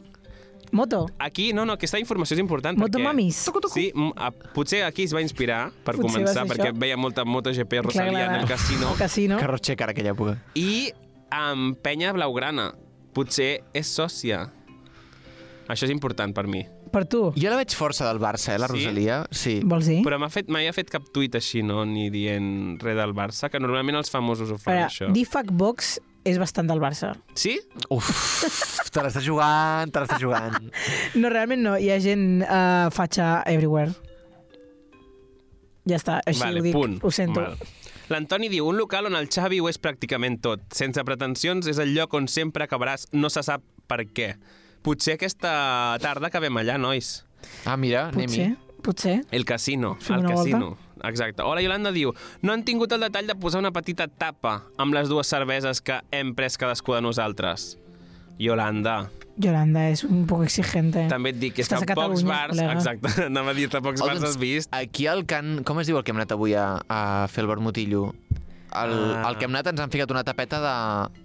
moto. 0.71 1.05
Aquí, 1.17 1.53
no, 1.53 1.65
no, 1.65 1.73
aquesta 1.73 1.97
informació 1.99 2.35
és 2.35 2.41
important 2.43 2.77
Motomamis. 2.77 3.41
perquè... 3.49 3.71
Sí, 3.73 3.87
m- 3.95 4.11
a, 4.15 4.29
potser 4.31 4.83
aquí 4.83 5.03
es 5.09 5.13
va 5.15 5.21
inspirar, 5.25 5.71
per 5.83 5.95
Potser 5.95 6.21
començar, 6.21 6.45
perquè 6.45 6.69
això. 6.69 6.77
veia 6.77 6.97
molta 6.97 7.23
MotoGP 7.25 7.81
Rosalia 7.81 8.11
Clar, 8.11 8.25
clar, 8.27 8.35
en 8.35 8.41
el 8.41 8.47
casino, 8.47 8.91
El 8.91 8.97
casino. 8.99 9.37
Que 9.39 9.47
rotxec 9.47 9.81
ara 9.81 9.91
aquella 9.95 10.11
època. 10.13 10.37
i 10.53 10.91
amb 11.31 11.77
penya 11.81 12.13
blaugrana. 12.13 12.73
Potser 13.15 13.63
és 13.73 13.87
sòcia. 13.87 14.49
Això 15.71 15.85
és 15.87 15.91
important 15.91 16.33
per 16.35 16.45
mi. 16.51 16.65
Per 16.95 17.03
tu. 17.11 17.21
Jo 17.35 17.51
la 17.51 17.57
veig 17.59 17.73
força 17.75 18.05
del 18.07 18.21
Barça, 18.23 18.53
eh, 18.55 18.59
la 18.61 18.69
Sí? 18.69 18.77
Rosalia. 18.77 19.17
Sí. 19.35 19.57
Vols 19.67 19.89
dir? 19.91 19.99
Però 20.05 20.15
m'ha 20.21 20.29
fet, 20.31 20.47
mai 20.47 20.69
ha 20.69 20.73
fet 20.75 20.87
cap 20.93 21.09
tuit 21.11 21.35
així, 21.35 21.59
no? 21.65 21.83
Ni 21.83 22.07
dient 22.13 22.79
res 22.79 22.95
del 22.95 23.11
Barça, 23.17 23.49
que 23.51 23.59
normalment 23.59 23.97
els 23.99 24.09
famosos 24.13 24.53
ho 24.53 24.57
fan, 24.57 24.77
veure, 24.77 24.87
això. 24.87 25.09
Difac 25.11 25.51
Box 25.51 25.97
és 26.25 26.39
bastant 26.39 26.71
del 26.71 26.79
Barça. 26.79 27.11
Sí? 27.35 27.57
Uf, 27.93 28.07
te 28.95 29.03
l'estàs 29.03 29.25
jugant, 29.27 29.91
te 29.91 29.99
l'estàs 30.05 30.23
jugant. 30.23 30.55
No, 31.19 31.29
realment 31.29 31.61
no. 31.67 31.75
Hi 31.77 31.91
ha 31.91 31.99
gent 31.99 32.41
uh, 32.47 32.87
fatxa 32.95 33.43
everywhere. 33.51 33.91
Ja 35.85 35.99
està, 35.99 36.21
així 36.25 36.41
vale, 36.41 36.61
ho 36.63 36.65
dic. 36.65 36.73
punt. 36.73 36.95
Ho 37.05 37.11
sento. 37.13 37.41
Val. 37.43 37.57
L'Antoni 38.09 38.47
diu, 38.49 38.65
un 38.69 38.77
local 38.77 39.07
on 39.09 39.15
el 39.17 39.27
Xavi 39.33 39.59
ho 39.61 39.67
és 39.69 39.77
pràcticament 39.81 40.39
tot. 40.41 40.63
Sense 40.73 41.03
pretensions, 41.05 41.67
és 41.69 41.77
el 41.81 41.91
lloc 41.93 42.13
on 42.17 42.27
sempre 42.31 42.65
acabaràs, 42.65 43.07
no 43.13 43.29
se 43.33 43.43
sap 43.45 43.61
per 43.89 44.05
què. 44.15 44.31
Potser 44.85 45.15
aquesta 45.17 45.97
tarda 46.03 46.29
acabem 46.29 46.61
allà, 46.61 46.77
nois. 46.77 47.23
Ah, 47.65 47.75
mira, 47.77 48.07
Potser, 48.13 48.45
anem-hi. 48.45 48.81
potser. 48.85 49.15
El 49.33 49.45
casino, 49.49 49.95
Fem 49.99 50.19
el 50.19 50.25
una 50.27 50.35
casino. 50.35 50.77
Exacte. 51.05 51.41
Hola, 51.43 51.61
Yolanda 51.65 51.91
diu, 51.93 52.13
no 52.41 52.53
han 52.53 52.63
tingut 52.65 52.93
el 52.95 53.01
detall 53.03 53.27
de 53.29 53.35
posar 53.35 53.59
una 53.61 53.71
petita 53.73 54.07
tapa 54.07 54.59
amb 54.81 54.93
les 54.95 55.09
dues 55.09 55.27
cerveses 55.29 55.81
que 55.81 55.99
hem 56.13 56.33
pres 56.37 56.57
cadascú 56.61 56.93
de 56.95 57.01
nosaltres. 57.01 57.75
Yolanda, 58.37 59.09
Yolanda 59.39 59.85
és 59.91 60.03
un 60.03 60.25
poc 60.27 60.43
exigente. 60.45 61.05
també 61.11 61.31
et 61.33 61.39
dic, 61.39 61.57
és 61.59 61.67
que 61.67 61.75
Estàs 61.75 61.83
a 61.83 61.91
a 61.91 61.95
pocs 61.95 62.21
Catalunya, 62.21 62.29
bars... 62.29 62.53
col·lega. 62.57 62.73
Exacte, 62.77 63.25
anava 63.29 63.51
a 63.51 63.57
dir-te, 63.57 63.77
a 63.77 63.81
pocs 63.85 64.01
bars 64.03 64.23
has 64.23 64.37
vist. 64.37 64.69
Aquí 64.75 65.07
al 65.07 65.25
Can... 65.25 65.63
Com 65.67 65.79
es 65.81 65.87
diu 65.87 65.97
el 65.97 66.03
que 66.03 66.11
hem 66.13 66.19
anat 66.21 66.31
avui 66.35 66.53
a, 66.55 66.67
a 66.87 67.01
fer 67.31 67.43
el 67.45 67.49
vermutillo? 67.51 68.13
El, 68.75 68.93
Ah. 69.15 69.29
el 69.29 69.37
que 69.39 69.45
hem 69.47 69.53
anat 69.55 69.69
ens 69.71 69.79
han 69.79 69.91
ficat 69.93 70.11
una 70.11 70.23
tapeta 70.27 70.59
de, 70.59 70.73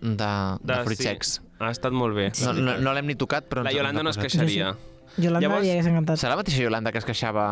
de, 0.07 0.17
de, 0.17 0.31
de 0.71 0.83
fruits 0.87 1.03
secs. 1.03 1.33
Ha 1.61 1.71
estat 1.71 1.93
molt 1.93 2.17
bé. 2.17 2.31
No, 2.43 2.55
no, 2.57 2.79
no 2.81 2.95
l'hem 2.97 3.07
ni 3.07 3.15
tocat, 3.21 3.45
però... 3.51 3.63
La 3.67 3.73
Yolanda 3.75 4.03
no 4.03 4.11
es 4.11 4.19
queixaria. 4.19 4.73
Yolanda 5.21 5.43
Llavors- 5.47 5.63
li 5.67 5.71
hagués 5.75 5.87
encantat. 5.91 6.17
Serà 6.23 6.31
la 6.35 6.41
mateixa 6.41 6.63
Yolanda 6.65 6.93
que 6.93 6.99
es 7.03 7.05
queixava... 7.05 7.47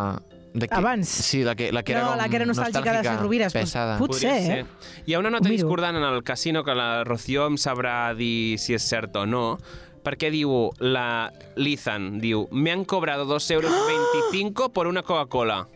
De 0.55 0.66
que... 0.66 0.75
Abans? 0.75 1.07
Sí, 1.07 1.42
la 1.44 1.53
que, 1.55 1.71
la 1.77 1.83
que 1.85 1.92
era 1.92 2.03
no, 2.07 2.14
com 2.14 2.23
la 2.23 2.29
que 2.33 2.37
era 2.38 2.47
nostàlgica 2.49 2.94
de 2.97 3.03
les 3.05 3.18
Rovires. 3.21 3.53
Pues, 3.53 3.66
pesada. 3.68 3.99
potser, 4.01 4.31
Podria 4.33 4.61
eh? 4.61 4.64
ser. 4.64 5.03
Hi 5.05 5.12
ha 5.14 5.18
una 5.21 5.29
nota 5.31 5.51
discordant 5.53 5.99
en 6.01 6.07
el 6.09 6.23
casino 6.25 6.64
que 6.64 6.73
la 6.75 7.05
Rocío 7.05 7.44
em 7.51 7.59
sabrà 7.61 8.14
dir 8.16 8.57
si 8.59 8.73
és 8.73 8.87
cert 8.88 9.14
o 9.21 9.27
no, 9.29 9.42
perquè 10.03 10.31
diu 10.33 10.71
la 10.81 11.29
Lizan, 11.61 12.14
diu, 12.23 12.47
me 12.51 12.73
han 12.73 12.87
cobrado 12.88 13.27
2 13.29 13.51
euros 13.59 13.75
25 14.33 14.71
por 14.73 14.87
una 14.88 15.03
Coca-Cola. 15.05 15.66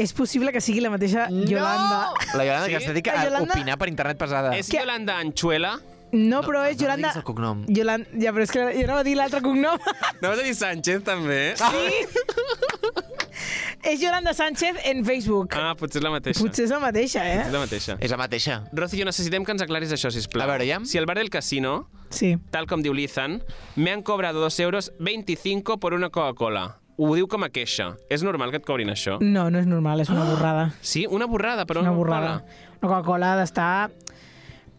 És 0.00 0.14
possible 0.16 0.50
que 0.52 0.62
sigui 0.64 0.80
la 0.80 0.88
mateixa 0.96 1.28
Yolanda. 1.28 2.14
La 2.34 2.44
Yolanda 2.48 2.64
Sí? 2.66 2.70
que 2.72 2.76
es 2.78 2.86
dedica 2.88 3.20
a 3.20 3.24
Yolanda- 3.28 3.52
opinar 3.52 3.76
per 3.76 3.88
internet 3.92 4.16
pesada. 4.16 4.56
És 4.56 4.72
Yolanda 4.72 5.18
Anchuela? 5.20 5.76
No, 6.12 6.40
però 6.46 6.62
és 6.68 6.76
no 6.78 6.84
Yolanda... 6.86 7.08
diguis 7.08 7.16
el 7.20 7.24
cognom. 7.26 7.64
Yolanda... 7.68 8.08
Ja, 8.22 8.32
però 8.32 8.44
és 8.46 8.52
que 8.54 8.62
jo 8.76 8.84
anava 8.86 9.00
a 9.02 9.04
dir 9.06 9.16
l'altre 9.18 9.40
cognom. 9.44 9.78
No 10.22 10.30
vas 10.30 10.38
a 10.38 10.44
dir 10.46 10.54
Sánchez, 10.56 11.02
també? 11.04 11.54
és 13.82 14.00
Yolanda 14.04 14.32
Sánchez 14.34 14.76
en 14.84 15.04
Facebook. 15.04 15.54
Ah, 15.56 15.74
potser 15.78 16.00
és 16.00 16.04
la 16.06 16.10
mateixa. 16.14 16.40
Potser 16.42 16.64
és 16.66 16.72
la 16.72 16.80
mateixa, 16.82 17.24
És 17.26 17.46
eh? 17.48 17.52
la 17.52 17.60
mateixa. 17.62 17.96
És 18.00 18.10
la 18.14 18.16
mateixa. 18.20 18.56
Rocío, 18.72 19.04
necessitem 19.04 19.44
que 19.44 19.52
ens 19.54 19.62
aclaris 19.66 19.92
això, 19.94 20.10
sisplau. 20.14 20.46
A 20.46 20.50
veure, 20.54 20.66
ja. 20.68 20.80
Si 20.88 20.98
el 20.98 21.06
bar 21.06 21.18
del 21.20 21.30
casino, 21.30 21.88
Sí. 22.10 22.36
tal 22.54 22.66
com 22.70 22.82
diu 22.82 22.94
Lizan, 22.94 23.40
me 23.74 23.90
han 23.92 24.02
cobrado 24.02 24.40
2 24.40 24.60
euros 24.60 24.92
25 25.00 25.78
por 25.78 25.92
una 25.94 26.08
Coca-Cola. 26.10 26.78
Ho 26.96 27.14
diu 27.14 27.26
com 27.28 27.44
a 27.44 27.50
queixa. 27.50 27.96
És 28.08 28.22
normal 28.24 28.50
que 28.54 28.56
et 28.62 28.64
cobrin 28.64 28.88
això? 28.88 29.18
No, 29.20 29.50
no 29.50 29.58
és 29.60 29.66
normal, 29.66 30.00
és 30.00 30.08
una 30.08 30.24
borrada. 30.24 30.70
Sí, 30.80 31.04
una 31.10 31.26
borrada, 31.26 31.66
però 31.66 31.80
Una 31.82 31.90
una 31.90 31.98
borrada. 31.98 32.44
Una 32.80 32.88
Coca-Cola 32.88 33.34
ha 33.34 33.36
d'estar... 33.42 33.90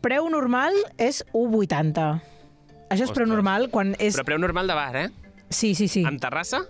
Preu 0.07 0.29
normal 0.31 0.71
és 0.95 1.17
1,80. 1.35 2.21
Això 2.87 3.03
és 3.03 3.09
preu 3.11 3.25
Ostres. 3.25 3.27
normal 3.27 3.65
quan 3.73 3.89
és... 3.99 4.15
Però 4.15 4.23
preu 4.29 4.37
normal 4.39 4.69
de 4.71 4.75
bar, 4.77 4.93
eh? 4.95 5.09
Sí, 5.51 5.73
sí, 5.75 5.89
sí. 5.91 6.05
Amb 6.07 6.21
terrassa? 6.23 6.61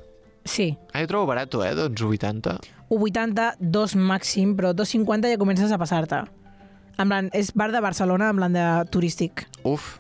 Sí. 0.41 0.71
Ah, 0.89 1.03
jo 1.03 1.11
trobo 1.11 1.27
barat, 1.29 1.53
eh? 1.61 1.75
Doncs 1.77 2.01
80. 2.01 2.55
1,80, 2.89 3.61
2 3.61 3.95
màxim, 4.09 4.55
però 4.57 4.71
2,50 4.73 5.29
ja 5.35 5.37
comences 5.37 5.69
a 5.69 5.77
passar-te. 5.77 6.23
En 6.97 7.11
plan, 7.11 7.29
és 7.37 7.51
bar 7.53 7.69
de 7.75 7.83
Barcelona, 7.85 8.31
en 8.33 8.41
plan 8.41 8.57
de 8.57 8.65
turístic. 8.89 9.45
Uf. 9.61 9.99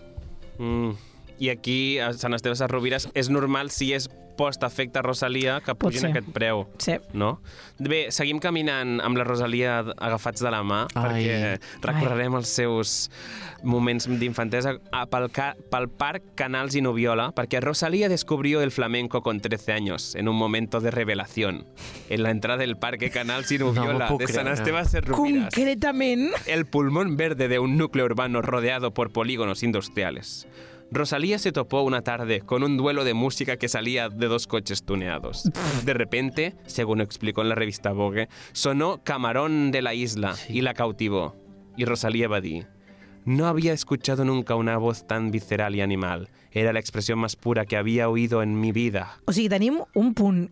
Mm. 0.57 0.97
I 1.39 1.49
aquí, 1.49 1.99
a 1.99 2.13
Sant 2.13 2.33
Esteve 2.33 2.55
Sarrovires, 2.55 3.09
és 3.13 3.29
normal 3.29 3.69
si 3.71 3.93
és 3.93 4.09
post-efecte 4.37 5.01
Rosalia 5.01 5.55
que 5.65 5.73
pugin 5.73 6.05
aquest 6.11 6.27
preu. 6.29 6.67
Sí. 6.77 6.93
No? 7.17 7.39
Bé, 7.81 8.07
seguim 8.13 8.37
caminant 8.39 8.99
amb 9.01 9.17
la 9.17 9.25
Rosalia 9.25 9.79
agafats 9.97 10.43
de 10.45 10.51
la 10.53 10.61
mà 10.61 10.83
Ai. 10.93 11.25
perquè 11.25 11.37
recorrerem 11.81 12.37
els 12.37 12.51
seus 12.53 12.91
moments 13.65 14.05
d'infantesa 14.05 14.75
pel, 15.09 15.27
pel 15.71 15.89
parc 15.89 16.27
Canals 16.37 16.77
y 16.77 16.83
Noviola 16.85 17.31
perquè 17.33 17.59
Rosalía 17.65 18.09
descubrió 18.09 18.61
el 18.61 18.69
flamenco 18.71 19.23
con 19.23 19.41
13 19.41 19.73
años 19.73 20.13
en 20.13 20.27
un 20.29 20.35
momento 20.35 20.79
de 20.81 20.91
revelación 20.91 21.65
en 22.09 22.21
la 22.21 22.29
entrada 22.29 22.57
del 22.57 22.77
parque 22.77 23.09
Canals 23.09 23.51
y 23.51 23.57
No 23.57 23.71
m'ho 23.73 23.73
Noviola 23.73 24.07
puc 24.07 24.21
de 24.21 24.27
San 24.27 24.43
creure. 24.45 24.53
Esteban 24.53 24.85
Serrubiras. 24.87 25.43
Concretament, 25.45 26.29
El 26.45 26.67
pulmón 26.67 27.17
verde 27.17 27.47
de 27.47 27.57
un 27.57 27.75
núcleo 27.77 28.05
urbano 28.05 28.43
rodeado 28.43 28.93
por 28.93 29.11
polígonos 29.11 29.63
industriales. 29.63 30.47
Rosalía 30.89 31.37
se 31.37 31.51
topó 31.51 31.81
una 31.81 32.01
tarde 32.01 32.41
con 32.41 32.63
un 32.63 32.77
duelo 32.77 33.03
de 33.03 33.13
música 33.13 33.57
que 33.57 33.67
salía 33.67 34.09
de 34.09 34.27
dos 34.27 34.47
coches 34.47 34.83
tuneados. 34.83 35.49
De 35.83 35.93
repente, 35.93 36.55
según 36.65 37.01
explicó 37.01 37.41
en 37.41 37.49
la 37.49 37.55
revista 37.55 37.91
Vogue, 37.91 38.29
sonó 38.53 39.03
Camarón 39.03 39.71
de 39.71 39.81
la 39.81 39.93
Isla 39.93 40.35
y 40.47 40.61
la 40.61 40.73
cautivó. 40.73 41.35
Y 41.75 41.85
Rosalía 41.85 42.27
dir, 42.41 42.67
no 43.25 43.47
había 43.47 43.73
escuchado 43.73 44.23
nunca 44.23 44.55
una 44.55 44.77
voz 44.77 45.05
tan 45.05 45.31
visceral 45.31 45.75
y 45.75 45.81
animal. 45.81 46.29
Era 46.51 46.71
la 46.71 46.79
expresión 46.79 47.19
más 47.19 47.35
pura 47.35 47.65
que 47.65 47.75
había 47.75 48.09
oído 48.09 48.41
en 48.41 48.59
mi 48.59 48.71
vida. 48.71 49.17
o 49.25 49.33
sigui, 49.33 49.49
tenim 49.49 49.81
un 49.93 50.13
punt 50.13 50.51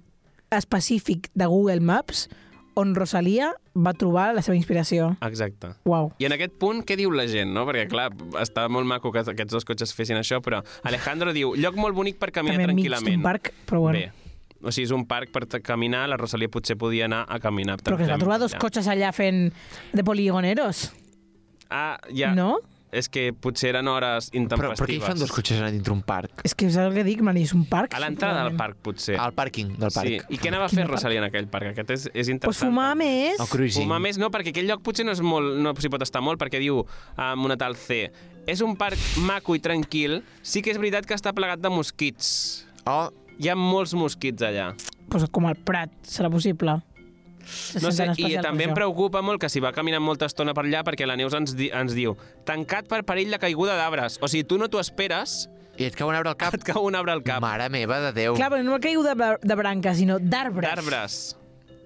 específic 0.52 1.32
de 1.34 1.46
Google 1.46 1.80
Maps 1.80 2.30
on 2.76 2.94
Rosalia 2.96 3.54
va 3.76 3.94
trobar 3.96 4.34
la 4.36 4.42
seva 4.46 4.56
inspiració. 4.58 5.14
Exacte. 5.26 5.74
Uau. 5.88 6.12
I 6.20 6.26
en 6.28 6.36
aquest 6.36 6.54
punt, 6.60 6.84
què 6.86 6.98
diu 7.00 7.12
la 7.16 7.26
gent, 7.32 7.52
no? 7.56 7.66
Perquè, 7.68 7.88
clar, 7.92 8.10
està 8.42 8.68
molt 8.70 8.86
maco 8.88 9.12
que 9.16 9.24
aquests 9.24 9.52
dos 9.56 9.66
cotxes 9.68 9.94
fessin 9.96 10.20
això, 10.20 10.42
però 10.44 10.60
Alejandro 10.84 11.34
diu, 11.36 11.56
lloc 11.56 11.76
molt 11.80 11.96
bonic 11.96 12.20
per 12.20 12.32
caminar 12.36 12.58
També 12.60 12.74
tranquil·lament. 12.74 13.16
d'un 13.16 13.24
parc, 13.24 13.52
però 13.66 13.80
bueno. 13.88 14.00
Bé. 14.00 14.12
O 14.66 14.72
sigui, 14.72 14.86
és 14.88 14.92
un 14.96 15.04
parc 15.06 15.30
per 15.32 15.46
caminar, 15.62 16.08
la 16.10 16.18
Rosalia 16.18 16.50
potser 16.50 16.76
podia 16.78 17.06
anar 17.06 17.26
a 17.30 17.40
caminar. 17.40 17.78
Però 17.84 17.98
que 17.98 18.04
es 18.04 18.10
va 18.10 18.18
trobar 18.18 18.40
dos 18.40 18.56
cotxes 18.56 18.88
allà 18.88 19.12
fent 19.14 19.52
de 19.94 20.04
poligoneros, 20.04 20.92
Ah, 21.70 21.98
ja. 22.14 22.34
no? 22.36 22.60
És 22.96 23.10
que 23.12 23.34
potser 23.34 23.74
eren 23.74 23.90
hores 23.92 24.30
Però, 24.32 24.40
intempestives. 24.40 24.80
però 24.80 24.88
què 24.88 24.96
hi 24.96 25.02
fan 25.04 25.20
dos 25.20 25.32
cotxes 25.36 25.60
a 25.62 25.70
dintre 25.74 25.92
un 25.94 26.02
parc? 26.08 26.42
És 26.48 26.56
que 26.56 26.70
és 26.70 26.78
el 26.80 26.94
que 26.96 27.04
dic, 27.04 27.20
man, 27.26 27.36
és 27.38 27.52
un 27.54 27.66
parc. 27.68 27.94
A 27.94 28.00
l'entrada 28.00 28.46
del 28.48 28.56
parc, 28.56 28.78
potser. 28.86 29.18
Al 29.20 29.34
pàrquing 29.36 29.74
del 29.78 29.92
parc. 29.92 30.08
Sí. 30.08 30.20
I 30.30 30.40
què 30.40 30.48
anava 30.54 30.70
a 30.70 30.72
fer 30.72 30.86
parc? 30.86 30.94
Rosalia 30.96 31.20
en 31.20 31.28
aquell 31.28 31.50
parc? 31.52 31.74
Aquest 31.74 31.92
és, 31.92 32.06
és 32.08 32.14
Pues 32.14 32.30
interessant. 32.30 32.72
fumar 32.72 32.96
més. 32.96 33.40
El 33.40 33.48
cruising. 33.52 33.84
Fumar 33.84 34.00
més 34.00 34.18
no, 34.22 34.32
perquè 34.32 34.54
aquell 34.56 34.68
lloc 34.72 34.82
potser 34.82 35.06
no 35.06 35.12
és 35.12 35.22
molt, 35.22 35.58
no 35.60 35.76
s'hi 35.76 35.92
pot 35.92 36.02
estar 36.08 36.22
molt, 36.24 36.40
perquè 36.40 36.60
diu 36.64 36.86
amb 37.18 37.46
una 37.46 37.58
tal 37.58 37.76
C. 37.76 38.10
És 38.48 38.62
un 38.62 38.76
parc 38.78 38.98
maco 39.18 39.56
i 39.56 39.60
tranquil, 39.60 40.22
sí 40.42 40.62
que 40.62 40.72
és 40.72 40.78
veritat 40.80 41.06
que 41.06 41.16
està 41.18 41.34
plegat 41.34 41.60
de 41.60 41.70
mosquits. 41.70 42.66
Oh, 42.86 43.10
Hi 43.38 43.50
ha 43.52 43.56
molts 43.60 43.92
mosquits 43.94 44.42
allà. 44.48 44.70
Pues 45.12 45.26
com 45.30 45.44
el 45.50 45.58
Prat, 45.58 45.92
serà 46.08 46.30
possible. 46.32 46.78
Se 47.46 47.80
No 47.84 47.92
sé, 47.92 48.10
i 48.18 48.36
també 48.42 48.66
em 48.66 48.74
preocupa 48.74 49.22
molt 49.22 49.40
que 49.42 49.50
si 49.50 49.60
va 49.64 49.72
caminant 49.72 50.04
molta 50.04 50.26
estona 50.26 50.54
per 50.54 50.66
allà 50.66 50.84
perquè 50.84 51.06
la 51.08 51.16
Neus 51.16 51.34
ens, 51.38 51.56
di 51.56 51.70
ens 51.74 51.94
diu 51.96 52.16
tancat 52.46 52.88
per 52.92 53.04
perill 53.06 53.32
de 53.32 53.40
caiguda 53.40 53.76
d'arbres. 53.78 54.20
O 54.22 54.28
sigui, 54.28 54.44
tu 54.44 54.58
no 54.58 54.68
t'ho 54.70 54.80
esperes, 54.82 55.46
i 55.78 55.84
et 55.84 55.96
cau 55.96 56.08
un 56.10 56.16
arbre 56.16 56.30
al 56.32 56.38
cap. 56.38 56.54
et 56.56 56.64
cau 56.64 56.86
un 56.88 56.96
arbre 56.96 57.12
al 57.12 57.24
cap. 57.24 57.42
Mare 57.44 57.70
meva 57.70 58.00
de 58.00 58.14
Déu. 58.16 58.36
Clar, 58.36 58.50
però 58.54 58.64
no 58.64 58.76
ha 58.76 58.80
caigut 58.80 59.06
de, 59.10 59.32
de 59.44 59.56
branques, 59.56 59.98
sinó 59.98 60.20
d'arbres. 60.20 60.70
D'arbres. 60.76 61.18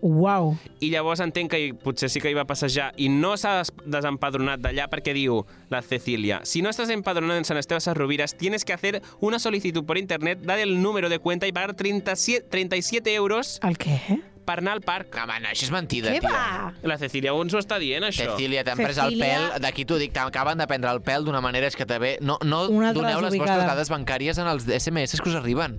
Uau. 0.01 0.53
I 0.80 0.91
llavors 0.93 1.20
entenc 1.20 1.49
que 1.51 1.57
hi- 1.60 1.74
potser 1.76 2.07
sí 2.07 2.22
que 2.24 2.30
hi 2.32 2.36
va 2.38 2.45
passejar 2.47 2.93
i 2.95 3.10
no 3.12 3.34
s'ha 3.36 3.57
des 3.57 3.72
desempadronat 3.84 4.62
d'allà 4.64 4.86
perquè 4.88 5.12
diu 5.14 5.41
la 5.70 5.82
Cecilia, 5.82 6.39
si 6.47 6.62
no 6.62 6.70
estás 6.70 6.89
empadronado 6.89 7.38
en 7.38 7.43
San 7.43 7.57
Esteban 7.57 7.82
Sarrubiras, 7.82 8.38
tienes 8.38 8.64
que 8.64 8.72
hacer 8.72 9.01
una 9.20 9.39
solicitud 9.39 9.84
por 9.84 9.97
internet, 9.97 10.39
dar 10.41 10.57
el 10.60 10.82
número 10.82 11.10
de 11.10 11.20
cuenta 11.20 11.47
y 11.47 11.51
pagar 11.51 11.74
37, 11.74 12.47
37 12.49 13.14
euros 13.14 13.60
El 13.62 13.78
què? 13.78 14.22
Per 14.50 14.58
anar 14.64 14.74
al 14.80 14.82
parc. 14.82 15.14
Home, 15.22 15.38
no, 15.45 15.52
això 15.54 15.68
és 15.70 15.72
mentida, 15.76 16.10
Què 16.16 16.24
tia. 16.26 16.34
va? 16.34 16.74
La 16.89 16.97
Cecilia 16.97 17.36
uns 17.38 17.54
ho 17.54 17.62
està 17.62 17.78
dient, 17.82 18.04
això. 18.10 18.32
Cecília, 18.34 18.66
t'han 18.66 18.82
pres 18.82 18.97
el 18.97 19.14
Cecília- 19.14 19.30
pèl, 19.54 19.62
d'aquí 19.62 19.86
t'ho 19.86 20.02
dic, 20.02 20.12
t'acaben 20.18 20.58
de 20.58 20.68
prendre 20.68 20.89
el 20.91 21.02
pèl 21.06 21.24
d'una 21.30 21.41
manera 21.45 21.68
és 21.70 21.76
que 21.78 21.86
també... 21.86 22.18
No, 22.22 22.39
no 22.43 22.66
Una 22.68 22.89
altra 22.89 23.04
doneu 23.04 23.22
les 23.22 23.32
desubicada. 23.32 23.60
vostres 23.60 23.72
dades 23.76 23.89
bancàries 23.93 24.38
en 24.41 24.47
els 24.50 24.66
SMS 24.66 25.22
que 25.22 25.30
us 25.30 25.36
arriben. 25.39 25.78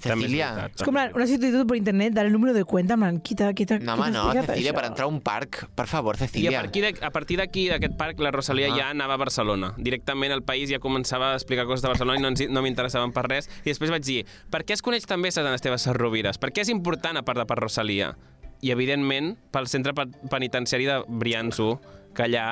També 0.00 0.24
és 0.24 0.30
Cecília. 0.30 0.52
veritat, 0.54 0.80
És 0.80 0.84
com 0.86 0.94
la, 0.94 1.10
una 1.14 1.26
solicitud 1.26 1.66
per 1.68 1.76
internet, 1.76 2.12
dar 2.14 2.26
el 2.26 2.32
número 2.32 2.52
de 2.54 2.64
cuenta, 2.64 2.96
man, 2.96 3.20
quita, 3.20 3.52
quita, 3.54 3.78
No, 3.78 3.94
home, 3.94 4.10
no, 4.10 4.32
Cecília, 4.32 4.72
això? 4.72 4.74
per 4.74 4.84
entrar 4.86 5.04
a 5.04 5.08
un 5.08 5.20
parc, 5.20 5.68
per 5.74 5.86
favor, 5.86 6.16
I 6.16 6.18
a 6.22 6.26
Cecília. 6.26 6.60
partir 6.60 6.82
de- 6.82 7.04
a 7.04 7.10
partir 7.10 7.36
d'aquí, 7.38 7.68
d'aquest 7.68 7.96
parc, 7.96 8.18
la 8.20 8.30
Rosalia 8.30 8.72
Ah. 8.72 8.76
ja 8.76 8.88
anava 8.90 9.14
a 9.14 9.16
Barcelona. 9.16 9.74
Directament 9.78 10.32
al 10.32 10.42
país 10.42 10.70
ja 10.70 10.78
començava 10.78 11.32
a 11.32 11.34
explicar 11.36 11.66
coses 11.66 11.82
de 11.82 11.88
Barcelona 11.88 12.18
i 12.18 12.22
no, 12.22 12.28
ens, 12.28 12.48
no 12.48 12.62
m'interessaven 12.62 13.12
per 13.12 13.26
res. 13.28 13.48
I 13.64 13.70
després 13.70 13.90
vaig 13.90 14.02
dir, 14.04 14.26
per 14.50 14.64
què 14.64 14.72
es 14.72 14.82
coneix 14.82 15.06
també 15.06 15.30
Sant 15.30 15.46
Esteve 15.52 15.78
Sarrovires? 15.78 16.38
Per 16.38 16.50
què 16.52 16.60
és 16.62 16.68
important 16.68 17.16
a 17.16 17.22
part 17.22 17.38
de 17.38 17.46
per 17.46 17.58
Rosalia? 17.58 18.16
I, 18.62 18.70
evidentment, 18.72 19.38
pel 19.50 19.66
centre 19.68 19.94
pe- 19.94 20.06
penitenciari 20.28 20.84
de 20.84 21.02
Brianço, 21.08 21.80
que 22.14 22.24
allà 22.26 22.44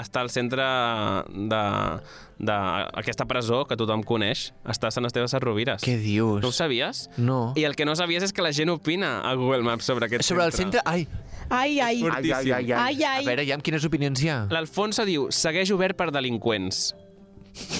està 0.00 0.22
el 0.24 0.30
centre 0.34 0.64
d'aquesta 2.38 3.26
presó 3.30 3.62
que 3.68 3.76
tothom 3.78 4.02
coneix, 4.06 4.50
està 4.68 4.90
a 4.90 4.94
Sant 4.94 5.06
Esteve 5.08 5.28
Sarrovires. 5.30 5.82
Què 5.84 5.96
dius? 6.00 6.42
No 6.44 6.50
ho 6.50 6.54
sabies? 6.56 7.06
No. 7.16 7.52
I 7.56 7.64
el 7.68 7.76
que 7.78 7.86
no 7.88 7.94
sabies 7.96 8.26
és 8.26 8.34
que 8.36 8.44
la 8.44 8.52
gent 8.56 8.70
opina 8.74 9.20
a 9.24 9.34
Google 9.38 9.62
Maps 9.66 9.88
sobre 9.88 10.06
aquest 10.10 10.26
Sobre 10.28 10.44
el 10.44 10.52
centre... 10.56 10.82
Ai, 10.84 11.06
Ai, 11.48 11.78
ai. 11.78 12.00
Fort- 12.02 12.16
ai, 12.16 12.30
ai, 12.34 12.50
ai, 12.50 12.72
Ai, 12.74 13.02
ai. 13.06 13.22
A 13.22 13.28
veure, 13.28 13.44
ja, 13.46 13.56
quines 13.62 13.84
opinions 13.86 14.18
hi 14.24 14.28
ha? 14.34 14.40
L'Alfonso 14.50 15.04
diu, 15.06 15.28
segueix 15.30 15.70
obert 15.70 15.94
per 15.96 16.08
delinqüents. 16.10 16.88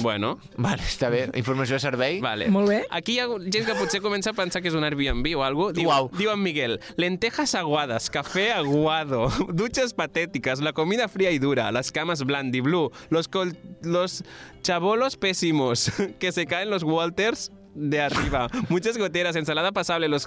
Bueno, 0.01 0.39
Vale, 0.57 0.83
està 0.83 1.09
bé. 1.11 1.31
Informació 1.35 1.77
de 1.77 1.81
servei. 1.81 2.21
vale. 2.21 2.49
Molt 2.51 2.69
bé. 2.69 2.85
Aquí 2.91 3.17
hi 3.17 3.21
ha 3.21 3.27
gent 3.29 3.67
que 3.67 3.75
potser 3.75 4.01
comença 4.01 4.31
a 4.31 4.33
pensar 4.35 4.63
que 4.63 4.69
és 4.69 4.75
un 4.75 4.85
Airbnb 4.85 5.27
o 5.37 5.43
algo. 5.45 5.73
Diu, 5.73 5.89
Uau. 5.89 6.11
diu 6.17 6.31
en 6.31 6.43
Miguel, 6.43 6.81
lentejas 6.97 7.55
aguadas, 7.55 8.11
café 8.11 8.53
aguado, 8.53 9.29
duchas 9.53 9.95
patéticas, 9.95 10.61
la 10.61 10.73
comida 10.73 11.09
fría 11.09 11.31
y 11.31 11.39
dura, 11.39 11.71
las 11.73 11.93
camas 11.93 12.23
blandi 12.25 12.61
blue, 12.61 12.91
los, 13.11 13.29
col- 13.29 13.57
los 13.83 14.25
chabolos 14.63 15.17
pésimos, 15.17 15.93
que 16.19 16.33
se 16.33 16.47
caen 16.47 16.71
los 16.71 16.83
Walters 16.83 17.53
de 17.75 18.01
arriba, 18.01 18.49
muchas 18.71 18.97
goteras, 18.97 19.37
ensalada 19.37 19.71
pasable, 19.71 20.09
los 20.09 20.27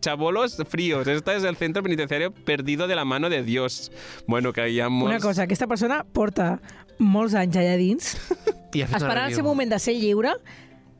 chabolos 0.00 0.56
fríos. 0.68 1.06
Este 1.06 1.36
es 1.36 1.44
el 1.44 1.56
centro 1.56 1.82
penitenciario 1.82 2.32
perdido 2.32 2.86
de 2.86 2.94
la 2.96 3.04
mano 3.04 3.28
de 3.28 3.42
Dios. 3.42 3.92
Bueno, 4.26 4.52
que 4.54 4.62
molts... 4.88 5.04
Una 5.14 5.20
cosa, 5.20 5.42
aquesta 5.42 5.66
persona 5.66 6.04
porta 6.10 6.60
molts 6.98 7.34
anys 7.34 7.56
allà 7.60 7.76
dins, 7.80 8.14
I 8.76 8.82
ha 8.82 8.86
fet 8.88 8.96
una 8.96 9.06
esperant 9.06 9.28
el 9.30 9.34
seu 9.38 9.44
moment 9.46 9.70
de 9.72 9.78
ser 9.80 9.94
lliure 9.96 10.34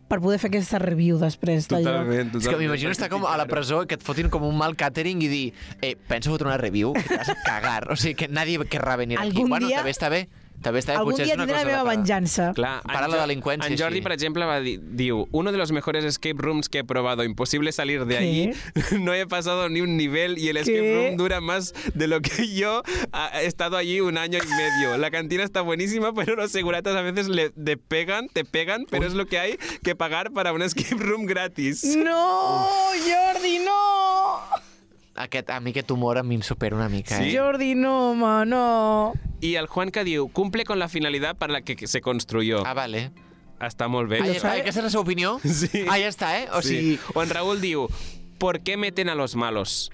per 0.06 0.20
poder 0.22 0.38
fer 0.38 0.48
aquesta 0.52 0.78
review 0.78 1.16
després 1.18 1.66
d'allò. 1.66 1.82
Totalment, 1.96 2.28
totalment. 2.30 2.42
És 2.44 2.48
que 2.48 2.56
m'imagino 2.60 2.92
estar 2.94 3.08
com 3.10 3.24
a 3.26 3.34
la 3.40 3.48
presó 3.50 3.80
i 3.82 3.88
que 3.90 3.96
et 3.98 4.04
fotin 4.06 4.28
com 4.30 4.44
un 4.46 4.54
mal 4.56 4.76
catering 4.78 5.24
i 5.26 5.28
dir 5.32 5.44
eh, 5.82 5.96
penso 6.08 6.30
fotre 6.30 6.46
una 6.46 6.58
review 6.60 6.92
que 6.94 7.02
te 7.08 7.16
vas 7.18 7.32
a 7.32 7.36
cagar. 7.42 7.90
O 7.90 7.96
sigui, 7.98 8.14
que 8.14 8.28
nadie 8.28 8.60
querrà 8.70 8.94
venir 9.00 9.18
aquí. 9.18 9.32
Algun 9.34 9.50
Bueno, 9.50 9.66
dia- 9.66 9.80
també 9.82 9.90
està 9.96 10.08
bé. 10.12 10.28
També 10.62 10.80
està 10.80 10.92
bé. 10.92 10.98
Algun 10.98 11.12
Potser 11.12 11.26
dia 11.26 11.34
és 11.34 11.38
una 11.38 11.46
tindré 11.46 11.56
la 11.58 11.62
cosa 11.64 11.76
meva 11.76 11.90
de- 11.90 11.96
venjança. 11.96 12.52
Clar, 12.54 12.82
Para 12.82 13.04
en 13.06 13.10
la 13.10 13.16
Jo- 13.18 13.22
delinqüència, 13.26 13.66
En 13.70 13.78
Jordi, 13.78 13.96
sí. 13.98 14.02
per 14.02 14.12
exemple, 14.12 14.44
va 14.44 14.60
dir, 14.60 14.80
diu, 14.82 15.28
uno 15.32 15.52
de 15.52 15.58
los 15.58 15.70
mejores 15.72 16.04
escape 16.04 16.36
rooms 16.38 16.68
que 16.68 16.78
he 16.78 16.84
probado, 16.84 17.24
imposible 17.24 17.70
salir 17.72 18.04
de 18.04 18.18
¿Qué? 18.18 18.24
allí, 18.24 18.50
no 19.00 19.14
he 19.14 19.26
pasado 19.26 19.68
ni 19.68 19.80
un 19.80 19.96
nivel 19.96 20.38
y 20.38 20.48
el 20.48 20.56
escape 20.56 20.80
¿Qué? 20.80 21.06
room 21.08 21.16
dura 21.16 21.40
más 21.40 21.72
de 21.94 22.06
lo 22.08 22.20
que 22.20 22.48
yo 22.54 22.82
ah, 23.12 23.30
he 23.40 23.46
estado 23.46 23.76
allí 23.76 24.00
un 24.00 24.18
año 24.18 24.38
y 24.42 24.48
medio. 24.48 24.96
La 24.98 25.10
cantina 25.10 25.44
está 25.44 25.60
buenísima, 25.60 26.12
pero 26.14 26.34
los 26.36 26.50
seguratas 26.50 26.96
a 26.96 27.02
veces 27.02 27.28
le 27.28 27.50
te 27.50 27.76
pegan, 27.76 28.28
te 28.28 28.44
pegan, 28.44 28.86
pero 28.90 29.06
es 29.06 29.14
lo 29.14 29.26
que 29.26 29.38
hay 29.38 29.58
que 29.82 29.94
pagar 29.94 30.32
para 30.32 30.52
un 30.52 30.62
escape 30.62 30.96
room 31.02 31.26
gratis. 31.26 31.84
No, 31.96 32.66
Jordi, 33.04 33.58
no! 33.60 34.25
Aquest, 35.16 35.48
a 35.50 35.60
mi 35.60 35.70
aquest 35.70 35.90
humor 35.90 36.18
a 36.18 36.22
mi 36.22 36.34
em 36.36 36.42
supera 36.42 36.76
una 36.76 36.88
mica, 36.88 37.16
Sí? 37.18 37.30
eh? 37.30 37.38
Jordi, 37.38 37.74
no, 37.74 38.10
home, 38.12 38.46
no. 38.46 39.12
Y 39.40 39.54
el 39.56 39.66
Juan 39.66 39.90
que 39.90 40.04
diu, 40.04 40.28
cumple 40.32 40.64
con 40.64 40.78
la 40.78 40.88
finalidad 40.88 41.36
para 41.36 41.52
la 41.52 41.62
que 41.62 41.86
se 41.86 42.00
construyó. 42.00 42.66
Ah, 42.66 42.74
vale. 42.74 43.10
Està 43.58 43.88
molt 43.88 44.10
bé. 44.10 44.18
Ah, 44.20 44.26
ja 44.26 44.26
Lo 44.26 44.32
està, 44.34 44.40
sabe- 44.50 44.60
aquesta 44.60 44.80
és 44.80 44.84
la 44.84 44.90
seva 44.90 45.02
opinió? 45.02 45.38
Sí. 45.44 45.84
Ah, 45.88 45.98
ja 45.98 46.08
està, 46.08 46.34
eh? 46.42 46.48
O 46.52 46.60
Sí. 46.62 46.68
sigui... 46.68 46.98
O 47.14 47.22
en 47.22 47.30
Raúl 47.30 47.60
diu, 47.62 47.88
¿por 48.38 48.60
qué 48.60 48.76
meten 48.76 49.08
a 49.08 49.14
los 49.14 49.34
malos? 49.36 49.90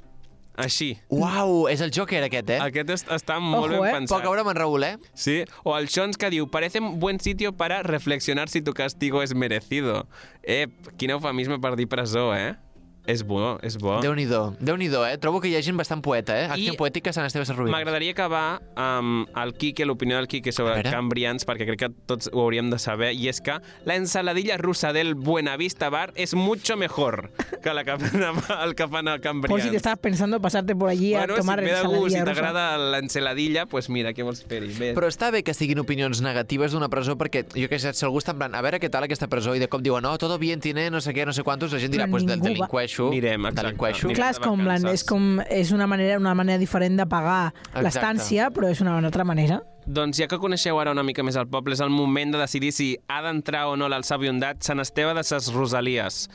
Així. 0.55 0.99
Uau, 1.09 1.67
és 1.71 1.81
el 1.81 1.91
Joker 1.95 2.25
aquest, 2.25 2.51
eh? 2.51 2.59
Aquest 2.61 2.91
est- 2.91 3.09
està 3.09 3.39
molt 3.41 3.73
Ojo, 3.73 3.81
ben 3.83 3.89
eh? 3.89 3.93
pensat. 4.01 4.19
Poc 4.19 4.27
a 4.27 4.29
veure 4.29 4.43
amb 4.43 4.51
en 4.51 4.57
Raül, 4.57 4.83
eh? 4.85 4.99
Sí, 5.15 5.45
o 5.65 5.75
al 5.75 5.87
Shons 5.87 6.19
que 6.19 6.29
diu, 6.29 6.51
parece 6.51 6.79
un 6.81 6.99
buen 7.01 7.21
sitio 7.21 7.55
para 7.57 7.83
reflexionar 7.83 8.51
si 8.51 8.61
tu 8.61 8.75
castigo 8.75 9.23
es 9.23 9.35
merecido. 9.35 10.09
Eh, 10.43 10.67
quin 10.99 11.11
eufemisme 11.11 11.59
per 11.59 11.77
dir 11.77 11.89
presó, 11.89 12.35
eh? 12.37 12.57
És 13.05 13.25
bo, 13.27 13.59
és 13.67 13.75
bo. 13.83 13.97
Déu-n'hi-do, 14.01 14.55
déu 14.63 14.77
nhi 14.79 14.87
eh? 14.87 15.17
Trobo 15.19 15.41
que 15.43 15.49
hi 15.51 15.57
ha 15.57 15.63
gent 15.63 15.77
bastant 15.77 16.01
poeta, 16.03 16.37
eh? 16.39 16.45
Acció 16.55 16.75
I- 16.75 16.77
poètica 16.77 17.13
Sant 17.13 17.27
Esteve 17.27 17.45
Sarroïns. 17.45 17.73
M'agradaria 17.75 18.13
acabar 18.13 18.63
amb 18.77 19.27
el 19.37 19.55
Quique, 19.55 19.85
l'opinió 19.85 20.17
del 20.17 20.29
Quique 20.29 20.51
A 20.51 20.53
sobre 20.53 20.83
cambrians, 20.85 21.45
perquè 21.45 21.67
crec 21.67 21.81
que 21.81 21.89
tots 22.07 22.31
ho 22.33 22.41
hauríem 22.45 22.71
de 22.71 22.79
saber, 22.79 23.13
i 23.15 23.27
és 23.29 23.41
que 23.41 23.57
la 23.85 23.97
ensaladilla 23.97 24.57
rusa 24.57 24.93
del 24.93 25.17
Buenavista 25.17 25.91
Bar 25.91 26.13
és 26.15 26.35
mucho 26.35 26.77
mejor 26.77 27.33
que 27.61 27.75
la 27.75 27.83
que 27.85 27.99
fan, 27.99 28.23
a- 28.23 28.65
el 28.65 28.75
que 28.77 28.87
fan 28.87 29.09
a 29.09 29.17
Por 29.17 29.21
cambrians. 29.23 29.63
si 29.65 29.71
te 29.71 29.77
estabas 29.79 29.99
pensando 29.99 30.41
pasarte 30.41 30.77
por 30.77 30.89
allí 30.89 31.11
bueno, 31.13 31.35
a 31.35 31.39
tomar 31.39 31.59
si 31.59 31.65
gust, 31.67 31.75
ensaladilla 31.83 32.09
si 32.11 32.21
rusa. 32.21 32.35
t'agrada 32.35 32.79
l'ensaladilla, 32.79 33.67
pues 33.67 33.89
mira, 33.91 34.13
què 34.15 34.23
vols 34.23 34.45
fer-hi? 34.45 34.95
Però 34.95 35.09
està 35.09 35.33
bé 35.33 35.43
que 35.43 35.55
siguin 35.55 35.81
opinions 35.83 36.21
negatives 36.23 36.71
d'una 36.71 36.89
presó 36.89 37.17
perquè, 37.19 37.45
jo 37.51 37.67
què 37.69 37.79
sé, 37.83 37.93
si 37.95 38.05
algú 38.07 38.19
està 38.23 38.31
en 38.31 38.39
plan, 38.39 38.55
a 38.55 38.63
veure 38.63 38.79
què 38.79 38.89
tal 38.89 39.03
aquesta 39.03 39.27
presó, 39.27 39.57
i 39.57 39.59
de 39.59 39.67
cop 39.69 39.83
diuen, 39.83 40.03
no, 40.07 40.17
todo 40.19 40.39
bien, 40.39 40.61
tiene 40.61 40.89
no 40.91 41.01
sé 41.01 41.13
què, 41.13 41.27
no 41.27 41.33
sé 41.33 41.43
quantos, 41.43 41.73
la 41.73 41.81
gent 41.81 41.93
dirà, 41.93 42.07
pues, 42.09 42.25
de, 42.27 42.37
ningú 42.37 42.69
delinqüeixo, 42.93 43.09
Anirem, 43.09 43.47
exacte. 43.47 43.63
delinqüeixo. 43.63 44.07
Anirem. 44.07 44.17
Clar, 44.17 44.31
és 44.31 44.39
com, 44.39 44.65
la, 44.67 44.93
és 44.93 45.05
com 45.05 45.41
és 45.49 45.73
una 45.73 45.87
manera, 45.87 46.19
una 46.19 46.35
manera 46.35 46.59
diferent 46.59 46.97
de 46.99 47.07
pagar 47.07 47.53
l'estància, 47.75 48.51
però 48.51 48.71
és 48.71 48.81
una 48.81 48.99
altra 48.99 49.25
manera. 49.25 49.63
Doncs 49.87 50.19
ja 50.21 50.29
que 50.31 50.39
coneixeu 50.39 50.79
ara 50.79 50.93
una 50.93 51.03
mica 51.03 51.25
més 51.27 51.37
el 51.37 51.49
poble, 51.51 51.75
és 51.75 51.81
el 51.81 51.91
moment 51.91 52.33
de 52.33 52.39
decidir 52.39 52.71
si 52.73 52.97
ha 53.09 53.23
d'entrar 53.23 53.69
o 53.69 53.77
no 53.77 53.89
l'Alçaviondat 53.89 54.63
Sant 54.63 54.81
Esteve 54.81 55.15
de 55.15 55.25
ses 55.27 55.53
Rosalies. 55.53 56.29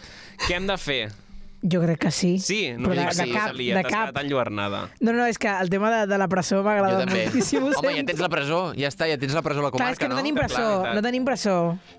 Què 0.47 0.57
hem 0.57 0.67
de 0.67 0.77
fer? 0.77 1.11
Jo 1.67 1.81
crec 1.83 1.99
que 1.99 2.11
sí. 2.11 2.37
Sí, 2.39 2.71
no 2.77 2.87
però 2.89 2.95
de, 2.95 3.01
dic 3.01 3.09
de 3.17 3.25
sí, 3.25 3.31
cap, 3.33 3.55
de 3.57 3.65
t'has 3.73 3.91
cap. 3.91 4.09
quedat 4.11 4.23
enlluernada. 4.23 4.81
No, 5.01 5.11
no, 5.11 5.25
és 5.27 5.37
que 5.37 5.49
el 5.51 5.69
tema 5.69 5.89
de, 5.91 6.05
de 6.07 6.17
la 6.21 6.27
presó 6.31 6.61
Jo 6.61 6.63
m'agrada 6.63 7.03
també. 7.05 7.25
moltíssim. 7.25 7.63
ho 7.63 7.71
Home, 7.75 7.89
ja 7.91 7.95
sento. 7.97 8.11
tens 8.13 8.19
la 8.23 8.29
presó, 8.29 8.59
ja 8.77 8.87
està, 8.87 9.09
ja 9.11 9.17
tens 9.19 9.33
la 9.35 9.41
presó 9.43 9.59
a 9.59 9.63
la 9.67 9.71
Clar, 9.71 9.91
és 9.91 9.97
comarca, 9.99 10.05
que 10.05 10.09
no, 10.13 10.17
tenim 10.21 10.35
Clar, 10.35 10.47
presó, 10.47 10.67
veritat. 10.81 10.95
no 10.95 11.01
tenim 11.09 11.25
presó. 11.27 11.55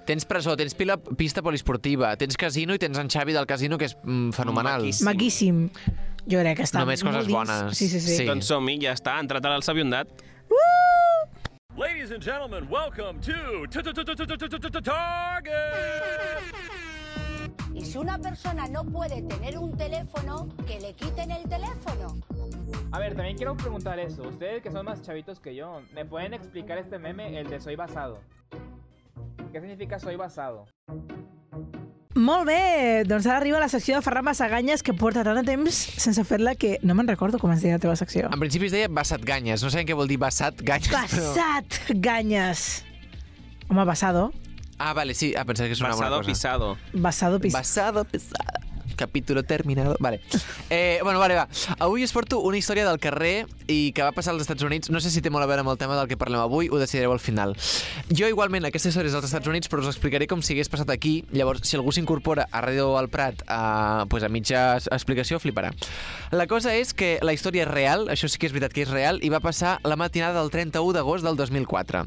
Tens 0.09 0.25
presó, 0.25 0.57
tens 0.57 0.75
pila, 0.75 0.97
pista 0.97 1.43
poliesportiva, 1.43 2.15
tens 2.17 2.37
casino 2.41 2.75
i 2.75 2.79
tens 2.79 2.97
en 2.99 3.09
Xavi 3.13 3.33
del 3.37 3.47
casino, 3.47 3.77
que 3.79 3.85
és 3.91 3.97
mm, 4.03 4.31
fenomenal. 4.33 4.81
Maquíssim. 4.81 5.05
Maquíssim. 5.11 5.61
Jo 6.29 6.41
crec 6.41 6.57
que 6.59 6.65
està 6.69 6.81
Només 6.81 7.03
coses 7.05 7.27
dins. 7.27 7.35
bones. 7.37 7.77
Sí, 7.77 7.89
sí, 7.89 8.01
sí. 8.01 8.17
Sí. 8.23 8.27
Doncs 8.29 8.49
som-hi, 8.49 8.79
ja 8.83 8.93
està, 8.97 9.17
ha 9.17 9.21
entrat 9.25 9.45
a 9.45 9.53
l'Alçaviondat. 9.55 10.09
Ladies 11.79 12.11
and 12.11 12.21
gentlemen, 12.21 12.67
welcome 12.69 13.21
to 13.21 13.33
Target. 14.83 16.88
Y 17.75 17.85
si 17.85 17.99
una 17.99 18.19
persona 18.19 18.67
no 18.67 18.85
puede 18.85 19.23
tener 19.23 19.59
un 19.59 19.77
teléfono, 19.77 20.49
que 20.67 20.81
le 20.81 20.95
quiten 20.95 21.31
el 21.31 21.49
teléfono. 21.49 22.17
A 22.93 22.99
ver, 22.99 23.15
también 23.15 23.37
quiero 23.37 23.57
preguntar 23.57 23.99
eso. 23.99 24.23
Ustedes 24.23 24.63
que 24.63 24.71
son 24.71 24.87
más 24.87 25.03
chavitos 25.03 25.39
que 25.41 25.55
yo, 25.55 25.83
¿me 25.95 26.05
pueden 26.05 26.35
explicar 26.35 26.79
este 26.79 26.99
meme, 26.99 27.39
el 27.39 27.49
de 27.49 27.61
soy 27.61 27.77
basado? 27.77 28.21
¿Qué 29.53 29.61
significa 29.61 29.99
soy 29.99 30.17
basado? 30.17 30.67
Molt 32.19 32.49
bé, 32.49 33.05
doncs 33.07 33.27
ara 33.29 33.37
arriba 33.39 33.61
la 33.63 33.69
secció 33.69 33.95
de 33.95 34.03
Ferran 34.03 34.25
Massaganyes 34.27 34.83
que 34.83 34.93
porta 34.93 35.23
tant 35.23 35.37
de 35.39 35.45
temps 35.47 35.77
sense 36.03 36.25
fer-la 36.27 36.57
que 36.59 36.81
no 36.83 36.97
me'n 36.99 37.07
recordo 37.07 37.39
com 37.39 37.53
es 37.55 37.63
deia 37.63 37.77
la 37.77 37.83
teva 37.85 37.95
secció. 37.95 38.27
En 38.33 38.41
principi 38.43 38.67
es 38.67 38.73
deia 38.75 38.89
Bassat 38.91 39.23
Ganyes, 39.23 39.63
no 39.63 39.71
sabem 39.71 39.87
què 39.87 39.95
vol 39.95 40.09
dir 40.11 40.19
Bassat 40.19 40.59
Ganyes. 40.67 40.91
però- 40.91 41.07
Passat 41.07 41.79
Ganyes. 41.95 42.83
Home, 43.69 43.85
basado. 43.85 44.33
Ah, 44.79 44.93
vale, 44.95 45.15
sí, 45.15 45.35
ah, 45.37 45.45
pensava 45.45 45.67
que 45.69 45.75
és 45.75 45.81
una 45.81 45.91
Basado, 45.91 46.11
bona 46.11 46.23
cosa. 46.23 46.31
pisado. 46.31 46.77
Basado, 46.93 47.41
pis... 47.41 47.53
Basado, 47.53 48.05
pesado. 48.05 48.67
Capítulo 48.99 49.45
terminado. 49.45 49.95
Vale. 50.01 50.21
Eh, 50.71 50.99
bueno, 51.05 51.21
vale, 51.21 51.37
va. 51.37 51.47
Avui 51.79 52.03
us 52.03 52.11
porto 52.11 52.41
una 52.41 52.57
història 52.59 52.83
del 52.85 52.99
carrer 52.99 53.47
i 53.71 53.93
que 53.95 54.03
va 54.03 54.11
passar 54.11 54.33
als 54.33 54.43
Estats 54.43 54.65
Units. 54.67 54.91
No 54.91 54.99
sé 54.99 55.13
si 55.15 55.21
té 55.23 55.31
molt 55.31 55.45
a 55.45 55.47
veure 55.47 55.63
amb 55.63 55.71
el 55.71 55.79
tema 55.79 55.95
del 55.95 56.09
que 56.11 56.17
parlem 56.19 56.41
avui, 56.43 56.67
ho 56.67 56.81
decidireu 56.83 57.13
al 57.15 57.21
final. 57.23 57.55
Jo, 58.11 58.27
igualment, 58.27 58.67
aquesta 58.67 58.91
història 58.91 59.07
és 59.07 59.15
dels 59.15 59.29
Estats 59.29 59.47
Units, 59.47 59.71
però 59.71 59.85
us 59.85 59.91
explicaré 59.93 60.27
com 60.27 60.43
si 60.43 60.57
hagués 60.57 60.71
passat 60.73 60.91
aquí. 60.91 61.21
Llavors, 61.31 61.63
si 61.69 61.79
algú 61.79 61.95
s'incorpora 61.95 62.49
a 62.51 62.63
Ràdio 62.65 62.89
al 62.99 63.07
Prat 63.09 63.45
a, 63.47 64.05
pues 64.11 64.27
a 64.27 64.29
mitja 64.35 64.65
es- 64.81 64.91
explicació, 64.91 65.39
fliparà. 65.39 65.71
La 66.35 66.49
cosa 66.51 66.75
és 66.75 66.91
que 66.93 67.21
la 67.23 67.37
història 67.39 67.69
és 67.69 67.71
real, 67.71 68.09
això 68.11 68.27
sí 68.27 68.37
que 68.43 68.51
és 68.51 68.57
veritat 68.57 68.75
que 68.75 68.83
és 68.83 68.91
real, 68.91 69.23
i 69.23 69.31
va 69.31 69.39
passar 69.39 69.79
la 69.87 69.95
matinada 69.95 70.41
del 70.43 70.51
31 70.51 70.93
d'agost 70.99 71.23
del 71.23 71.37
2004. 71.39 72.03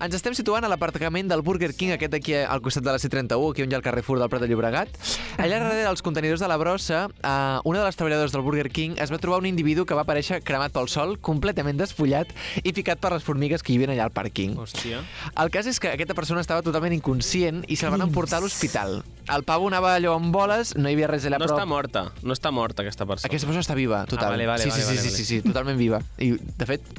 Ens 0.00 0.14
estem 0.16 0.34
situant 0.34 0.64
a 0.64 0.70
l'aparcament 0.70 1.28
del 1.30 1.42
Burger 1.44 1.72
King, 1.74 1.92
aquest 1.96 2.12
d'aquí 2.14 2.34
al 2.40 2.62
costat 2.64 2.84
de 2.86 2.92
la 2.94 2.98
C31, 3.02 3.50
aquí 3.52 3.62
on 3.64 3.70
hi 3.70 3.74
ha 3.74 3.80
el 3.80 3.84
Carrefour 3.84 4.18
del 4.20 4.30
Prat 4.32 4.42
de 4.42 4.48
Llobregat. 4.50 4.88
Allà 5.36 5.58
darrere 5.60 5.84
dels 5.86 6.02
contenidors 6.02 6.40
de 6.42 6.48
la 6.50 6.56
brossa, 6.60 7.04
eh, 7.22 7.58
una 7.64 7.80
de 7.80 7.84
les 7.84 7.96
treballadores 7.98 8.32
del 8.32 8.42
Burger 8.42 8.70
King 8.70 8.96
es 9.02 9.12
va 9.12 9.18
trobar 9.22 9.40
un 9.42 9.46
individu 9.50 9.84
que 9.86 9.94
va 9.98 10.04
aparèixer 10.06 10.42
cremat 10.42 10.72
pel 10.72 10.88
sol, 10.88 11.18
completament 11.20 11.78
despullat 11.80 12.32
i 12.62 12.72
picat 12.72 13.00
per 13.02 13.12
les 13.14 13.22
formigues 13.26 13.62
que 13.62 13.72
hi 13.72 13.78
havia 13.80 13.92
allà 13.96 14.08
al 14.08 14.14
pàrquing. 14.14 14.56
Hòstia. 14.62 15.02
El 15.36 15.50
cas 15.54 15.66
és 15.66 15.80
que 15.80 15.92
aquesta 15.92 16.14
persona 16.18 16.40
estava 16.40 16.62
totalment 16.62 16.94
inconscient 16.96 17.64
i 17.68 17.76
se'l 17.76 17.92
van 17.94 18.06
emportar 18.08 18.40
a 18.40 18.46
l'hospital. 18.46 19.02
El 19.32 19.44
pavo 19.46 19.68
anava 19.70 19.94
allò 19.96 20.16
amb 20.18 20.34
boles, 20.34 20.74
no 20.76 20.88
hi 20.90 20.96
havia 20.96 21.08
res 21.10 21.24
allà 21.28 21.38
No 21.38 21.46
a 21.46 21.48
prop. 21.48 21.58
està 21.60 21.68
morta, 21.68 22.04
no 22.22 22.34
està 22.34 22.50
morta 22.50 22.82
aquesta 22.82 23.06
persona. 23.06 23.30
Aquesta 23.30 23.46
persona 23.46 23.62
està 23.62 23.78
viva, 23.78 24.04
total. 24.06 24.32
Ah, 24.32 24.36
vale, 24.36 24.46
vale, 24.46 24.64
sí, 24.64 24.70
vale, 24.70 24.82
sí, 24.82 24.86
vale, 24.88 24.98
sí, 24.98 25.08
vale. 25.08 25.16
sí, 25.16 25.24
sí, 25.24 25.42
totalment 25.42 25.78
viva. 25.78 26.02
I, 26.18 26.32
de 26.58 26.66
fet... 26.66 26.92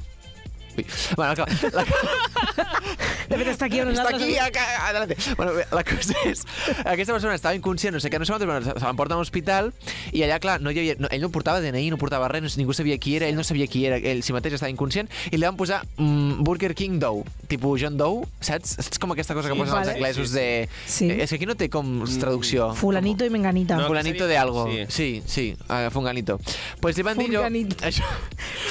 Ui. 0.77 0.85
Bueno, 1.15 1.33
la, 1.37 1.45
la, 1.71 1.83
De 3.29 3.37
fet, 3.39 3.47
està 3.53 3.65
aquí 3.69 3.79
amb 3.81 3.93
està 3.93 4.09
aquí, 4.13 4.35
acá, 4.41 4.63
adelante. 4.89 5.15
Bueno, 5.37 5.53
bé, 5.57 5.63
la 5.71 5.83
cosa 5.87 6.13
és... 6.27 6.43
Aquesta 6.83 7.13
persona 7.15 7.33
estava 7.37 7.55
inconscient, 7.57 7.93
no 7.95 8.01
sé 8.03 8.09
què, 8.11 8.19
no 8.19 8.25
sé 8.27 8.33
quantos, 8.33 8.47
bueno, 8.49 8.65
se 8.65 8.73
l'emporten 8.85 9.15
a 9.15 9.21
l'hospital 9.21 9.71
i 10.11 10.21
allà, 10.25 10.39
clar, 10.43 10.59
no 10.61 10.73
hi 10.73 10.81
havia, 10.81 10.95
no, 10.99 11.09
ell 11.13 11.23
no 11.23 11.29
portava 11.33 11.61
DNI, 11.63 11.87
no 11.93 11.97
portava 12.01 12.27
res, 12.31 12.43
no, 12.43 12.51
ningú 12.59 12.75
sabia 12.77 12.97
qui 13.01 13.15
era, 13.17 13.29
ell 13.31 13.37
no 13.39 13.45
sabia 13.47 13.65
qui 13.71 13.85
era, 13.87 13.97
ell 13.97 14.21
si 14.25 14.35
mateix 14.35 14.57
estava 14.59 14.69
inconscient, 14.73 15.09
i 15.31 15.37
li 15.39 15.45
van 15.47 15.57
posar 15.57 15.81
mm, 15.97 16.43
Burger 16.45 16.73
King 16.77 16.99
Doe, 17.01 17.23
tipus 17.49 17.81
John 17.81 17.97
Doe, 17.97 18.25
saps? 18.43 18.75
És 18.83 18.99
com 19.01 19.15
aquesta 19.15 19.33
cosa 19.37 19.49
que 19.49 19.55
Sí, 19.57 19.61
posen 19.63 19.73
vale. 19.77 19.87
els 19.87 19.95
anglesos 19.95 20.29
Sí, 20.29 20.33
sí, 20.33 20.37
de... 20.37 20.69
sí. 20.85 21.09
És 21.23 21.29
que 21.33 21.39
aquí 21.39 21.49
no 21.49 21.55
té 21.59 21.69
com 21.73 21.93
traducció. 22.19 22.71
Fulanito 22.77 23.25
i 23.25 23.31
menganita. 23.33 23.77
No, 23.79 23.87
Fulanito 23.89 24.25
seria- 24.25 24.33
de 24.33 24.37
algo. 24.37 24.67
sí. 24.69 24.83
Sí, 24.93 25.09
sí, 25.25 25.45
uh, 25.69 25.89
funganito. 25.93 26.39
Pues 26.81 26.97
li 26.97 27.03
van 27.07 27.17
dir 27.17 27.29
allò... 27.31 27.43
Funganito. 27.47 27.77
Això, 27.87 28.03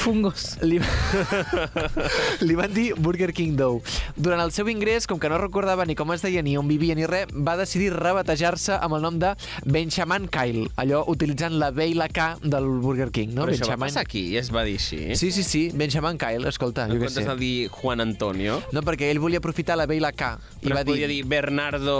Fungos. 0.02 0.56
li, 0.62 0.78
li 2.46 2.54
van 2.58 2.72
dir 2.74 2.92
Burger 2.98 3.32
King 3.36 3.56
Dough. 3.58 3.82
Durant 4.16 4.40
el 4.42 4.52
seu 4.54 4.68
ingrés, 4.72 5.06
com 5.10 5.20
que 5.20 5.28
no 5.32 5.38
recordava 5.40 5.84
ni 5.88 5.94
com 5.98 6.12
es 6.14 6.22
deia, 6.24 6.42
ni 6.42 6.56
on 6.58 6.68
vivia, 6.70 6.94
ni 6.98 7.06
res, 7.08 7.30
va 7.32 7.56
decidir 7.60 7.92
rebatejar-se 7.94 8.78
amb 8.78 8.96
el 8.98 9.04
nom 9.04 9.18
de 9.22 9.32
Benjamin 9.66 10.28
Kyle, 10.32 10.66
allò 10.80 11.02
utilitzant 11.12 11.58
la 11.60 11.70
B 11.74 11.90
i 11.92 11.96
la 11.98 12.08
K 12.12 12.36
del 12.42 12.68
Burger 12.82 13.10
King, 13.14 13.34
no? 13.36 13.46
Però 13.46 13.54
això 13.56 13.68
va 13.68 13.76
Benjamin. 13.76 13.88
passar 13.88 14.04
aquí 14.06 14.24
i 14.32 14.36
es 14.40 14.50
va 14.54 14.64
dir 14.68 14.76
així. 14.80 15.00
Sí, 15.18 15.30
sí, 15.34 15.42
sí, 15.46 15.62
Benjamin 15.74 16.18
Kyle, 16.20 16.48
escolta, 16.48 16.86
En 16.86 16.94
jo 16.94 17.00
què 17.00 17.06
comptes 17.08 17.24
sé. 17.24 17.28
de 17.30 17.36
dir 17.40 17.68
Juan 17.72 18.00
Antonio, 18.04 18.60
No, 18.72 18.82
perquè 18.86 19.10
ell 19.12 19.20
volia 19.22 19.38
aprofitar 19.42 19.76
la 19.76 19.86
B 19.86 19.96
i 19.98 20.00
la 20.02 20.12
K. 20.12 20.32
I 20.62 20.66
però 20.68 20.80
va 20.80 20.84
dir... 20.88 21.06
dir 21.08 21.22
Bernardo... 21.28 21.96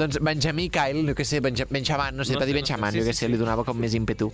Doncs 0.00 0.18
Benjamí 0.24 0.68
Kyle, 0.72 1.04
jo 1.08 1.14
què 1.18 1.24
sé, 1.26 1.40
Benja, 1.44 1.66
Benjamin, 1.70 2.16
no 2.16 2.24
sé, 2.24 2.32
No 2.34 2.40
va 2.40 2.46
sé, 2.46 2.52
dir 2.52 2.56
no 2.56 2.64
sé, 2.66 2.72
Benjamin, 2.72 2.92
sí, 2.92 3.00
jo 3.02 3.06
què 3.08 3.14
sí, 3.14 3.20
sé, 3.20 3.26
sí. 3.26 3.32
li 3.32 3.38
donava 3.40 3.64
com 3.66 3.78
més 3.78 3.94
ímpetu. 3.98 4.30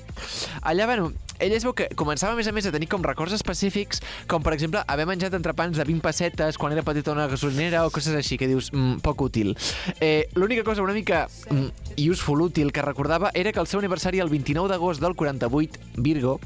Allà, 0.62 0.86
bueno, 0.86 1.10
ell 1.42 1.52
es 1.56 1.64
veu 1.66 1.74
que 1.76 1.88
començava, 1.98 2.34
a 2.34 2.38
més 2.38 2.48
a 2.48 2.52
més, 2.54 2.66
a 2.68 2.72
tenir 2.74 2.88
com 2.92 3.02
records 3.04 3.34
específics, 3.36 4.02
com, 4.30 4.42
per 4.44 4.54
exemple, 4.56 4.82
haver 4.92 5.06
menjat 5.08 5.34
entrepans 5.34 5.76
de 5.78 5.84
20 5.88 6.02
pessetes 6.04 6.58
quan 6.60 6.72
era 6.74 6.84
petit 6.84 7.06
a 7.08 7.14
una 7.14 7.26
gasolinera 7.26 7.86
o 7.86 7.90
coses 7.90 8.14
així, 8.14 8.36
que 8.38 8.48
dius, 8.48 8.70
mm, 8.72 9.00
poc 9.04 9.20
útil. 9.24 9.56
Eh, 10.00 10.28
L'única 10.34 10.64
cosa 10.64 10.82
una 10.82 10.92
mica 10.92 11.28
mm, 11.50 12.10
useful, 12.10 12.42
útil, 12.42 12.72
que 12.72 12.82
recordava 12.82 13.30
era 13.34 13.52
que 13.52 13.60
el 13.60 13.66
seu 13.66 13.80
aniversari 13.80 14.20
el 14.20 14.28
29 14.28 14.68
d'agost 14.68 15.00
del 15.00 15.14
48, 15.14 15.80
Virgo, 15.96 16.40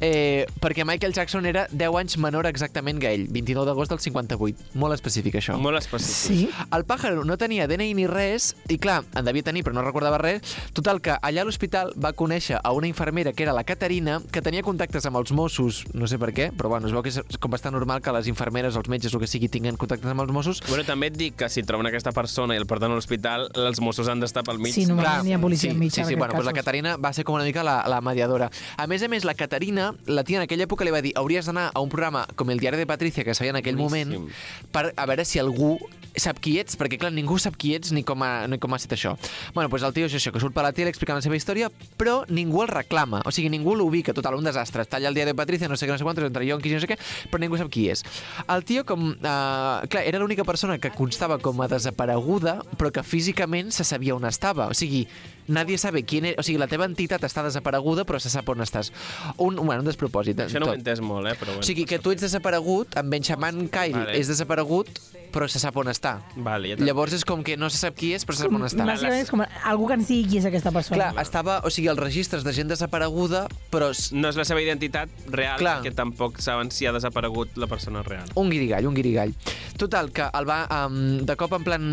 eh, 0.00 0.46
perquè 0.60 0.84
Michael 0.84 1.12
Jackson 1.12 1.46
era 1.46 1.66
10 1.70 1.96
anys 1.98 2.18
menor 2.18 2.46
exactament 2.46 3.00
que 3.00 3.12
ell, 3.12 3.28
29 3.30 3.66
d'agost 3.66 3.90
del 3.90 4.00
58. 4.00 4.72
Molt 4.74 4.94
específic, 4.94 5.36
això. 5.38 5.58
Molt 5.58 5.78
específic. 5.78 6.48
Sí. 6.48 6.66
El 6.72 6.86
pàjaro 6.88 7.24
no 7.24 7.36
tenia 7.38 7.68
DNI 7.68 7.92
ni 7.94 8.06
res, 8.06 8.54
i 8.68 8.78
clar, 8.78 9.02
en 9.14 9.24
devia 9.24 9.42
tenir, 9.42 9.64
però 9.66 9.74
no 9.74 9.82
recordava 9.82 10.18
res. 10.18 10.56
Total, 10.72 11.00
que 11.02 11.18
allà 11.20 11.42
a 11.42 11.44
l'hospital 11.44 11.92
va 11.98 12.14
conèixer 12.16 12.58
a 12.62 12.72
una 12.72 12.88
infermera, 12.88 13.32
que 13.32 13.44
era 13.44 13.52
la 13.52 13.64
Caterina, 13.64 14.20
que 14.32 14.42
tenia 14.42 14.62
contactes 14.62 15.06
amb 15.06 15.20
els 15.20 15.32
Mossos, 15.32 15.84
no 15.94 16.06
sé 16.06 16.18
per 16.18 16.32
què, 16.32 16.50
però 16.56 16.72
bueno, 16.72 16.88
es 16.88 16.94
veu 16.94 17.02
que 17.04 17.12
és 17.12 17.38
com 17.38 17.52
bastant 17.52 17.74
normal 17.74 17.91
que 18.00 18.12
les 18.14 18.28
infermeres, 18.30 18.76
els 18.78 18.88
metges, 18.88 19.12
el 19.12 19.20
que 19.20 19.28
sigui, 19.28 19.50
tinguin 19.52 19.76
contactes 19.76 20.08
amb 20.10 20.24
els 20.24 20.32
Mossos. 20.32 20.62
Bueno, 20.68 20.84
també 20.88 21.10
et 21.12 21.18
dic 21.18 21.36
que 21.42 21.48
si 21.52 21.64
troben 21.66 21.86
aquesta 21.90 22.12
persona 22.16 22.56
i 22.56 22.60
el 22.62 22.66
porten 22.70 22.92
a 22.92 22.96
l'hospital, 22.96 23.48
els 23.66 23.82
Mossos 23.84 24.08
han 24.08 24.22
d'estar 24.22 24.44
pel 24.46 24.60
mig. 24.62 24.74
Sí, 24.74 24.86
normalment 24.88 25.28
hi 25.28 25.36
ha 25.36 25.40
policia 25.42 25.72
sí. 25.72 25.76
Sí, 25.76 25.84
en 25.84 25.90
sí, 25.90 26.00
aquests 26.00 26.18
bueno, 26.18 26.38
doncs 26.38 26.48
la. 26.48 26.56
Caterina 26.56 26.96
va 26.96 27.12
ser 27.12 27.24
com 27.28 27.36
una 27.36 27.44
mica 27.44 27.64
la, 27.66 27.82
la 27.88 28.00
mediadora. 28.00 28.50
A 28.76 28.86
més 28.86 29.02
a 29.02 29.10
més, 29.12 29.26
la 29.28 29.34
Caterina, 29.34 29.92
la 30.06 30.24
tia 30.24 30.40
en 30.40 30.46
aquella 30.46 30.68
època 30.68 30.86
li 30.86 30.94
va 30.94 31.02
dir 31.04 31.12
hauries 31.18 31.50
d'anar 31.50 31.70
a 31.74 31.82
un 31.84 31.90
programa 31.92 32.26
com 32.36 32.50
el 32.50 32.62
diari 32.62 32.80
de 32.80 32.86
Patricia, 32.86 33.24
que 33.24 33.34
es 33.34 33.42
feia 33.42 33.50
en 33.50 33.60
aquell 33.60 33.76
Boníssim. 33.76 34.14
moment, 34.14 34.32
per 34.72 34.92
a 34.96 35.06
veure 35.10 35.26
si 35.26 35.42
algú 35.42 35.76
sap 36.18 36.40
qui 36.44 36.58
ets, 36.60 36.76
perquè 36.76 36.98
clar, 37.00 37.12
ningú 37.14 37.38
sap 37.40 37.56
qui 37.56 37.72
ets 37.76 37.92
ni 37.96 38.02
com 38.04 38.22
ha, 38.24 38.46
ni 38.50 38.58
com 38.60 38.72
ha 38.72 38.78
estat 38.80 38.94
això. 38.96 39.14
Bueno, 39.54 39.70
doncs 39.72 39.86
el 39.88 39.94
tio 39.96 40.08
és 40.08 40.16
això, 40.18 40.32
que 40.32 40.42
surt 40.42 40.54
per 40.54 40.64
la 40.66 40.72
tele 40.76 40.92
explicant 40.92 41.16
la 41.16 41.24
seva 41.24 41.38
història, 41.38 41.70
però 41.96 42.22
ningú 42.28 42.62
el 42.64 42.68
reclama, 42.68 43.22
o 43.24 43.32
sigui, 43.32 43.48
ningú 43.52 43.74
l'ubica, 43.78 44.12
total, 44.12 44.36
un 44.36 44.44
desastre. 44.44 44.84
Està 44.84 44.98
allà 45.00 45.08
el 45.08 45.16
diari 45.16 45.32
de 45.32 45.38
Patricia, 45.38 45.70
no 45.72 45.78
sé 45.80 45.86
què, 45.86 45.94
no 45.94 46.00
sé 46.00 46.04
quantos, 46.04 46.26
entre 46.28 46.44
yonquis 46.46 46.74
i 46.74 46.76
no 46.76 46.82
sé 46.84 46.90
què, 46.90 46.98
però 47.30 47.40
ningú 47.42 47.60
sap 47.60 47.72
qui 47.72 47.81
és. 47.92 48.04
El 48.46 48.64
tio, 48.68 48.84
com... 48.88 49.10
Eh, 49.16 49.88
clar, 49.92 50.04
era 50.04 50.20
l'única 50.22 50.46
persona 50.46 50.78
que 50.78 50.92
constava 50.94 51.38
com 51.42 51.62
a 51.62 51.68
desapareguda, 51.70 52.60
però 52.78 52.92
que 52.94 53.04
físicament 53.06 53.72
se 53.74 53.86
sabia 53.88 54.16
on 54.16 54.28
estava. 54.28 54.68
O 54.70 54.76
sigui, 54.76 55.06
nadie 55.48 55.78
sabe 55.78 56.04
quién 56.04 56.26
és... 56.30 56.36
O 56.38 56.42
sigui, 56.46 56.58
la 56.60 56.68
teva 56.70 56.86
entitat 56.88 57.22
està 57.26 57.42
desapareguda, 57.46 58.04
però 58.08 58.20
se 58.22 58.30
sap 58.32 58.48
on 58.52 58.62
estàs. 58.64 58.92
Un, 59.38 59.56
bueno, 59.56 59.80
un 59.82 59.88
despropòsit. 59.88 60.44
Això 60.46 60.60
no 60.62 60.70
ho 60.70 60.76
he 60.76 60.80
entès 60.80 61.00
molt, 61.04 61.28
eh? 61.30 61.36
Però 61.38 61.54
bueno. 61.56 61.64
O 61.64 61.66
sigui, 61.66 61.86
que 61.88 61.98
tu 62.02 62.12
ets 62.14 62.22
desaparegut, 62.22 62.96
en 63.00 63.10
Benjamin 63.10 63.68
Kyle 63.72 63.96
Vale. 63.98 64.16
és 64.18 64.30
desaparegut, 64.30 64.88
però 65.32 65.48
se 65.48 65.58
sap 65.62 65.76
on 65.80 65.88
està. 65.88 66.18
Vale, 66.36 66.74
ja. 66.74 66.76
Llavors 66.76 67.14
és 67.16 67.24
com 67.24 67.42
que 67.44 67.56
no 67.56 67.70
se 67.72 67.80
sap 67.80 67.96
qui 67.96 68.12
és, 68.16 68.26
però 68.28 68.36
se 68.36 68.44
sap 68.44 68.52
on 68.52 68.66
està. 68.68 68.84
Bàsicament 68.84 69.24
és 69.24 69.30
com 69.32 69.44
algú 69.44 69.88
que 69.88 69.96
ens 70.00 70.08
digui 70.12 70.28
qui 70.34 70.38
és 70.42 70.48
aquesta 70.48 70.72
persona. 70.74 70.98
Clar, 70.98 71.24
estava, 71.24 71.60
o 71.64 71.70
sigui, 71.72 71.88
els 71.92 72.00
registres 72.00 72.44
de 72.44 72.52
gent 72.52 72.68
desapareguda, 72.72 73.46
però 73.72 73.90
No 74.12 74.28
és 74.28 74.36
la 74.36 74.44
seva 74.44 74.60
identitat 74.62 75.08
real, 75.30 75.58
Clar. 75.58 75.78
perquè 75.80 75.94
tampoc 75.96 76.40
saben 76.44 76.70
si 76.70 76.86
ha 76.86 76.92
desaparegut 76.92 77.56
la 77.56 77.66
persona 77.66 78.02
real. 78.02 78.28
un 78.34 78.50
guirigall, 78.50 78.86
un 78.86 78.94
guirigall. 78.94 79.34
Total, 79.78 80.12
que 80.12 80.28
el 80.32 80.48
va, 80.48 80.66
um, 80.86 81.24
de 81.24 81.36
cop 81.36 81.52
en 81.56 81.64
plan 81.64 81.88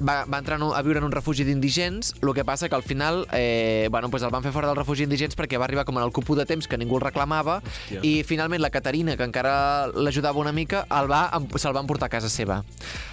va, 0.00 0.24
va 0.24 0.38
entrar 0.38 0.58
a 0.60 0.82
viure 0.82 1.00
en 1.00 1.06
un 1.06 1.12
refugi 1.12 1.44
d'indigents, 1.46 2.14
el 2.22 2.32
que 2.34 2.44
passa 2.44 2.68
que 2.68 2.74
al 2.76 2.82
final 2.82 3.26
eh, 3.32 3.88
bueno, 3.90 4.10
pues 4.10 4.22
el 4.22 4.30
van 4.30 4.42
fer 4.42 4.52
fora 4.52 4.68
del 4.68 4.76
refugi 4.76 5.04
d'indigents 5.06 5.36
perquè 5.38 5.58
va 5.58 5.64
arribar 5.68 5.84
com 5.84 5.98
en 5.98 6.04
el 6.04 6.12
cupú 6.12 6.36
de 6.36 6.46
temps 6.46 6.68
que 6.68 6.78
ningú 6.78 6.98
el 6.98 7.04
reclamava 7.06 7.60
Hòstia. 7.62 8.00
i 8.02 8.22
finalment 8.24 8.62
la 8.62 8.70
Caterina, 8.70 9.16
que 9.16 9.24
encara 9.24 9.88
l'ajudava 9.94 10.38
una 10.40 10.52
mica, 10.52 10.86
el 11.00 11.10
va, 11.10 11.24
se'l 11.56 11.74
van 11.76 11.86
portar 11.86 12.10
a 12.10 12.14
casa 12.16 12.28
seva. 12.32 12.62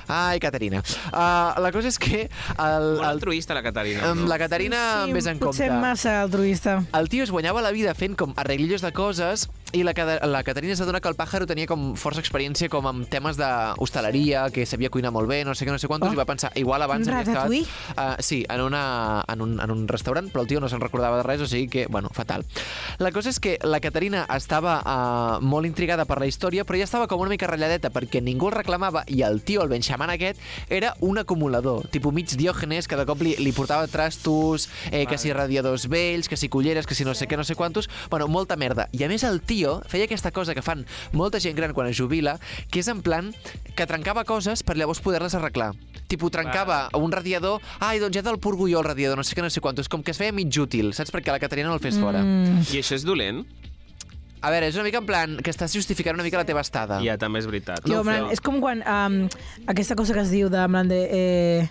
Ai, 0.07 0.39
Caterina. 0.43 0.83
Uh, 1.13 1.61
la 1.63 1.71
cosa 1.71 1.87
és 1.87 1.97
que 1.99 2.25
el, 2.27 2.87
Molt 2.93 2.99
el, 2.99 3.05
altruista, 3.13 3.53
la 3.55 3.63
Caterina. 3.63 4.11
um, 4.11 4.23
no? 4.23 4.27
la 4.27 4.37
Caterina 4.41 4.79
sí, 5.05 5.13
més 5.15 5.27
en 5.27 5.39
compte. 5.39 5.55
potser 5.63 5.71
massa 5.71 6.21
altruista. 6.23 6.81
El 6.93 7.09
tio 7.09 7.23
es 7.23 7.31
guanyava 7.31 7.61
la 7.63 7.71
vida 7.71 7.93
fent 7.95 8.17
com 8.19 8.33
arreglillos 8.35 8.83
de 8.83 8.91
coses 8.91 9.47
i 9.73 9.81
la, 9.83 9.93
la 10.29 10.43
Caterina 10.45 10.75
s'adona 10.77 11.01
que 11.01 11.09
el 11.09 11.15
pàjaro 11.17 11.47
tenia 11.49 11.65
com 11.69 11.93
força 11.97 12.21
experiència 12.21 12.69
com 12.69 12.85
amb 12.85 13.07
temes 13.09 13.39
d'hostaleria, 13.39 14.45
que 14.53 14.67
sabia 14.69 14.91
cuinar 14.93 15.09
molt 15.11 15.27
bé, 15.29 15.41
no 15.47 15.55
sé 15.57 15.65
què, 15.65 15.73
no 15.73 15.81
sé 15.81 15.89
quantos, 15.89 16.03
Oh. 16.03 16.13
i 16.13 16.19
va 16.19 16.25
pensar, 16.29 16.51
igual 16.59 16.83
abans 16.83 17.07
havia 17.07 17.23
estat... 17.23 17.49
Uh, 17.49 18.21
sí, 18.21 18.43
en, 18.49 18.61
una, 18.61 19.23
en, 19.27 19.41
un, 19.41 19.55
en 19.63 19.71
un 19.71 19.87
restaurant, 19.87 20.27
però 20.29 20.43
el 20.43 20.49
tio 20.51 20.59
no 20.61 20.69
se'n 20.69 20.81
recordava 20.83 21.17
de 21.21 21.23
res, 21.25 21.41
o 21.41 21.47
sigui 21.47 21.69
que, 21.71 21.85
bueno, 21.87 22.11
fatal. 22.13 22.43
La 22.99 23.11
cosa 23.15 23.31
és 23.31 23.39
que 23.39 23.55
la 23.63 23.79
Caterina 23.81 24.25
estava 24.35 24.75
uh, 24.83 25.39
molt 25.41 25.65
intrigada 25.65 26.05
per 26.05 26.19
la 26.21 26.27
història, 26.29 26.67
però 26.67 26.77
ja 26.77 26.85
estava 26.85 27.07
com 27.07 27.23
una 27.23 27.31
mica 27.33 27.47
ratlladeta 27.49 27.89
perquè 27.95 28.21
ningú 28.21 28.51
el 28.51 28.57
reclamava 28.59 29.05
i 29.07 29.23
el 29.25 29.41
tio, 29.47 29.63
el 29.63 29.71
benxaman 29.71 30.11
aquest, 30.13 30.41
era 30.69 30.93
un 31.01 31.17
acumulador, 31.17 31.87
tipus 31.89 32.13
mig 32.13 32.29
diògenes, 32.37 32.87
que 32.91 32.99
de 32.99 33.07
cop 33.09 33.23
li, 33.25 33.33
li 33.39 33.55
portava 33.55 33.87
trastos, 33.87 34.67
eh, 34.91 35.07
que 35.09 35.17
si 35.17 35.33
radiadors 35.33 35.87
vells, 35.89 36.29
que 36.29 36.37
si 36.37 36.51
culleres, 36.51 36.85
que 36.85 36.99
si 36.99 37.07
no 37.07 37.15
sé 37.15 37.29
què, 37.31 37.39
no 37.39 37.47
sé 37.47 37.55
quantos, 37.55 37.89
bueno, 38.11 38.27
molta 38.27 38.59
merda. 38.59 38.89
I 38.91 39.07
a 39.07 39.09
més 39.09 39.23
el 39.23 39.41
tio 39.41 39.62
feia 39.89 40.05
aquesta 40.07 40.31
cosa 40.35 40.55
que 40.55 40.63
fan 40.65 40.85
molta 41.11 41.41
gent 41.43 41.57
gran 41.57 41.73
quan 41.73 41.89
es 41.89 41.97
jubila, 41.97 42.37
que 42.71 42.83
és 42.83 42.89
en 42.91 43.01
plan 43.05 43.31
que 43.75 43.87
trencava 43.89 44.23
coses 44.27 44.63
per 44.63 44.77
llavors 44.77 45.01
poder-les 45.03 45.35
arreglar. 45.35 45.73
Tipo, 46.07 46.29
trencava 46.29 46.89
un 46.99 47.11
radiador, 47.11 47.61
ai, 47.79 47.97
doncs 48.03 48.17
ja 48.17 48.23
te'l 48.25 48.39
purgo 48.43 48.67
jo 48.69 48.81
el 48.83 48.85
radiador, 48.85 49.17
no 49.17 49.23
sé 49.25 49.35
què, 49.35 49.41
no 49.41 49.49
sé 49.49 49.61
quantos, 49.63 49.89
com 49.89 50.03
que 50.03 50.11
es 50.13 50.19
feia 50.21 50.35
mig 50.35 50.53
útil, 50.61 50.93
saps? 50.93 51.13
Perquè 51.13 51.33
la 51.33 51.41
Caterina 51.41 51.71
no 51.71 51.77
el 51.79 51.83
fes 51.83 51.97
fora. 51.97 52.21
Mm. 52.21 52.65
I 52.73 52.81
això 52.83 52.97
és 52.99 53.05
dolent? 53.07 53.43
A 54.43 54.51
veure, 54.51 54.67
és 54.67 54.75
una 54.75 54.83
mica 54.83 54.99
en 54.99 55.05
plan 55.07 55.37
que 55.39 55.53
estàs 55.53 55.71
justificant 55.71 56.17
una 56.17 56.25
mica 56.25 56.37
la 56.37 56.43
teva 56.43 56.59
estada. 56.61 56.97
Ja, 57.01 57.15
també 57.17 57.39
és 57.39 57.47
veritat. 57.47 57.85
Jo, 57.87 58.01
No 58.01 58.03
feu. 58.03 58.27
és 58.35 58.41
com 58.43 58.59
quan 58.59 58.83
um, 58.83 59.21
aquesta 59.71 59.95
cosa 59.95 60.13
que 60.13 60.19
es 60.25 60.33
diu 60.35 60.51
de, 60.51 60.65
de... 60.91 60.99
Eh, 61.15 61.69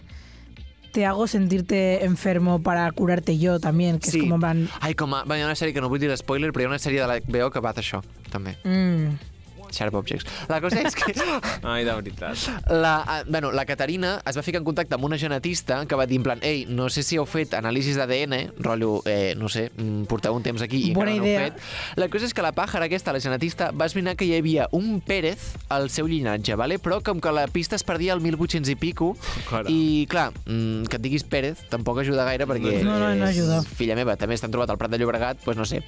te 0.92 1.06
hago 1.06 1.26
sentirte 1.26 2.04
enfermo 2.04 2.62
para 2.62 2.90
curarte 2.92 3.38
yo 3.38 3.58
también, 3.58 3.98
que 3.98 4.10
Sí. 4.10 4.20
és 4.20 4.28
com 4.30 4.38
plan... 4.40 4.68
Ai, 4.80 4.94
com 4.94 5.14
a... 5.14 5.24
Bueno, 5.24 5.40
hi 5.40 5.42
ha 5.42 5.46
una 5.50 5.56
sèrie 5.56 5.72
que 5.72 5.80
no 5.80 5.88
vull 5.88 5.98
dir 6.00 6.12
spoiler, 6.16 6.52
però 6.52 6.62
hi 6.62 6.64
ha 6.68 6.74
una 6.74 6.78
sèrie 6.78 7.00
de 7.00 7.06
la 7.08 7.16
HBO 7.18 7.50
que 7.50 7.60
va 7.64 7.72
d'això, 7.72 8.02
també. 8.30 8.56
Mm. 8.64 9.31
Sharp 9.72 9.94
Objects. 9.98 10.26
La 10.48 10.60
cosa 10.60 10.80
és 10.82 10.94
que 10.94 11.12
Ai, 11.62 11.84
de 11.84 11.92
veritat. 11.94 12.36
la, 12.70 12.94
eh, 13.20 13.24
bueno, 13.28 13.52
la 13.52 13.64
Caterina 13.66 14.20
es 14.26 14.36
va 14.38 14.42
ficar 14.42 14.60
en 14.60 14.64
contacte 14.64 14.94
amb 14.94 15.04
una 15.04 15.18
genetista 15.18 15.84
que 15.86 15.94
va 15.98 16.06
dir 16.06 16.18
en 16.20 16.22
plan, 16.26 16.38
ei, 16.42 16.64
no 16.68 16.88
sé 16.90 17.02
si 17.02 17.16
heu 17.16 17.26
fet 17.26 17.54
anàlisis 17.58 17.96
d'ADN, 17.96 18.52
rotllo, 18.62 19.02
eh, 19.06 19.34
no 19.38 19.48
sé, 19.48 19.70
mm, 19.76 20.04
porteu 20.10 20.34
un 20.36 20.42
temps 20.42 20.62
aquí 20.62 20.90
i 20.90 20.94
Bona 20.94 21.10
encara 21.10 21.20
no 21.20 21.26
idea. 21.26 21.46
heu 21.46 21.52
fet. 21.52 21.98
La 21.98 22.08
cosa 22.08 22.26
és 22.26 22.34
que 22.34 22.42
la 22.42 22.52
pàjara 22.54 22.86
aquesta, 22.86 23.12
la 23.12 23.20
genetista, 23.20 23.70
va 23.72 23.86
esbrinar 23.86 24.16
que 24.16 24.24
hi 24.28 24.34
havia 24.36 24.68
un 24.72 25.00
Pérez 25.00 25.54
al 25.68 25.88
seu 25.90 26.06
llinatge, 26.06 26.54
vale? 26.56 26.78
però 26.82 27.00
com 27.02 27.20
que 27.20 27.32
la 27.32 27.46
pista 27.48 27.76
es 27.76 27.84
perdia 27.84 28.12
al 28.12 28.20
1800 28.20 28.68
i 28.72 28.76
pico, 28.76 29.16
Caram. 29.48 29.66
i 29.72 30.06
clar, 30.10 30.30
mm, 30.46 30.84
que 30.90 30.96
et 30.96 31.02
diguis 31.02 31.24
Pérez 31.24 31.58
tampoc 31.70 31.98
ajuda 32.02 32.24
gaire 32.24 32.46
perquè... 32.46 32.82
No, 32.82 32.98
no, 32.98 33.14
no 33.14 33.24
ajuda. 33.26 33.62
Filla 33.62 33.94
meva, 33.96 34.16
també 34.16 34.34
estan 34.34 34.50
trobat 34.50 34.70
al 34.70 34.78
Prat 34.78 34.90
de 34.90 34.98
Llobregat, 34.98 35.44
doncs 35.44 35.58
no 35.58 35.64
sé. 35.68 35.82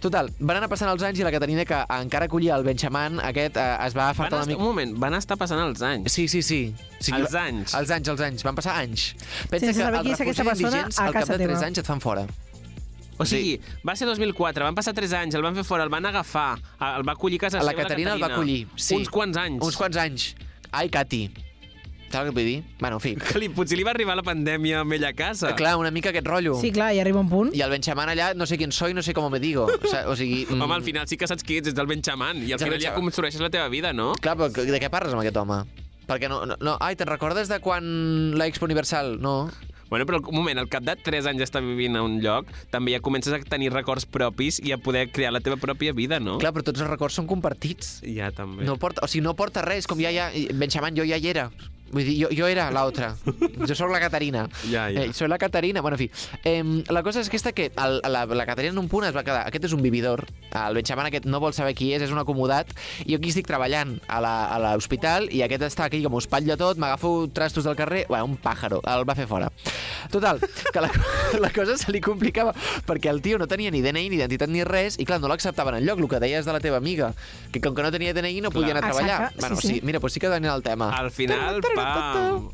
Total, 0.00 0.30
van 0.40 0.56
anar 0.58 0.68
passant 0.68 0.90
els 0.90 1.02
anys 1.06 1.20
i 1.20 1.24
la 1.26 1.30
Caterina, 1.32 1.64
que 1.64 1.78
encara 2.00 2.26
acollia 2.26 2.56
el 2.56 2.64
Benjamin, 2.64 3.20
aquest 3.30 3.56
eh, 3.56 3.66
es 3.86 3.96
va 3.96 4.04
Van 4.08 4.14
afartar 4.14 4.42
una 4.42 4.50
mica... 4.50 4.60
un 4.60 4.68
moment, 4.70 4.92
van 5.02 5.16
estar 5.18 5.36
passant 5.40 5.62
els 5.64 5.82
anys. 5.86 6.12
Sí, 6.12 6.26
sí, 6.28 6.42
sí. 6.42 6.60
O 6.76 7.02
sigui, 7.02 7.20
Els 7.22 7.34
anys. 7.34 7.74
Els 7.80 7.90
anys, 7.96 8.12
els 8.14 8.22
anys. 8.28 8.44
Van 8.46 8.58
passar 8.58 8.76
anys. 8.82 9.10
Pensa 9.50 9.66
Sense 9.66 9.78
que 9.78 9.84
saber 9.86 10.04
qui 10.04 10.14
és 10.14 10.20
aquesta 10.26 10.44
refugi 10.46 10.64
persona 10.64 10.70
d'indigents, 10.76 10.98
a 11.00 11.06
al 11.08 11.12
cap 11.16 11.20
casa 11.24 11.32
de 11.36 11.44
3 11.44 11.48
teva. 11.56 11.66
anys 11.70 11.82
et 11.84 11.90
fan 11.90 12.00
fora. 12.04 12.26
O 13.20 13.26
sigui, 13.28 13.58
va 13.84 13.92
ser 14.00 14.06
2004, 14.08 14.64
van 14.64 14.74
passar 14.78 14.94
3 14.96 15.12
anys, 15.18 15.34
el 15.36 15.42
van 15.44 15.54
fer 15.58 15.64
fora, 15.68 15.84
el 15.84 15.90
van 15.92 16.06
agafar, 16.08 16.54
el 16.96 17.04
va 17.04 17.12
acollir 17.12 17.36
a 17.42 17.46
casa 17.48 17.60
La 17.60 17.74
seva, 17.74 17.82
Caterina 17.82 18.14
el 18.16 18.22
va 18.22 18.30
acollir. 18.32 18.62
Sí. 18.76 18.94
Uns 18.96 19.10
quants 19.12 19.36
anys. 19.36 19.60
Uns 19.66 19.76
quants 19.76 19.98
anys. 20.00 20.30
Ai, 20.72 20.88
Cati. 20.88 21.26
Saps 22.10 22.26
què 22.26 22.34
vull 22.34 22.46
dir? 22.46 22.56
Bueno, 22.80 22.98
en 22.98 23.02
fi. 23.04 23.12
Que 23.14 23.38
li, 23.38 23.48
potser 23.54 23.78
li 23.78 23.84
va 23.86 23.92
arribar 23.94 24.16
la 24.18 24.24
pandèmia 24.26 24.80
amb 24.82 24.96
ell 24.96 25.06
a 25.06 25.12
casa. 25.14 25.52
Clar, 25.58 25.76
una 25.78 25.92
mica 25.94 26.10
aquest 26.10 26.26
rotllo. 26.26 26.56
Sí, 26.58 26.72
clar, 26.74 26.90
i 26.96 26.98
arriba 27.02 27.22
un 27.22 27.30
punt. 27.30 27.52
I 27.54 27.62
el 27.62 27.70
Benjamin 27.70 28.10
allà, 28.10 28.32
no 28.34 28.48
sé 28.50 28.58
quién 28.58 28.74
soy, 28.74 28.96
no 28.98 29.04
sé 29.06 29.14
com 29.14 29.30
me 29.30 29.38
digo. 29.38 29.68
O, 29.70 29.86
sea, 29.86 30.08
o 30.10 30.16
sigui... 30.18 30.42
mm, 30.48 30.58
Home, 30.64 30.74
al 30.74 30.82
final 30.82 31.06
sí 31.06 31.16
que 31.20 31.30
saps 31.30 31.46
qui 31.46 31.60
ets, 31.60 31.70
ets 31.70 31.78
el 31.78 31.86
Benjamin, 31.86 32.42
i 32.48 32.56
al 32.56 32.62
final 32.62 32.82
ja 32.82 32.96
construeixes 32.98 33.40
la 33.40 33.52
teva 33.54 33.70
vida, 33.70 33.94
no? 33.94 34.12
Clar, 34.18 34.34
però 34.40 34.50
de 34.50 34.82
què 34.82 34.90
parles 34.90 35.14
amb 35.14 35.22
aquest 35.22 35.38
home? 35.38 35.62
Perquè 36.10 36.26
no... 36.32 36.42
no, 36.50 36.58
no 36.58 36.76
ai, 36.82 36.98
te'n 36.98 37.06
recordes 37.06 37.50
de 37.52 37.60
quan 37.62 37.86
la 38.34 38.50
Expo 38.50 38.66
Universal? 38.66 39.20
No. 39.22 39.44
Bueno, 39.90 40.06
però 40.06 40.20
un 40.22 40.36
moment, 40.38 40.58
al 40.62 40.68
cap 40.70 40.84
de 40.86 40.94
3 40.94 41.26
anys 41.32 41.42
d'estar 41.42 41.62
vivint 41.66 41.98
a 41.98 42.04
un 42.06 42.20
lloc, 42.22 42.50
també 42.70 42.94
ja 42.94 43.00
comences 43.02 43.34
a 43.34 43.40
tenir 43.42 43.72
records 43.74 44.06
propis 44.06 44.60
i 44.62 44.70
a 44.70 44.78
poder 44.78 45.08
crear 45.10 45.32
la 45.34 45.42
teva 45.42 45.58
pròpia 45.58 45.94
vida, 45.94 46.20
no? 46.22 46.38
Clar, 46.38 46.52
però 46.54 46.62
tots 46.66 46.82
els 46.82 46.90
records 46.90 47.18
són 47.18 47.26
compartits. 47.30 47.98
Ja, 48.06 48.30
també. 48.34 48.62
No 48.66 48.78
porta, 48.78 49.02
o 49.02 49.10
sigui, 49.10 49.24
no 49.26 49.34
porta 49.38 49.66
res, 49.66 49.90
com 49.90 49.98
ja, 50.02 50.14
ja... 50.14 50.30
Benjamin, 50.54 50.94
jo 50.94 51.06
ja 51.06 51.18
hi 51.18 51.32
era. 51.34 51.48
Vull 51.90 52.04
dir, 52.06 52.16
jo, 52.22 52.28
jo 52.34 52.46
era 52.46 52.68
l'altra. 52.70 53.12
Jo 53.66 53.74
sóc 53.74 53.90
la 53.90 54.00
Caterina. 54.02 54.44
Ja, 54.70 54.88
ja. 54.92 55.06
Eh, 55.06 55.12
soy 55.12 55.28
la 55.28 55.38
Caterina. 55.38 55.80
Bueno, 55.82 55.96
en 55.96 56.04
fi. 56.04 56.10
Eh, 56.44 56.62
la 56.88 57.02
cosa 57.02 57.20
és 57.20 57.28
aquesta 57.30 57.52
que 57.52 57.70
el, 57.74 58.00
la, 58.06 58.24
la 58.26 58.46
Caterina 58.46 58.72
en 58.72 58.78
un 58.78 58.88
punt 58.88 59.06
es 59.08 59.16
va 59.16 59.24
quedar... 59.26 59.42
Aquest 59.50 59.66
és 59.70 59.74
un 59.74 59.82
vividor. 59.82 60.24
El 60.54 60.78
Benjamin 60.78 61.08
aquest 61.10 61.26
no 61.26 61.40
vol 61.42 61.54
saber 61.56 61.74
qui 61.74 61.92
és, 61.96 62.02
és 62.06 62.14
un 62.14 62.20
acomodat. 62.22 62.70
I 63.04 63.14
jo 63.14 63.20
aquí 63.20 63.32
estic 63.32 63.48
treballant 63.50 63.96
a 64.08 64.20
l'hospital 64.62 65.28
i 65.34 65.42
aquest 65.46 65.66
està 65.66 65.88
aquí 65.88 66.02
com 66.04 66.14
ho 66.14 66.22
espatlla 66.22 66.56
tot, 66.60 66.78
m'agafo 66.78 67.28
trastos 67.34 67.66
del 67.66 67.76
carrer... 67.78 68.04
Bueno, 68.08 68.30
un 68.30 68.38
pàjaro. 68.40 68.80
El 68.86 69.06
va 69.08 69.16
fer 69.18 69.26
fora. 69.30 69.50
Total, 70.10 70.40
que 70.72 70.80
la, 70.80 70.90
la 71.44 71.50
cosa 71.54 71.76
se 71.78 71.92
li 71.92 72.00
complicava 72.02 72.54
perquè 72.86 73.10
el 73.10 73.20
tio 73.22 73.38
no 73.38 73.46
tenia 73.50 73.70
ni 73.70 73.82
DNI, 73.82 74.08
ni 74.10 74.18
identitat, 74.20 74.50
ni 74.50 74.64
res, 74.66 74.96
i 74.98 75.06
clar, 75.06 75.20
no 75.22 75.28
l'acceptaven 75.30 75.76
enlloc, 75.78 76.00
el 76.00 76.08
que 76.10 76.20
deies 76.22 76.46
de 76.46 76.54
la 76.54 76.60
teva 76.62 76.78
amiga, 76.80 77.12
que 77.52 77.60
com 77.62 77.74
que 77.76 77.84
no 77.84 77.92
tenia 77.94 78.14
DNI 78.16 78.40
no 78.46 78.50
podia 78.54 78.74
anar 78.74 78.84
a 78.84 78.90
Exacte, 78.90 79.06
treballar. 79.06 79.30
sí, 79.32 79.40
bueno, 79.40 79.56
sí. 79.60 79.68
sí, 79.68 79.80
mira, 79.84 80.00
doncs 80.00 80.14
sí 80.16 80.20
que 80.20 80.28
venia 80.32 80.54
el 80.54 80.62
tema. 80.62 80.90
Al 80.96 81.10
final, 81.10 81.60
pam... 81.84 82.50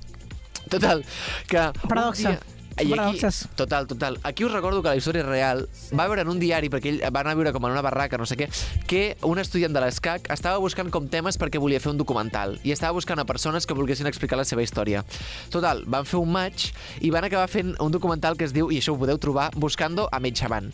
Total, 0.68 1.04
que... 1.46 1.58
un 1.58 1.88
Paradoxa. 1.88 2.28
dia- 2.30 2.55
I 2.76 2.92
aquí, 2.92 3.20
total, 3.56 3.86
total. 3.86 4.18
Aquí 4.22 4.44
us 4.44 4.52
recordo 4.52 4.82
que 4.82 4.90
la 4.90 4.96
història 4.96 5.22
real 5.24 5.64
va 5.96 6.04
veure 6.10 6.26
en 6.26 6.28
un 6.28 6.40
diari, 6.40 6.68
perquè 6.68 6.90
ell 6.92 6.98
va 7.08 7.22
anar 7.22 7.32
a 7.32 7.38
viure 7.38 7.52
com 7.56 7.64
en 7.64 7.72
una 7.72 7.82
barraca, 7.84 8.18
no 8.20 8.26
sé 8.28 8.36
què, 8.36 8.50
que 8.86 9.16
un 9.24 9.40
estudiant 9.40 9.72
de 9.72 9.80
l'ESCAC 9.80 10.28
estava 10.34 10.60
buscant 10.60 10.90
com 10.92 11.08
temes 11.08 11.40
perquè 11.40 11.60
volia 11.62 11.80
fer 11.80 11.94
un 11.94 12.00
documental 12.02 12.58
i 12.68 12.74
estava 12.74 12.92
buscant 12.98 13.22
a 13.22 13.24
persones 13.24 13.64
que 13.64 13.76
volguessin 13.76 14.08
explicar 14.10 14.36
la 14.36 14.44
seva 14.44 14.64
història. 14.64 15.04
Total, 15.52 15.84
van 15.88 16.04
fer 16.04 16.20
un 16.20 16.32
match 16.32 16.74
i 17.00 17.12
van 17.14 17.24
acabar 17.24 17.48
fent 17.48 17.72
un 17.80 17.94
documental 17.94 18.36
que 18.36 18.44
es 18.44 18.52
diu, 18.52 18.68
i 18.68 18.82
això 18.82 18.92
ho 18.92 19.00
podeu 19.00 19.16
trobar, 19.16 19.48
Buscando 19.56 20.08
a 20.12 20.20
Benjamin. 20.20 20.68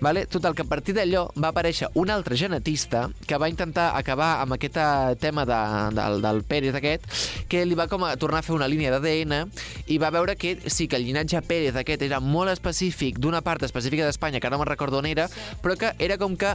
Vale? 0.00 0.26
Total, 0.26 0.54
que 0.54 0.66
a 0.66 0.68
partir 0.68 0.96
d'allò 0.96 1.28
va 1.38 1.52
aparèixer 1.54 1.92
un 1.94 2.10
altre 2.10 2.36
genetista 2.36 3.06
que 3.26 3.38
va 3.38 3.48
intentar 3.48 3.92
acabar 3.96 4.40
amb 4.42 4.56
aquest 4.56 4.76
eh, 4.82 5.14
tema 5.20 5.46
de, 5.46 5.60
del, 5.96 6.20
del 6.24 6.42
Pérez 6.44 6.74
aquest, 6.74 7.06
que 7.48 7.64
li 7.64 7.78
va 7.78 7.86
com 7.88 8.04
a 8.04 8.16
tornar 8.20 8.42
a 8.42 8.46
fer 8.46 8.56
una 8.56 8.68
línia 8.68 8.90
d'ADN 8.92 9.46
i 9.86 9.98
va 10.02 10.10
veure 10.10 10.36
que 10.36 10.56
sí, 10.66 10.88
que 10.88 10.98
el 10.98 11.06
llinatge 11.06 11.35
Pérez 11.42 11.76
aquest 11.76 12.02
era 12.06 12.20
molt 12.20 12.52
específic 12.52 13.18
d'una 13.18 13.42
part 13.42 13.62
específica 13.66 14.06
d'Espanya, 14.06 14.40
que 14.40 14.50
no 14.50 14.58
me'n 14.60 14.68
recordo 14.70 15.00
on 15.02 15.06
era, 15.10 15.28
però 15.62 15.76
que 15.76 15.92
era 15.98 16.18
com 16.18 16.36
que 16.36 16.54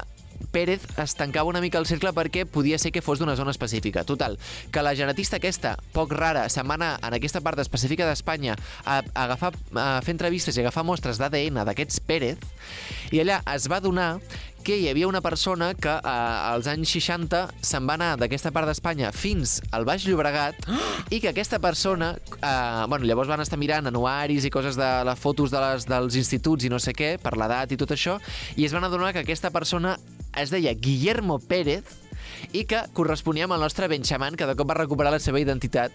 Pérez 0.52 0.86
es 1.02 1.16
tancava 1.16 1.50
una 1.50 1.62
mica 1.62 1.80
el 1.80 1.88
cercle 1.90 2.14
perquè 2.16 2.46
podia 2.46 2.80
ser 2.82 2.92
que 2.92 3.04
fos 3.06 3.20
d'una 3.20 3.36
zona 3.40 3.54
específica. 3.54 4.04
Total, 4.08 4.38
que 4.72 4.84
la 4.84 4.96
genetista 4.96 5.40
aquesta, 5.40 5.76
poc 5.96 6.14
rara, 6.18 6.48
se'n 6.50 6.68
va 6.70 6.78
anar 6.80 6.94
en 7.02 7.18
aquesta 7.18 7.42
part 7.42 7.60
específica 7.64 8.08
d'Espanya 8.08 8.56
a, 8.86 9.00
a, 9.00 9.26
agafar, 9.26 9.54
a 9.76 9.90
fer 10.06 10.16
entrevistes 10.18 10.58
i 10.58 10.64
agafar 10.64 10.86
mostres 10.88 11.22
d'ADN 11.22 11.64
d'aquests 11.68 12.02
Pérez, 12.08 12.40
i 13.12 13.22
allà 13.22 13.42
es 13.54 13.68
va 13.72 13.82
donar 13.84 14.16
que 14.62 14.78
hi 14.78 14.88
havia 14.90 15.08
una 15.08 15.22
persona 15.22 15.74
que 15.74 15.90
eh, 15.90 16.02
als 16.06 16.68
anys 16.70 16.94
60 16.94 17.42
se'n 17.66 17.88
va 17.90 17.96
anar 17.98 18.12
d'aquesta 18.22 18.52
part 18.54 18.70
d'Espanya 18.70 19.12
fins 19.16 19.60
al 19.74 19.86
Baix 19.90 20.06
Llobregat 20.06 20.68
i 21.10 21.20
que 21.20 21.32
aquesta 21.32 21.60
persona, 21.60 22.14
eh, 22.38 22.86
bueno, 22.88 23.06
llavors 23.06 23.30
van 23.32 23.42
estar 23.42 23.60
mirant 23.60 23.90
anuaris 23.90 24.46
i 24.46 24.54
coses 24.54 24.78
de 24.80 24.90
les 25.08 25.20
fotos 25.20 25.52
de 25.52 25.62
les, 25.64 25.88
dels 25.90 26.18
instituts 26.20 26.68
i 26.68 26.72
no 26.72 26.80
sé 26.80 26.94
què, 26.98 27.16
per 27.22 27.36
l'edat 27.38 27.74
i 27.74 27.80
tot 27.82 27.94
això, 27.96 28.20
i 28.56 28.68
es 28.68 28.76
van 28.76 28.86
adonar 28.86 29.12
que 29.16 29.26
aquesta 29.26 29.52
persona 29.52 29.98
es 30.36 30.50
deia 30.50 30.74
Guillermo 30.74 31.40
Pérez 31.40 32.01
i 32.54 32.66
que 32.66 32.84
corresponia 32.94 33.46
amb 33.46 33.54
el 33.58 33.62
nostre 33.64 33.88
Benjamin, 33.92 34.36
que 34.36 34.46
de 34.46 34.56
cop 34.56 34.70
va 34.70 34.76
recuperar 34.80 35.12
la 35.12 35.20
seva 35.20 35.40
identitat. 35.40 35.92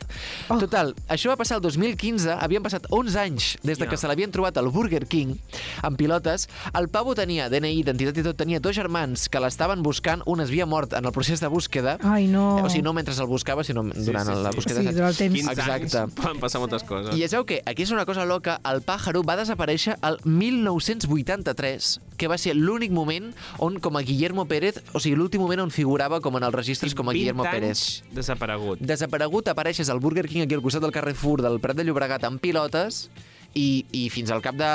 Oh. 0.48 0.58
Total, 0.58 0.94
això 1.08 1.30
va 1.32 1.36
passar 1.36 1.58
el 1.58 1.62
2015, 1.64 2.30
havien 2.40 2.62
passat 2.64 2.86
11 2.90 3.18
anys 3.20 3.56
des 3.62 3.78
de 3.78 3.84
Ja. 3.86 3.90
que 3.90 3.96
se 3.96 4.08
l'havien 4.08 4.30
trobat 4.32 4.56
al 4.58 4.68
Burger 4.70 5.06
King 5.06 5.36
amb 5.82 5.96
pilotes. 5.96 6.48
El 6.74 6.88
pavo 6.88 7.14
tenia 7.14 7.48
DNI, 7.48 7.80
identitat 7.80 8.16
i 8.18 8.22
tot, 8.22 8.36
tenia 8.36 8.60
dos 8.60 8.74
germans 8.76 9.28
que 9.28 9.40
l'estaven 9.40 9.82
buscant, 9.82 10.22
un 10.26 10.40
es 10.40 10.48
havia 10.48 10.66
mort 10.66 10.92
en 10.92 11.04
el 11.04 11.12
procés 11.12 11.40
de 11.40 11.46
búsqueda, 11.48 11.98
Ai, 12.02 12.26
no. 12.26 12.56
o 12.64 12.68
sigui, 12.70 12.82
no 12.82 12.92
mentre 12.92 13.14
el 13.14 13.26
buscava, 13.26 13.64
sinó 13.64 13.82
durant 13.82 14.26
sí, 14.26 14.34
la 14.42 14.50
sí. 14.50 14.56
búsqueda. 14.56 14.80
Sí, 14.82 14.92
durant 14.94 15.10
el 15.10 15.16
temps. 15.16 15.34
15 15.34 15.52
Exacte. 15.52 15.98
anys 16.02 16.14
poden 16.14 16.40
passar 16.40 16.60
moltes 16.60 16.82
coses. 16.84 17.14
I 17.16 17.22
ja 17.22 17.28
sabeu 17.28 17.46
què? 17.46 17.60
Aquí 17.66 17.82
és 17.86 17.90
una 17.94 18.04
cosa 18.06 18.24
loca. 18.24 18.60
El 18.64 18.82
pàjaro 18.82 19.22
va 19.26 19.36
desaparèixer 19.36 19.96
el 20.02 20.18
1983, 20.24 22.00
que 22.16 22.28
va 22.28 22.38
ser 22.38 22.54
l'únic 22.56 22.92
moment 22.92 23.32
on, 23.58 23.78
com 23.80 23.96
a 23.96 24.02
Guillermo 24.02 24.46
Pérez, 24.48 24.80
o 24.92 25.00
sigui, 25.00 25.16
l'últim 25.18 25.40
moment 25.42 25.60
on 25.66 25.70
figurava 25.74 26.20
com 26.26 26.36
en 26.40 26.48
els 26.48 26.56
registres 26.56 26.96
com 26.98 27.08
a 27.08 27.14
20 27.14 27.22
Guillermo 27.22 27.46
anys 27.46 27.54
Pérez. 27.54 27.86
desaparegut. 28.18 28.82
Desaparegut, 28.82 29.54
apareixes 29.54 29.90
al 29.92 30.02
Burger 30.02 30.26
King 30.26 30.44
aquí 30.44 30.58
al 30.58 30.64
costat 30.64 30.82
del 30.84 30.94
Carrefour 30.94 31.44
del 31.46 31.60
Prat 31.62 31.78
de 31.78 31.86
Llobregat 31.86 32.26
amb 32.26 32.42
pilotes 32.42 33.06
i, 33.56 33.84
i 33.96 34.06
fins 34.12 34.32
al 34.34 34.42
cap 34.44 34.58
de 34.58 34.70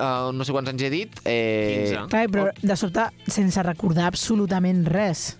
uh, 0.00 0.30
no 0.32 0.46
sé 0.46 0.54
quants 0.54 0.70
anys 0.72 0.86
he 0.86 0.92
dit... 0.92 1.18
Eh, 1.28 1.90
15. 1.92 2.06
Clar, 2.12 2.22
però 2.32 2.46
de 2.56 2.78
sobte 2.78 3.10
sense 3.28 3.66
recordar 3.66 4.08
absolutament 4.08 4.86
res. 4.88 5.34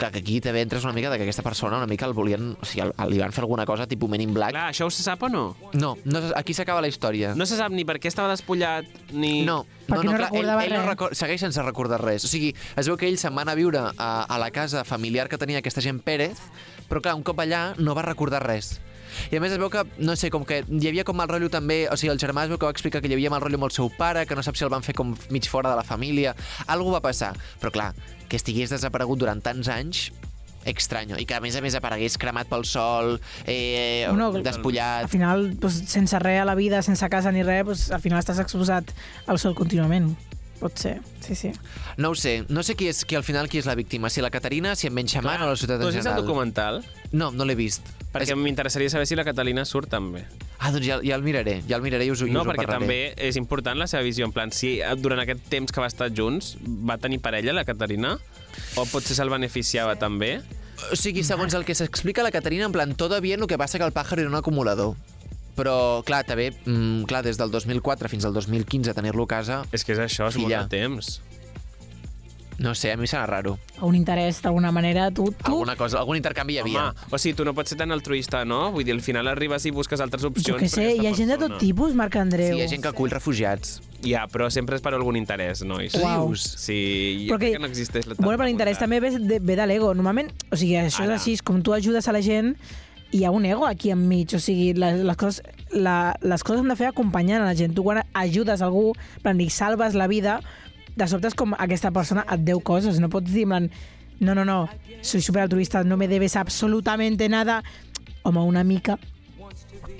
Clar, 0.00 0.08
que 0.14 0.22
aquí 0.22 0.38
també 0.40 0.62
entres 0.64 0.84
una 0.86 0.94
mica 0.96 1.10
de 1.12 1.18
que 1.20 1.26
aquesta 1.26 1.42
persona 1.44 1.76
una 1.76 1.86
mica 1.86 2.06
el 2.08 2.14
volien... 2.16 2.54
O 2.56 2.64
sigui, 2.64 2.80
el, 2.86 2.94
el, 2.96 3.10
li 3.12 3.18
van 3.20 3.34
fer 3.36 3.42
alguna 3.44 3.66
cosa 3.68 3.84
tipus 3.86 4.08
Men 4.08 4.22
in 4.24 4.32
Black. 4.32 4.54
Clar, 4.56 4.70
això 4.72 4.88
ho 4.88 4.92
se 4.94 5.04
sap 5.04 5.26
o 5.26 5.28
no? 5.28 5.42
No, 5.76 5.92
no, 6.08 6.22
aquí 6.40 6.56
s'acaba 6.56 6.80
la 6.80 6.88
història. 6.88 7.34
No 7.36 7.44
se 7.46 7.58
sap 7.60 7.74
ni 7.76 7.84
per 7.84 7.98
què 8.00 8.08
estava 8.08 8.30
despullat, 8.32 8.88
ni... 9.12 9.42
No, 9.44 9.60
Perquè 9.90 10.06
no 10.08 10.14
ell, 10.16 10.22
recordava 10.24 10.64
ell 10.64 10.72
no 10.72 10.80
res. 10.80 10.88
record, 10.88 11.18
segueix 11.18 11.44
sense 11.44 11.62
recordar 11.66 12.00
res. 12.00 12.24
O 12.24 12.32
sigui, 12.32 12.54
es 12.80 12.88
veu 12.88 12.96
que 12.96 13.08
ell 13.10 13.18
se'n 13.20 13.36
va 13.36 13.44
anar 13.44 13.58
a 13.58 13.60
viure 13.60 13.82
a, 13.92 14.10
a 14.24 14.38
la 14.40 14.50
casa 14.54 14.86
familiar 14.88 15.28
que 15.28 15.36
tenia 15.40 15.60
aquesta 15.60 15.84
gent 15.84 16.00
Pérez, 16.00 16.40
però 16.88 17.02
clar, 17.04 17.16
un 17.18 17.26
cop 17.26 17.44
allà 17.44 17.74
no 17.76 17.92
va 17.98 18.06
recordar 18.06 18.40
res. 18.46 18.78
I 19.30 19.38
a 19.38 19.42
més 19.42 19.52
es 19.52 19.60
veu 19.60 19.70
que, 19.72 19.84
no 19.98 20.16
sé, 20.16 20.30
com 20.32 20.46
que 20.48 20.62
hi 20.64 20.88
havia 20.88 21.04
com 21.04 21.18
mal 21.18 21.28
rotllo 21.30 21.50
també, 21.52 21.82
o 21.90 21.98
sigui, 22.00 22.12
el 22.14 22.22
germà 22.22 22.46
es 22.46 22.52
veu 22.52 22.60
que 22.60 22.68
va 22.68 22.74
explicar 22.74 23.02
que 23.02 23.10
hi 23.10 23.16
havia 23.18 23.32
mal 23.32 23.44
rotllo 23.44 23.60
amb 23.60 23.68
el 23.70 23.76
seu 23.76 23.90
pare, 23.98 24.24
que 24.26 24.38
no 24.38 24.44
sap 24.46 24.58
si 24.58 24.66
el 24.66 24.72
van 24.72 24.86
fer 24.86 24.96
com 24.96 25.14
mig 25.30 25.48
fora 25.50 25.70
de 25.70 25.76
la 25.80 25.86
família, 25.86 26.34
algú 26.66 26.94
va 26.94 27.04
passar. 27.04 27.34
Però 27.60 27.72
clar, 27.74 27.92
que 28.28 28.40
estigués 28.40 28.72
desaparegut 28.72 29.20
durant 29.20 29.42
tants 29.44 29.68
anys, 29.72 30.08
extraño. 30.64 31.18
I 31.18 31.26
que 31.26 31.34
a 31.34 31.40
més 31.40 31.56
a 31.56 31.62
més 31.64 31.76
aparegués 31.76 32.18
cremat 32.20 32.48
pel 32.50 32.64
sol, 32.68 33.18
eh, 33.46 34.06
Bueno, 34.08 34.30
despullat... 34.44 35.04
Al 35.04 35.12
final, 35.12 35.46
pues, 35.60 35.80
sense 35.88 36.18
res 36.20 36.42
a 36.42 36.48
la 36.48 36.54
vida, 36.54 36.82
sense 36.82 37.08
casa 37.08 37.32
ni 37.32 37.42
res, 37.42 37.64
pues, 37.64 37.86
al 37.90 38.02
final 38.04 38.20
estàs 38.20 38.40
exposat 38.42 38.92
al 39.26 39.40
sol 39.40 39.56
contínuament. 39.56 40.12
Pot 40.60 40.76
ser, 40.76 40.98
sí, 41.24 41.34
sí. 41.34 41.52
No 41.96 42.10
ho 42.10 42.14
sé, 42.14 42.44
no 42.52 42.62
sé 42.62 42.74
qui 42.76 42.88
és 42.90 43.06
qui 43.08 43.16
al 43.16 43.24
final 43.24 43.48
qui 43.48 43.56
és 43.58 43.64
la 43.66 43.74
víctima, 43.74 44.10
si 44.12 44.20
la 44.20 44.28
Caterina, 44.30 44.74
si 44.76 44.86
en 44.88 44.94
Benjamin 44.94 45.40
o 45.40 45.46
la 45.48 45.56
ciutat 45.56 45.80
Tu 45.80 45.86
en 45.86 45.88
has 45.88 45.94
vist 45.94 46.06
el 46.06 46.12
general. 46.12 46.26
documental? 46.26 46.84
No, 47.12 47.30
no 47.32 47.46
l'he 47.48 47.54
vist. 47.56 47.80
Perquè 48.12 48.34
És- 48.34 48.36
m'interessaria 48.36 48.90
saber 48.90 49.06
si 49.06 49.16
la 49.16 49.24
Catalina 49.24 49.64
surt 49.64 49.88
també. 49.88 50.26
Ah, 50.58 50.70
doncs 50.70 50.84
ja, 50.84 50.98
ja 51.02 51.14
el 51.16 51.22
miraré, 51.22 51.62
ja 51.66 51.76
el 51.76 51.82
miraré 51.82 52.04
i 52.04 52.10
us, 52.10 52.20
i 52.20 52.24
No, 52.28 52.42
us 52.42 52.46
ho 52.46 52.50
perquè 52.50 52.66
parlaré. 52.66 52.78
també 52.84 53.14
és 53.16 53.36
important 53.36 53.78
la 53.78 53.86
seva 53.86 54.02
visió. 54.02 54.26
En 54.26 54.32
plan, 54.32 54.52
si 54.52 54.80
eh, 54.82 54.94
durant 54.98 55.18
aquest 55.20 55.40
temps 55.48 55.72
que 55.72 55.80
va 55.80 55.86
estar 55.86 56.10
junts 56.14 56.58
va 56.66 56.98
tenir 56.98 57.20
parella, 57.20 57.54
la 57.54 57.64
Caterina? 57.64 58.18
O 58.76 58.84
potser 58.84 59.16
se'l 59.16 59.30
beneficiava 59.30 59.96
també? 59.96 60.42
O 60.92 60.96
sigui, 60.96 61.22
segons 61.24 61.54
el 61.54 61.64
que 61.64 61.74
s'explica 61.74 62.22
la 62.22 62.30
Caterina, 62.30 62.66
en 62.66 62.72
plan, 62.72 62.94
todo 62.94 63.18
bien, 63.22 63.40
lo 63.40 63.46
que 63.46 63.56
passa 63.56 63.78
que 63.78 63.84
el 63.84 63.92
pájaro 63.92 64.20
era 64.20 64.28
un 64.28 64.34
acumulador. 64.36 64.96
Però, 65.60 66.00
clar, 66.08 66.22
també, 66.24 66.50
mm, 66.64 67.02
clar, 67.10 67.20
des 67.26 67.36
del 67.36 67.50
2004 67.52 68.08
fins 68.08 68.24
al 68.24 68.32
2015 68.32 68.94
tenir-lo 68.96 69.26
a 69.28 69.28
casa, 69.28 69.60
És 69.76 69.84
que 69.84 69.92
és 69.92 69.98
això, 70.00 70.30
és 70.32 70.38
Filla. 70.40 70.62
molt 70.62 70.70
de 70.72 70.78
temps. 70.78 71.18
no 72.60 72.74
sé, 72.74 72.90
a 72.92 72.96
mi 73.00 73.06
serà 73.08 73.24
raro. 73.24 73.54
Un 73.80 73.94
interès, 73.96 74.42
d'alguna 74.44 74.68
manera, 74.70 75.06
tu... 75.10 75.30
tu 75.32 75.52
Alguna 75.54 75.76
cosa, 75.80 75.98
algun 76.02 76.18
intercanvi 76.18 76.58
hi 76.58 76.58
havia. 76.60 76.82
Home, 76.90 77.06
o 77.10 77.16
sigui, 77.18 77.32
tu 77.38 77.44
no 77.48 77.54
pots 77.56 77.72
ser 77.72 77.78
tan 77.80 77.90
altruista, 77.90 78.42
no? 78.44 78.70
Vull 78.74 78.84
dir, 78.84 78.92
al 78.92 79.00
final 79.00 79.28
arribes 79.32 79.64
i 79.64 79.70
busques 79.72 79.98
altres 80.04 80.26
opcions. 80.28 80.48
jo 80.48 80.58
què 80.60 80.68
sé, 80.68 80.90
hi 80.92 81.06
ha 81.08 81.14
gent 81.16 81.30
de 81.32 81.38
tot 81.38 81.54
persona. 81.54 81.60
tipus, 81.62 81.94
Marc 81.96 82.16
Andreu. 82.20 82.52
Sí, 82.52 82.60
hi 82.60 82.66
ha 82.66 82.68
gent 82.68 82.82
que 82.84 82.92
acull 82.92 83.08
refugiats. 83.14 83.80
Ja, 84.04 84.26
però 84.28 84.50
sempre 84.52 84.76
és 84.76 84.84
per 84.84 84.92
algun 84.92 85.16
interès, 85.16 85.62
nois. 85.64 85.96
Uau. 85.96 86.34
Sí, 86.36 87.24
jo 87.30 87.32
Però 87.32 87.40
crec 87.40 87.56
que 87.56 87.62
no 87.64 87.66
existeix 87.72 88.06
la 88.06 88.18
Bueno, 88.18 88.36
però 88.36 88.44
l'interès 88.50 88.78
també 88.78 89.00
ve, 89.00 89.14
de, 89.18 89.40
ve 89.40 89.56
de 89.56 89.66
l'ego. 89.66 89.94
Normalment, 89.96 90.28
o 90.52 90.56
sigui, 90.60 90.76
això 90.76 91.04
Ara. 91.08 91.14
és 91.16 91.22
així, 91.22 91.38
com 91.40 91.62
tu 91.64 91.72
ajudes 91.72 92.08
a 92.08 92.12
la 92.12 92.20
gent, 92.20 92.52
hi 93.12 93.24
ha 93.24 93.30
un 93.30 93.44
ego 93.46 93.66
aquí 93.66 93.90
enmig, 93.90 94.34
o 94.36 94.40
sigui, 94.42 94.72
les, 94.78 95.02
les, 95.04 95.16
coses, 95.18 95.42
la, 95.72 96.16
les 96.22 96.44
coses 96.46 96.62
han 96.62 96.70
de 96.70 96.78
fer 96.78 96.90
acompanyant 96.90 97.42
a 97.42 97.48
la 97.48 97.56
gent. 97.58 97.74
Tu 97.74 97.84
quan 97.86 98.02
ajudes 98.14 98.62
algú, 98.62 98.90
plan, 99.24 99.38
li 99.38 99.50
salves 99.50 99.98
la 99.98 100.08
vida, 100.10 100.40
de 100.96 101.06
sobte 101.10 101.30
és 101.30 101.38
com 101.38 101.54
aquesta 101.58 101.92
persona 101.94 102.26
et 102.30 102.42
deu 102.46 102.60
coses, 102.62 103.00
no 103.02 103.10
pots 103.12 103.30
dir, 103.32 103.46
plan, 103.50 103.70
no, 104.20 104.34
no, 104.34 104.44
no, 104.44 104.64
soy 105.00 105.22
super 105.24 105.42
altruista, 105.46 105.82
no 105.84 105.96
me 105.96 106.08
debes 106.08 106.36
absolutamente 106.36 107.28
nada. 107.28 107.62
Home, 108.22 108.42
una 108.44 108.64
mica, 108.64 108.98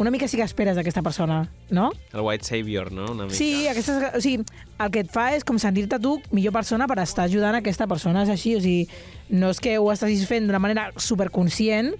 una 0.00 0.10
mica 0.10 0.28
sí 0.28 0.36
que 0.36 0.44
esperes 0.44 0.76
d'aquesta 0.76 1.02
persona, 1.02 1.42
no? 1.68 1.90
El 2.12 2.20
white 2.20 2.44
savior, 2.44 2.92
no? 2.92 3.10
Una 3.12 3.24
mica. 3.24 3.36
Sí, 3.36 3.66
aquestes, 3.68 4.14
o 4.16 4.20
sigui, 4.20 4.44
el 4.80 4.92
que 4.92 5.02
et 5.04 5.10
fa 5.12 5.30
és 5.36 5.44
com 5.44 5.58
sentir-te 5.60 5.98
tu 6.00 6.14
millor 6.32 6.54
persona 6.56 6.86
per 6.88 7.00
estar 7.02 7.26
ajudant 7.28 7.58
aquesta 7.58 7.88
persona, 7.90 8.22
és 8.24 8.32
així, 8.32 8.54
o 8.56 8.62
sigui, 8.64 8.86
no 9.28 9.50
és 9.52 9.60
que 9.60 9.74
ho 9.76 9.90
estàs 9.92 10.24
fent 10.28 10.48
d'una 10.48 10.60
manera 10.62 10.90
superconscient, 10.96 11.92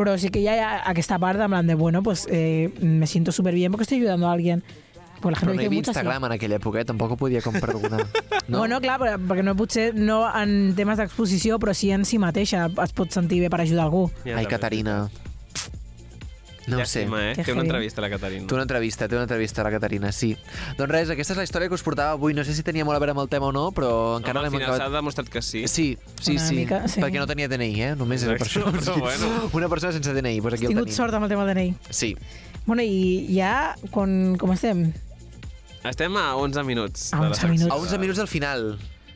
però 0.00 0.16
sí 0.16 0.30
que 0.32 0.40
hi 0.40 0.46
ha 0.48 0.80
aquesta 0.88 1.18
part 1.20 1.36
de, 1.38 1.44
en 1.44 1.50
plan 1.52 1.66
de 1.68 1.74
bueno, 1.76 2.02
pues 2.02 2.26
eh, 2.30 2.72
me 2.80 3.06
siento 3.06 3.32
súper 3.32 3.52
bien 3.54 3.70
porque 3.70 3.82
estoy 3.84 3.98
ayudando 3.98 4.28
a 4.28 4.32
alguien. 4.32 4.64
Pues 5.20 5.34
la 5.34 5.40
Però 5.40 5.50
gente 5.52 5.56
no 5.56 5.62
hi 5.62 5.66
havia. 5.66 5.78
Instagram 5.84 6.24
en 6.24 6.32
aquella 6.32 6.56
època, 6.56 6.80
eh? 6.80 6.84
tampoc 6.88 7.10
ho 7.12 7.16
podia 7.20 7.42
com 7.44 7.52
perdonar. 7.52 8.06
No? 8.48 8.58
Bueno, 8.64 8.80
clar, 8.80 8.98
però- 8.98 9.18
perquè 9.20 9.44
no 9.44 9.52
potser 9.54 9.92
no 9.94 10.22
en 10.34 10.72
temes 10.74 10.96
d'exposició, 10.98 11.58
però 11.60 11.74
sí 11.76 11.90
en 11.92 12.06
si 12.08 12.16
mateixa 12.18 12.70
es 12.82 12.92
pot 12.96 13.12
sentir 13.12 13.38
bé 13.44 13.50
per 13.52 13.60
ajudar 13.60 13.84
algú. 13.84 14.08
Ja, 14.24 14.38
Ai, 14.38 14.46
també. 14.48 15.29
No 16.70 16.78
ho 16.80 16.86
sé. 16.86 17.02
Llàstima, 17.04 17.20
eh? 17.30 17.34
Que 17.36 17.44
Té 17.44 17.52
una 17.52 17.62
entrevista 17.66 18.00
a 18.00 18.04
la 18.06 18.10
Caterina. 18.12 18.46
Té 18.46 18.54
una 18.54 18.62
entrevista, 18.66 19.08
té 19.08 19.16
una 19.18 19.24
entrevista 19.26 19.60
a 19.60 19.64
la 19.66 19.72
Caterina, 19.74 20.12
sí. 20.12 20.30
Doncs 20.78 20.90
res, 20.92 21.10
aquesta 21.10 21.34
és 21.34 21.40
la 21.42 21.44
història 21.48 21.68
que 21.68 21.74
us 21.74 21.82
portava 21.86 22.12
avui. 22.16 22.32
No 22.36 22.44
sé 22.46 22.54
si 22.54 22.62
tenia 22.66 22.84
molt 22.86 22.96
a 22.96 23.00
veure 23.02 23.12
amb 23.16 23.24
el 23.24 23.28
tema 23.32 23.50
o 23.50 23.52
no, 23.52 23.66
però 23.76 23.90
encara 24.20 24.42
l'hem 24.44 24.52
final 24.54 24.68
s'ha 24.70 24.76
acabat... 24.84 24.96
demostrat 25.00 25.28
que 25.28 25.42
sí. 25.42 25.64
Sí, 25.68 25.98
sí, 26.20 26.36
Una 26.38 26.46
sí, 26.46 26.54
mica, 26.62 26.80
sí. 26.88 27.00
perquè 27.02 27.18
no 27.20 27.26
tenia 27.26 27.48
DNI, 27.50 27.70
eh? 27.90 27.92
Només 27.98 28.22
era 28.24 28.38
per 28.38 28.46
això. 28.48 28.64
Però 28.78 28.96
bueno. 29.02 29.32
Una 29.60 29.68
persona 29.68 29.92
sense 29.92 30.14
DNI, 30.14 30.38
doncs 30.40 30.54
aquí 30.58 30.64
Has 30.66 30.70
el 30.70 30.76
tingut 30.76 30.94
sort 30.96 31.14
amb 31.18 31.26
el 31.28 31.34
tema 31.34 31.44
del 31.44 31.54
DNI. 31.56 31.74
Sí. 31.90 32.14
Bueno, 32.66 32.82
i 32.86 33.26
ja, 33.34 33.74
quan, 33.90 34.36
com 34.38 34.52
estem? 34.54 34.90
Estem 35.82 36.16
a 36.20 36.34
11 36.36 36.62
minuts. 36.68 37.08
A 37.14 37.16
de 37.16 37.22
la 37.22 37.28
11 37.30 37.40
secció. 37.40 37.52
minuts. 37.56 37.72
A 37.72 37.76
11 37.80 37.98
minuts 37.98 38.18
del 38.20 38.28
final. 38.28 38.66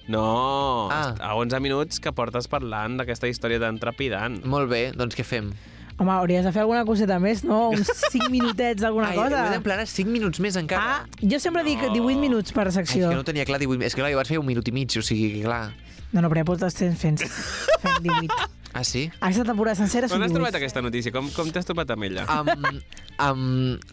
No, 0.07 0.91
Ah. 0.93 1.15
a 1.21 1.35
11 1.35 1.61
minuts 1.65 2.01
que 2.01 2.13
portes 2.13 2.49
parlant 2.49 2.99
d'aquesta 3.01 3.29
història 3.29 3.61
tan 3.61 3.79
trepidant. 3.81 4.43
Molt 4.45 4.69
bé, 4.69 4.93
doncs 4.93 5.17
què 5.17 5.25
fem? 5.25 5.53
Home, 5.97 6.11
hauries 6.11 6.43
de 6.45 6.51
fer 6.51 6.63
alguna 6.65 6.83
coseta 6.85 7.21
més, 7.23 7.45
no? 7.47 7.69
Uns 7.71 7.87
5 8.13 8.27
minutets 8.33 8.83
d'alguna 8.83 9.13
Ai, 9.13 9.17
cosa. 9.17 9.43
ho 9.45 9.47
he 9.47 9.53
d'emplenar 9.55 9.87
5 9.87 10.11
minuts 10.11 10.41
més 10.43 10.57
encara. 10.59 10.97
Ah, 11.05 11.21
jo 11.23 11.39
sempre 11.39 11.63
dic 11.67 11.79
18 11.93 12.19
minuts 12.19 12.51
per 12.53 12.65
Ai, 12.67 12.73
és 12.73 12.81
secció. 12.81 13.09
que 13.13 13.15
no 13.21 13.25
tenia 13.25 13.45
clar 13.47 13.61
18 13.63 13.83
És 13.87 13.95
que 13.95 14.03
clar, 14.03 14.11
jo 14.11 14.19
vaig 14.19 14.27
fer 14.33 14.41
un 14.43 14.47
minut 14.49 14.67
i 14.69 14.73
mig, 14.75 14.91
o 14.99 15.03
sigui, 15.07 15.43
clar. 15.45 15.69
No, 16.15 16.21
no, 16.23 16.29
però 16.31 16.43
ja 16.43 16.49
portes 16.51 16.75
temps 16.79 16.99
fent, 16.99 17.19
fent 17.23 18.03
18. 18.03 18.51
Ah, 18.75 18.83
sí? 18.83 19.05
Aquesta 19.23 19.45
temporada 19.47 19.77
sencera 19.79 20.09
Quan 20.11 20.19
són 20.19 20.25
has 20.27 20.33
trobat 20.35 20.51
18. 20.55 20.59
aquesta 20.65 20.83
notícia? 20.83 21.13
Com, 21.15 21.29
com 21.31 21.51
t'has 21.55 21.67
trobat 21.69 21.91
amb 21.95 22.07
ella? 22.09 22.25
Um, 22.27 22.81
um, 23.23 23.45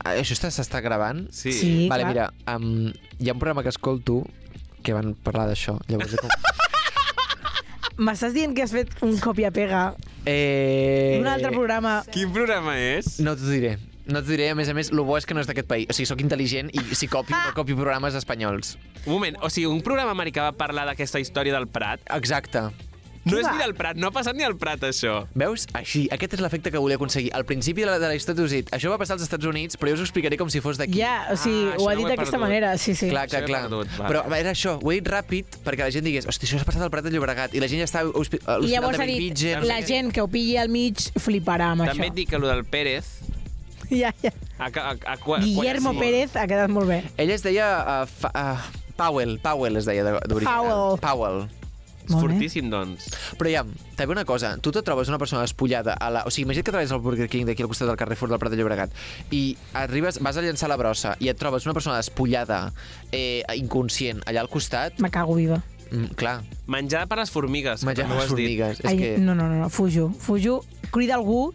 això 0.10 0.34
està- 0.34 0.50
s'està 0.50 0.82
gravant? 0.82 1.28
Sí. 1.30 1.54
Sí. 1.54 1.72
vale, 1.90 2.08
clar. 2.08 2.14
mira, 2.14 2.56
um, 2.58 2.90
hi 3.22 3.30
ha 3.30 3.34
un 3.38 3.40
programa 3.44 3.62
que 3.62 3.70
escolto 3.70 4.24
que 4.82 4.94
van 4.98 5.14
parlar 5.14 5.46
d'això. 5.52 5.78
Llavors, 5.86 6.18
com... 6.18 6.34
M'estàs 8.10 8.34
dient 8.34 8.56
que 8.58 8.64
has 8.66 8.74
fet 8.74 8.90
un 9.06 9.14
còpia-pega 9.22 9.92
eh... 10.26 11.18
d'un 11.18 11.30
altre 11.32 11.52
programa? 11.54 12.02
Quin 12.12 12.34
programa 12.34 12.76
és? 12.80 13.18
No 13.24 13.36
t'ho 13.38 13.50
diré. 13.50 13.78
No 14.12 14.22
t'ho 14.22 14.34
diré, 14.34 14.50
a 14.52 14.58
més 14.58 14.70
a 14.70 14.76
més, 14.76 14.92
el 14.92 15.02
bo 15.06 15.18
és 15.18 15.28
que 15.30 15.38
no 15.38 15.44
és 15.44 15.50
d'aquest 15.50 15.70
país. 15.70 15.90
O 15.90 15.96
sigui, 15.96 16.10
sóc 16.10 16.22
intel·ligent 16.24 16.72
i 16.74 16.84
si 16.98 17.10
copio, 17.12 17.38
no 17.38 17.56
copio 17.58 17.78
programes 17.80 18.18
espanyols. 18.18 18.76
Un 19.06 19.14
moment, 19.16 19.38
o 19.42 19.50
sigui, 19.50 19.70
un 19.72 19.82
programa 19.86 20.14
americà 20.16 20.50
va 20.50 20.56
parlar 20.58 20.88
d'aquesta 20.90 21.22
història 21.22 21.56
del 21.56 21.70
Prat. 21.72 22.04
Exacte. 22.18 22.68
No 23.24 23.38
és 23.38 23.46
va? 23.46 23.52
ni 23.54 23.60
del 23.62 23.76
Prat, 23.78 23.98
no 24.02 24.08
ha 24.08 24.12
passat 24.12 24.34
ni 24.36 24.42
al 24.44 24.56
Prat, 24.58 24.82
això. 24.88 25.28
Veus? 25.38 25.68
Així, 25.78 26.08
aquest 26.12 26.34
és 26.34 26.42
l'efecte 26.42 26.72
que 26.74 26.80
volia 26.82 26.98
aconseguir. 26.98 27.30
Al 27.38 27.46
principi 27.46 27.84
de 27.86 27.92
la, 27.92 28.00
de 28.02 28.08
la 28.10 28.16
història 28.18 28.44
us 28.48 28.52
he 28.56 28.62
dit, 28.64 28.72
això 28.74 28.90
va 28.90 28.98
passar 28.98 29.14
als 29.20 29.24
Estats 29.28 29.46
Units, 29.46 29.78
però 29.78 29.92
jo 29.92 30.00
us 30.00 30.02
ho 30.02 30.08
explicaré 30.08 30.40
com 30.42 30.50
si 30.50 30.60
fos 30.60 30.80
d'aquí. 30.82 30.98
Ja, 30.98 31.28
o 31.30 31.38
sigui, 31.38 31.68
Ah, 31.72 31.76
ho 31.78 31.90
ha 31.90 31.94
no 31.94 32.00
dit 32.02 32.08
d'aquesta 32.10 32.40
manera, 32.42 32.72
sí, 32.82 32.96
sí. 32.98 33.12
Clar, 33.14 33.28
clar, 33.30 33.44
clar. 33.46 33.62
perdut, 33.68 33.88
vale. 34.00 34.10
Però 34.10 34.24
era 34.40 34.56
això, 34.56 34.80
ho 34.82 34.92
he 34.92 34.98
dit 35.00 35.12
ràpid 35.14 35.60
perquè 35.64 35.86
la 35.86 35.92
gent 35.94 36.08
digués, 36.10 36.26
hosti, 36.26 36.48
això 36.50 36.58
s'ha 36.58 36.66
passat 36.66 36.82
al 36.82 36.90
Prat 36.90 37.06
de 37.06 37.12
Llobregat, 37.14 37.54
i 37.54 37.62
la 37.62 37.70
gent 37.70 37.84
ja 37.84 37.90
estava 37.92 38.10
a 38.10 38.18
l'Hospital 38.18 38.66
llavors 38.66 38.98
de 38.98 39.04
ha 39.04 39.08
dit, 39.08 39.20
Bellvitge. 39.22 39.54
no 39.62 39.70
la 39.70 39.78
què. 39.84 39.88
gent 39.94 40.12
que 40.18 40.22
ho 40.26 40.28
pilli 40.28 40.58
al 40.58 40.70
mig 40.74 40.98
fliparà 41.22 41.72
amb 41.76 41.86
També 41.86 42.08
et 42.08 42.12
això. 42.12 42.16
dic 42.24 42.30
que 42.34 42.36
el 42.42 42.50
del 42.50 42.66
Pérez... 42.66 43.06
Ja, 43.92 44.14
ja. 44.24 44.32
A, 44.58 44.70
a, 44.72 44.92
a, 44.96 45.14
a, 45.14 45.40
Guillermo 45.44 45.92
Pérez 46.00 46.34
ha 46.40 46.46
quedat 46.48 46.70
molt 46.72 46.88
bé. 46.88 47.02
Ell 47.20 47.30
es 47.30 47.44
deia 47.44 47.66
uh, 47.84 48.06
fa, 48.08 48.32
uh, 48.32 48.94
Powell, 48.96 49.38
Powell 49.44 49.76
es 49.78 49.86
deia 49.90 50.06
de- 50.06 50.20
d'original. 50.32 50.64
Powell. 50.64 51.00
Powell. 51.04 51.61
És 52.12 52.16
Molt 52.18 52.28
bé. 52.28 52.34
fortíssim, 52.36 52.70
doncs. 52.70 53.08
Però 53.40 53.50
ja, 53.54 53.64
també 53.96 54.12
una 54.12 54.26
cosa, 54.28 54.58
tu 54.60 54.72
te 54.76 54.84
trobes 54.84 55.08
una 55.08 55.18
persona 55.22 55.42
despullada 55.46 55.94
a 55.96 56.10
la... 56.12 56.24
O 56.28 56.32
sigui, 56.34 56.44
imagina't 56.50 56.66
que 56.68 56.72
treballes 56.76 56.92
al 56.92 57.00
Burger 57.02 57.30
King 57.32 57.48
d'aquí 57.48 57.64
al 57.64 57.70
costat 57.72 57.88
del 57.88 57.98
Carrefour 57.98 58.30
del 58.30 58.40
Prat 58.42 58.52
de 58.52 58.60
Llobregat 58.60 58.92
i 59.32 59.56
arribes, 59.80 60.20
vas 60.20 60.36
a 60.38 60.44
llançar 60.44 60.68
la 60.70 60.78
brossa 60.78 61.16
i 61.24 61.30
et 61.32 61.40
trobes 61.40 61.66
una 61.66 61.74
persona 61.78 61.96
despullada, 62.02 62.74
eh, 63.16 63.44
inconscient, 63.56 64.22
allà 64.28 64.44
al 64.44 64.50
costat, 64.52 65.00
Me 65.00 65.10
cago 65.10 65.36
viva. 65.40 65.62
Mm, 65.92 66.14
clar, 66.16 66.42
Menjar 66.72 67.08
per 67.08 67.18
les 67.20 67.32
formigues. 67.32 67.84
menjar 67.84 68.08
no 68.08 68.16
ho 68.16 68.18
les 68.22 68.26
has 68.26 68.36
dit. 68.36 68.46
formigues. 68.46 68.80
És 68.80 68.86
Ai, 68.92 68.98
que... 68.98 69.18
no, 69.20 69.36
no, 69.36 69.48
no, 69.50 69.70
fujo. 69.70 70.12
Fujo, 70.20 70.62
crida 70.92 71.16
algú 71.16 71.54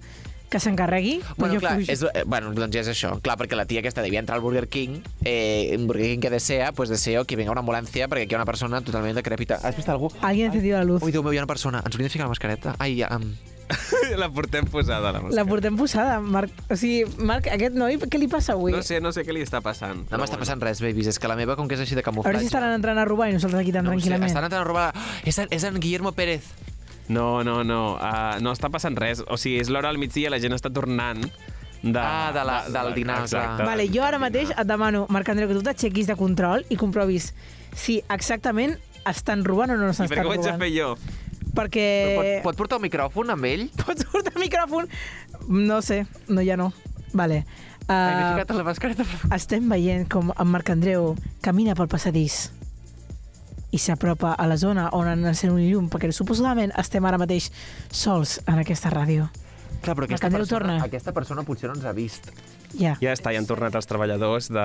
que 0.57 0.61
s'encarregui, 0.65 1.19
però 1.37 1.47
Bueno, 1.47 1.61
clar, 1.61 1.75
és, 1.85 2.03
eh, 2.03 2.25
bueno, 2.27 2.51
doncs 2.57 2.73
ja 2.75 2.83
és 2.83 2.89
això. 2.95 3.15
Clar, 3.21 3.37
perquè 3.39 3.57
la 3.61 3.67
tia 3.69 3.85
aquesta 3.85 4.03
devia 4.05 4.21
entrar 4.25 4.39
al 4.41 4.45
Burger 4.45 4.67
King, 4.73 5.03
eh, 5.25 5.75
en 5.77 5.87
Burger 5.87 6.09
King 6.15 6.25
que 6.25 6.31
desea, 6.33 6.73
pues 6.73 6.89
deseo 6.89 7.25
que 7.29 7.37
venga 7.37 7.53
una 7.53 7.61
ambulancia 7.61 8.09
perquè 8.09 8.25
aquí 8.25 8.33
hi 8.35 8.39
ha 8.41 8.43
una 8.43 8.49
persona 8.49 8.81
totalment 8.81 9.17
decrèpita. 9.21 9.61
Has 9.63 9.77
vist 9.77 9.89
algú? 9.93 10.11
Alguien 10.23 10.49
ha 10.49 10.55
encendido 10.55 10.79
la 10.79 10.85
luz. 10.89 11.03
Ui, 11.05 11.13
Déu 11.13 11.23
meu, 11.23 11.33
hi 11.37 11.39
ha 11.39 11.45
una 11.45 11.53
persona. 11.53 11.83
Ens 11.85 11.95
hauríem 11.95 12.09
de 12.09 12.13
ficar 12.17 12.25
la 12.27 12.33
mascareta. 12.35 12.75
Ai, 12.79 12.97
ja, 12.99 13.13
um... 13.17 13.35
la 14.17 14.29
portem 14.31 14.65
posada, 14.71 15.11
la 15.11 15.19
La 15.19 15.21
mascareta. 15.21 15.45
portem 15.51 15.77
posada, 15.77 16.21
Marc. 16.21 16.51
O 16.71 16.77
sigui, 16.79 17.03
Marc, 17.19 17.49
aquest 17.51 17.75
noi, 17.75 17.97
què 17.99 18.21
li 18.23 18.29
passa 18.31 18.55
avui? 18.55 18.71
No 18.73 18.83
sé, 18.87 19.01
no 19.03 19.11
sé 19.13 19.25
què 19.27 19.35
li 19.35 19.43
està 19.43 19.61
passant. 19.61 20.05
No 20.11 20.21
m'està 20.23 20.39
passant 20.39 20.63
res, 20.63 20.81
babies. 20.81 21.09
És 21.11 21.19
que 21.19 21.27
la 21.29 21.35
meva, 21.37 21.57
com 21.59 21.67
que 21.67 21.75
és 21.75 21.83
així 21.83 21.97
de 21.99 22.01
A 22.01 22.07
veure 22.07 22.13
camuflatge... 22.13 22.41
si 22.47 22.47
estaran 22.53 22.73
entrant 22.79 22.99
a 22.99 23.05
robar 23.05 23.29
i 23.31 23.35
nosaltres 23.35 23.61
aquí 23.61 23.73
tan 23.75 23.85
no 23.85 23.91
ho 23.91 23.99
sé, 23.99 24.07
tranquil·lament. 24.07 24.31
estan 24.31 24.45
entrant 24.47 24.63
a 24.63 24.69
robar... 24.71 24.87
És 25.27 25.39
en, 25.43 25.49
és 25.51 25.65
en 25.67 25.81
Guillermo 25.83 26.13
Pérez. 26.13 26.47
No, 27.09 27.43
no, 27.47 27.63
no. 27.65 27.95
Uh, 27.97 28.41
no 28.43 28.53
està 28.57 28.71
passant 28.73 28.97
res. 28.99 29.21
O 29.31 29.37
sigui, 29.39 29.61
és 29.63 29.69
l'hora 29.71 29.89
al 29.93 29.99
migdia, 29.99 30.31
la 30.33 30.41
gent 30.43 30.57
està 30.57 30.73
tornant 30.75 31.21
de... 31.23 32.01
Ah, 32.03 32.33
de 32.35 32.43
la- 32.49 32.65
del 32.73 32.95
dinar, 32.97 33.21
Exacte. 33.23 33.63
Vale, 33.69 33.87
jo 33.93 34.03
ara 34.03 34.19
mateix 34.19 34.51
et 34.51 34.67
demano, 34.67 35.05
Marc 35.15 35.29
Andreu, 35.31 35.47
que 35.53 35.55
tu 35.55 35.63
t'aixequis 35.63 36.09
de 36.11 36.17
control 36.19 36.65
i 36.69 36.77
comprovis 36.81 37.29
si 37.77 38.01
exactament 38.11 38.75
estan 39.07 39.45
robant 39.47 39.71
o 39.71 39.77
no 39.79 39.87
I 39.87 39.95
estan 39.95 40.09
per 40.11 40.19
què 40.19 40.27
ho 40.27 40.33
haig 40.35 40.43
de 40.43 40.51
robant. 40.51 40.65
fer 40.65 40.73
jo? 40.75 40.89
Perquè... 41.57 41.87
Pot, 42.17 42.33
pot 42.51 42.59
portar 42.65 42.81
un 42.81 42.87
micròfon 42.89 43.31
amb 43.37 43.47
ell? 43.49 43.69
Pots 43.85 44.09
portar 44.11 44.35
el 44.35 44.43
micròfon? 44.43 44.91
No 45.49 45.79
sé, 45.87 46.03
no, 46.29 46.43
ja 46.43 46.57
no. 46.59 46.73
Vale. 47.15 47.45
Ai, 47.45 47.55
Uh, 47.87 48.33
ficat 48.35 48.51
a 48.51 48.55
la 48.59 48.65
mascareta. 48.67 49.05
estem 49.37 49.69
veient 49.71 50.09
com 50.11 50.33
en 50.35 50.49
Marc 50.51 50.73
Andreu 50.75 51.13
camina 51.41 51.77
pel 51.79 51.87
passadís 51.87 52.49
i 53.73 53.79
s'apropa 53.79 54.35
a 54.39 54.47
la 54.47 54.57
zona 54.57 54.89
on 54.93 55.09
han 55.09 55.25
encén 55.27 55.51
un 55.51 55.61
llum, 55.65 55.89
perquè 55.91 56.13
suposadament 56.13 56.73
estem 56.79 57.05
ara 57.05 57.19
mateix 57.19 57.51
sols 57.91 58.41
en 58.47 58.59
aquesta 58.63 58.91
ràdio. 58.95 59.29
Clar, 59.83 59.95
però 59.95 60.07
aquesta 60.09 60.31
persona, 60.31 60.47
torna. 60.51 60.77
aquesta 60.85 61.13
persona 61.13 61.43
potser 61.47 61.69
no 61.69 61.75
ens 61.77 61.85
ha 61.85 61.93
vist. 61.93 62.31
Ja. 62.77 62.97
Ja 63.01 63.13
està, 63.15 63.31
ja 63.33 63.39
han 63.39 63.47
tornat 63.47 63.75
els 63.79 63.87
treballadors 63.87 64.49
de, 64.51 64.65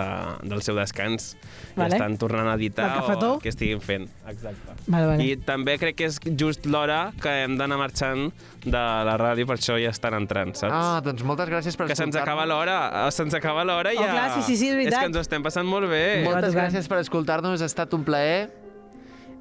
del 0.49 0.62
seu 0.66 0.76
descans. 0.76 1.36
Vale. 1.76 1.91
Ja 1.91 1.97
estan 1.99 2.16
tornant 2.18 2.47
a 2.49 2.56
editar 2.58 2.88
o 3.04 3.12
el 3.12 3.41
que 3.43 3.52
estiguin 3.52 3.82
fent. 3.84 4.08
Exacte. 4.28 4.74
Vale, 4.88 5.06
vale. 5.12 5.28
I 5.28 5.36
també 5.45 5.76
crec 5.80 5.95
que 5.99 6.08
és 6.10 6.18
just 6.39 6.66
l'hora 6.66 7.12
que 7.22 7.36
hem 7.43 7.58
d'anar 7.60 7.78
marxant 7.78 8.32
de 8.64 8.72
la 8.82 9.18
ràdio, 9.20 9.45
per 9.47 9.60
això 9.60 9.78
ja 9.82 9.91
estan 9.93 10.16
entrant, 10.18 10.56
saps? 10.58 10.74
Ah, 10.74 11.02
doncs 11.06 11.24
moltes 11.28 11.52
gràcies 11.52 11.78
per 11.78 11.88
que 11.91 11.95
se'ns 11.99 12.16
acaba 12.20 12.47
l'hora, 12.49 12.80
eh, 13.06 13.12
se'ns 13.12 13.36
acaba 13.38 13.64
l'hora 13.68 13.93
i 13.93 13.97
Oh, 13.99 14.08
ja... 14.08 14.12
clar, 14.16 14.28
sí, 14.39 14.47
sí, 14.47 14.58
sí, 14.58 14.72
és 14.72 14.76
veritat. 14.80 14.93
És 14.93 14.99
que 14.99 15.12
ens 15.12 15.18
ho 15.22 15.28
estem 15.28 15.43
passant 15.45 15.68
molt 15.68 15.88
bé. 15.91 16.24
Molt- 16.26 16.39
Moltes 16.39 16.56
gràcies 16.58 16.88
per 16.89 16.99
escoltar-nos, 17.04 17.62
ha 17.62 17.70
estat 17.70 17.93
un 17.93 18.04
plaer. 18.08 18.49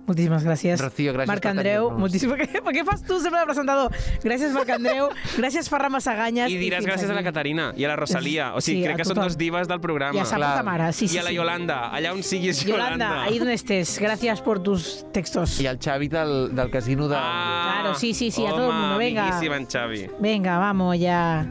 Moltíssimes 0.06 0.42
gràcies. 0.42 0.80
Rocío, 0.82 1.12
gràcies 1.14 1.28
Marc 1.30 1.42
per 1.44 1.50
Andreu, 1.52 1.90
moltíssimes... 1.94 2.38
Per 2.40 2.46
què, 2.48 2.60
per 2.64 2.72
què 2.74 2.82
fas 2.88 3.02
tu 3.06 3.20
sempre 3.22 3.40
de 3.40 3.46
presentador? 3.46 3.92
Gràcies, 4.24 4.50
Marc 4.56 4.70
Andreu. 4.74 5.08
gràcies, 5.36 5.68
Ferran 5.70 5.92
Massaganyes. 5.94 6.50
I 6.50 6.56
diràs 6.58 6.82
fins 6.82 6.90
gràcies 6.90 7.10
a 7.10 7.14
la 7.14 7.20
aquí. 7.20 7.28
Caterina 7.30 7.68
i 7.76 7.84
a 7.86 7.92
la 7.92 7.96
Rosalia. 8.00 8.48
O 8.58 8.60
sigui, 8.64 8.80
Sí, 8.80 8.86
crec 8.88 8.96
a 8.96 9.02
que 9.02 9.06
són 9.06 9.20
dos 9.20 9.36
divas 9.38 9.68
del 9.70 9.78
programa. 9.80 10.16
I 10.18 10.22
a 10.22 10.26
sa 10.26 10.40
puta 10.40 10.64
mare, 10.66 10.90
sí, 10.92 11.06
sí. 11.06 11.14
I 11.14 11.20
a 11.20 11.24
la 11.28 11.30
sí. 11.30 11.36
Yolanda, 11.36 11.78
allà 11.94 12.12
on 12.16 12.22
siguis 12.26 12.64
Yolanda. 12.66 13.06
Yolanda, 13.06 13.22
ahí 13.28 13.38
donde 13.38 13.54
estés. 13.54 13.98
Gracias 14.00 14.40
por 14.40 14.62
tus 14.62 15.06
textos. 15.12 15.60
I 15.60 15.66
el 15.66 15.78
Xavi 15.78 16.08
del, 16.08 16.54
del 16.56 16.70
casino 16.70 17.06
de... 17.06 17.16
Ah, 17.18 17.78
Claro, 17.80 17.94
sí, 17.94 18.12
sí, 18.14 18.30
sí, 18.30 18.42
a 18.44 18.50
home, 18.50 18.56
todo 18.56 18.70
el 18.70 18.76
mundo, 18.80 18.98
venga. 18.98 19.22
amiguíssim 19.28 19.52
en 19.52 19.66
Xavi. 19.66 20.06
Venga, 20.18 20.58
vamos 20.58 20.98
ya. 20.98 21.46